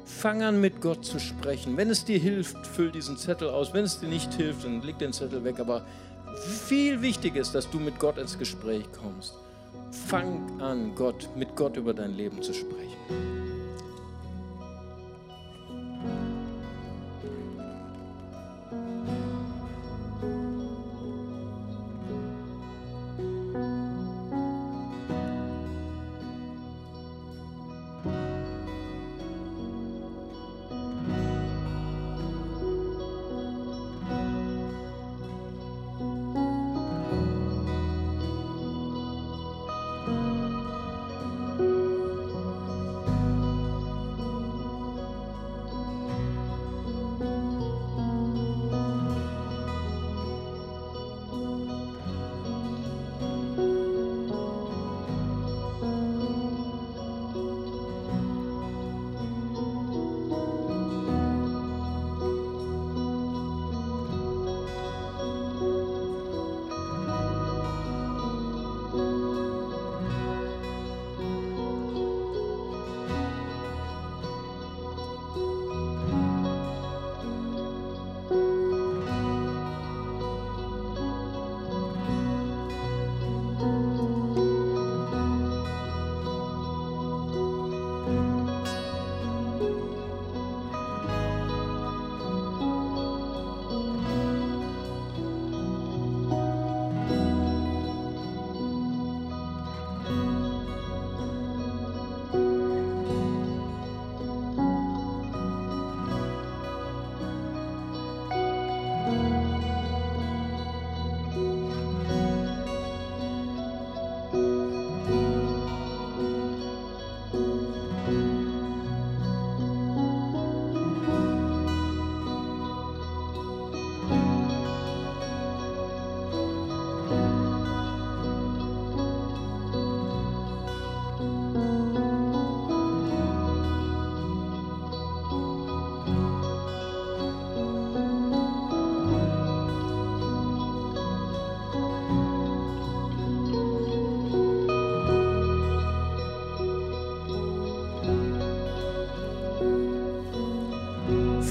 Fang 0.05 0.43
an 0.43 0.61
mit 0.61 0.81
Gott 0.81 1.05
zu 1.05 1.19
sprechen. 1.19 1.77
Wenn 1.77 1.91
es 1.91 2.05
dir 2.05 2.19
hilft, 2.19 2.67
füll 2.67 2.93
diesen 2.93 3.17
Zettel 3.17 3.49
aus. 3.49 3.75
Wenn 3.75 3.85
es 3.85 3.99
dir 3.99 4.09
nicht 4.09 4.33
hilft, 4.35 4.65
dann 4.65 4.83
leg 4.83 4.99
den 4.99 5.13
Zettel 5.13 5.43
weg. 5.43 5.59
Aber 5.59 5.85
viel 6.67 7.03
wichtiger 7.03 7.41
ist, 7.41 7.55
dass 7.55 7.69
du 7.71 7.79
mit 7.79 7.99
Gott 7.99 8.19
ins 8.19 8.39
Gespräch 8.39 8.85
kommst. 9.01 9.35
Fang 9.91 10.61
an, 10.61 10.95
Gott, 10.95 11.29
mit 11.37 11.57
Gott 11.57 11.77
über 11.77 11.93
dein 11.93 12.15
Leben 12.17 12.43
zu 12.43 12.53
sprechen. 12.53 13.56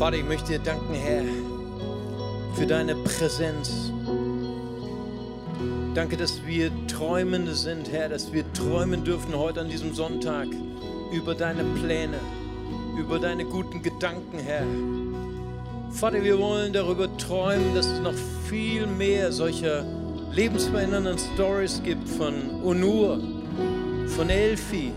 Vater, 0.05 0.17
ich 0.17 0.25
möchte 0.25 0.51
dir 0.51 0.59
danken, 0.59 0.93
Herr, 0.93 1.23
für 2.53 2.67
deine 2.67 2.93
Präsenz. 2.93 3.91
Danke, 5.95 6.15
dass 6.15 6.45
wir 6.45 6.69
Träumende 6.85 7.55
sind, 7.55 7.91
Herr, 7.91 8.09
dass 8.09 8.31
wir 8.31 8.43
träumen 8.53 9.03
dürfen 9.03 9.35
heute 9.35 9.61
an 9.61 9.69
diesem 9.69 9.95
Sonntag 9.95 10.45
über 11.11 11.33
deine 11.33 11.63
Pläne, 11.63 12.19
über 12.99 13.17
deine 13.17 13.45
guten 13.45 13.81
Gedanken, 13.81 14.37
Herr. 14.37 14.67
Vater, 15.89 16.23
wir 16.23 16.37
wollen 16.37 16.71
darüber 16.71 17.07
träumen, 17.17 17.73
dass 17.73 17.87
es 17.87 17.99
noch 17.99 18.13
viel 18.47 18.85
mehr 18.85 19.31
solcher 19.31 19.83
lebensverändernden 20.31 21.17
Stories 21.33 21.81
gibt 21.83 22.07
von 22.07 22.63
Onur, 22.63 23.19
von 24.09 24.29
Elfi, 24.29 24.91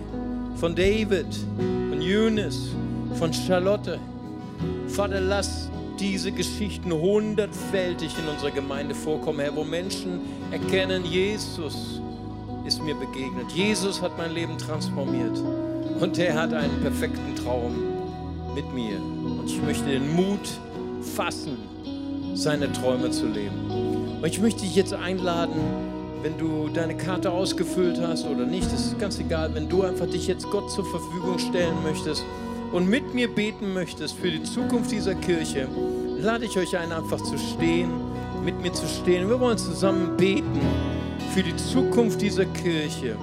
von 0.57 0.77
David, 0.77 1.35
von 1.57 1.99
Eunice, 1.99 2.73
von 3.15 3.33
Charlotte. 3.33 3.99
Vater, 4.89 5.21
lass 5.21 5.71
diese 5.99 6.33
Geschichten 6.33 6.93
hundertfältig 6.93 8.15
in 8.19 8.29
unserer 8.29 8.51
Gemeinde 8.51 8.95
vorkommen, 8.95 9.41
Herr, 9.41 9.55
wo 9.55 9.65
Menschen 9.65 10.21
erkennen, 10.51 11.05
Jesus 11.05 12.01
ist 12.65 12.83
mir 12.83 12.95
begegnet. 12.95 13.51
Jesus 13.53 14.01
hat 14.01 14.17
mein 14.19 14.33
Leben 14.33 14.59
transformiert 14.59 15.39
und 16.01 16.19
er 16.19 16.35
hat 16.35 16.53
einen 16.53 16.81
perfekten 16.81 17.35
Traum 17.37 17.75
mit 18.55 18.73
mir. 18.73 18.97
Und 18.97 19.47
ich 19.47 19.63
möchte 19.63 19.87
den 19.87 20.15
Mut 20.15 20.49
fassen, 21.15 21.57
seine 22.35 22.73
Träume 22.73 23.11
zu 23.11 23.27
leben. 23.27 24.19
Und 24.21 24.27
ich 24.27 24.41
möchte 24.41 24.63
dich 24.63 24.77
jetzt 24.77 24.93
einladen, 24.93 25.61
wenn 26.23 26.37
du 26.37 26.69
deine 26.69 26.97
Karte 26.97 27.31
ausgefüllt 27.31 28.01
hast 28.01 28.27
oder 28.27 28.45
nicht, 28.45 28.73
das 28.73 28.87
ist 28.87 28.99
ganz 28.99 29.19
egal, 29.19 29.55
wenn 29.55 29.69
du 29.69 29.83
einfach 29.83 30.07
dich 30.07 30.27
jetzt 30.27 30.49
Gott 30.51 30.71
zur 30.71 30.85
Verfügung 30.85 31.39
stellen 31.39 31.77
möchtest 31.85 32.25
und 32.73 32.89
mit 32.89 33.15
mir 33.15 33.29
beten 33.29 33.73
möchtest 33.73 34.17
für 34.19 34.31
die 34.31 34.43
Zukunft 34.43 34.91
dieser 34.91 35.15
Kirche, 35.15 35.69
lade 36.19 36.45
ich 36.45 36.59
euch 36.59 36.77
ein, 36.77 36.93
einfach 36.93 37.21
zu 37.21 37.39
stehen, 37.39 37.91
mit 38.45 38.61
mir 38.61 38.73
zu 38.73 38.87
stehen. 38.87 39.29
Wir 39.29 39.41
wollen 39.41 39.59
zusammen 39.59 40.17
beten 40.17 40.61
für 41.35 41.43
die 41.43 41.57
Zukunft 41.57 42.21
dieser 42.21 42.45
Kirche. 42.47 43.17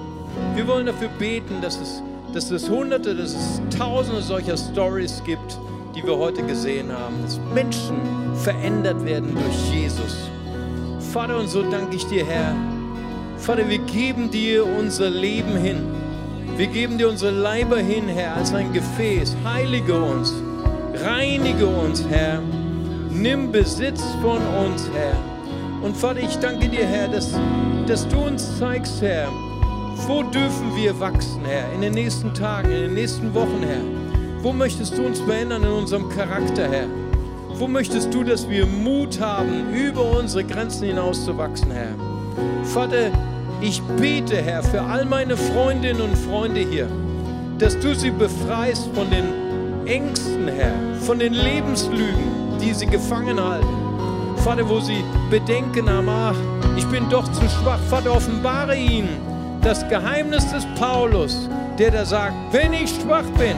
Wir 0.54 0.66
wollen 0.66 0.86
dafür 0.86 1.08
beten, 1.18 1.60
dass 1.60 1.80
es, 1.80 2.02
dass 2.32 2.50
es 2.50 2.68
hunderte, 2.68 3.14
dass 3.14 3.34
es 3.34 3.60
tausende 3.76 4.22
solcher 4.22 4.56
Stories 4.56 5.22
gibt, 5.24 5.58
die 5.94 6.02
wir 6.02 6.16
heute 6.16 6.42
gesehen 6.42 6.92
haben, 6.92 7.14
dass 7.22 7.40
Menschen 7.54 7.96
verändert 8.42 9.02
werden 9.04 9.34
durch 9.34 9.74
Jesus. 9.74 10.30
Vater, 11.12 11.38
und 11.38 11.48
so 11.48 11.62
danke 11.62 11.96
ich 11.96 12.06
dir, 12.06 12.26
Herr. 12.26 12.54
Vater, 13.38 13.68
wir 13.68 13.78
geben 13.78 14.30
dir 14.30 14.66
unser 14.66 15.08
Leben 15.08 15.56
hin. 15.56 15.95
Wir 16.56 16.68
geben 16.68 16.96
dir 16.96 17.10
unsere 17.10 17.32
Leiber 17.32 17.76
hin, 17.76 18.08
Herr, 18.08 18.34
als 18.34 18.54
ein 18.54 18.72
Gefäß. 18.72 19.36
Heilige 19.44 19.92
uns, 19.94 20.32
reinige 21.04 21.66
uns, 21.66 22.02
Herr. 22.08 22.40
Nimm 23.10 23.52
Besitz 23.52 24.02
von 24.22 24.38
uns, 24.64 24.88
Herr. 24.94 25.14
Und 25.82 25.94
Vater, 25.94 26.20
ich 26.20 26.34
danke 26.38 26.66
dir, 26.70 26.86
Herr, 26.86 27.08
dass, 27.08 27.38
dass 27.86 28.08
du 28.08 28.20
uns 28.20 28.58
zeigst, 28.58 29.02
Herr, 29.02 29.28
wo 30.06 30.22
dürfen 30.22 30.74
wir 30.74 30.98
wachsen, 30.98 31.44
Herr, 31.44 31.70
in 31.74 31.82
den 31.82 31.92
nächsten 31.92 32.32
Tagen, 32.32 32.70
in 32.70 32.80
den 32.84 32.94
nächsten 32.94 33.34
Wochen, 33.34 33.62
Herr. 33.62 34.42
Wo 34.42 34.50
möchtest 34.50 34.96
du 34.96 35.04
uns 35.04 35.20
verändern 35.20 35.62
in 35.62 35.72
unserem 35.72 36.08
Charakter, 36.08 36.70
Herr? 36.70 36.86
Wo 37.50 37.68
möchtest 37.68 38.14
du, 38.14 38.24
dass 38.24 38.48
wir 38.48 38.64
Mut 38.64 39.20
haben, 39.20 39.74
über 39.74 40.18
unsere 40.18 40.42
Grenzen 40.42 40.86
hinaus 40.86 41.22
zu 41.22 41.36
wachsen, 41.36 41.70
Herr? 41.70 41.94
Vater, 42.64 43.10
ich 43.60 43.82
bete, 43.82 44.36
Herr, 44.36 44.62
für 44.62 44.82
all 44.82 45.04
meine 45.04 45.36
Freundinnen 45.36 46.00
und 46.00 46.16
Freunde 46.16 46.60
hier, 46.60 46.88
dass 47.58 47.78
du 47.78 47.94
sie 47.94 48.10
befreist 48.10 48.88
von 48.94 49.10
den 49.10 49.86
Ängsten, 49.86 50.48
Herr, 50.48 50.74
von 51.00 51.18
den 51.18 51.32
Lebenslügen, 51.32 52.58
die 52.60 52.74
sie 52.74 52.86
gefangen 52.86 53.40
halten. 53.42 53.66
Vater, 54.38 54.68
wo 54.68 54.80
sie 54.80 55.02
Bedenken 55.30 55.88
haben, 55.88 56.08
ach, 56.08 56.36
ich 56.76 56.86
bin 56.86 57.08
doch 57.08 57.26
zu 57.32 57.42
schwach. 57.48 57.80
Vater, 57.88 58.12
offenbare 58.12 58.76
ihnen 58.76 59.08
das 59.62 59.88
Geheimnis 59.88 60.46
des 60.52 60.64
Paulus, 60.78 61.48
der 61.78 61.90
da 61.90 62.04
sagt, 62.04 62.34
wenn 62.52 62.72
ich 62.72 62.90
schwach 62.90 63.24
bin, 63.38 63.56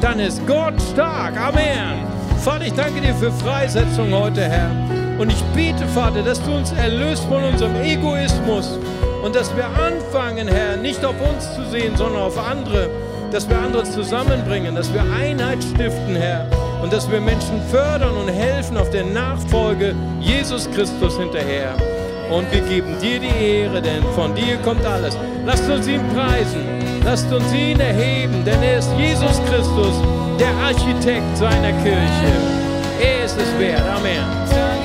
dann 0.00 0.20
ist 0.20 0.46
Gott 0.46 0.74
stark. 0.92 1.38
Amen. 1.40 2.04
Vater, 2.42 2.66
ich 2.66 2.74
danke 2.74 3.00
dir 3.00 3.14
für 3.14 3.32
Freisetzung 3.32 4.12
heute, 4.12 4.42
Herr. 4.42 4.70
Und 5.18 5.32
ich 5.32 5.42
bete, 5.54 5.86
Vater, 5.88 6.22
dass 6.22 6.42
du 6.42 6.52
uns 6.52 6.72
erlöst 6.72 7.24
von 7.24 7.42
unserem 7.42 7.74
Egoismus 7.76 8.78
und 9.26 9.34
dass 9.34 9.54
wir 9.56 9.66
anfangen, 9.66 10.46
Herr, 10.46 10.76
nicht 10.76 11.04
auf 11.04 11.16
uns 11.20 11.52
zu 11.56 11.68
sehen, 11.68 11.96
sondern 11.96 12.22
auf 12.22 12.38
andere, 12.38 12.88
dass 13.32 13.48
wir 13.48 13.58
andere 13.58 13.82
zusammenbringen, 13.82 14.76
dass 14.76 14.94
wir 14.94 15.02
Einheit 15.02 15.64
stiften, 15.64 16.14
Herr, 16.14 16.46
und 16.80 16.92
dass 16.92 17.10
wir 17.10 17.20
Menschen 17.20 17.60
fördern 17.68 18.16
und 18.16 18.28
helfen 18.28 18.76
auf 18.76 18.88
der 18.90 19.02
Nachfolge 19.02 19.96
Jesus 20.20 20.70
Christus 20.70 21.18
hinterher. 21.18 21.74
Und 22.30 22.50
wir 22.52 22.60
geben 22.60 22.96
dir 23.02 23.18
die 23.18 23.44
Ehre, 23.44 23.82
denn 23.82 24.04
von 24.14 24.32
dir 24.32 24.58
kommt 24.58 24.86
alles. 24.86 25.18
Lasst 25.44 25.68
uns 25.68 25.88
ihn 25.88 26.02
preisen, 26.14 26.62
lasst 27.04 27.32
uns 27.32 27.52
ihn 27.52 27.80
erheben, 27.80 28.44
denn 28.44 28.62
er 28.62 28.78
ist 28.78 28.90
Jesus 28.96 29.40
Christus, 29.50 29.94
der 30.38 30.54
Architekt 30.64 31.36
seiner 31.36 31.72
Kirche. 31.82 32.32
Er 33.02 33.24
ist 33.24 33.36
es 33.36 33.58
wert. 33.58 33.82
Amen. 33.88 34.75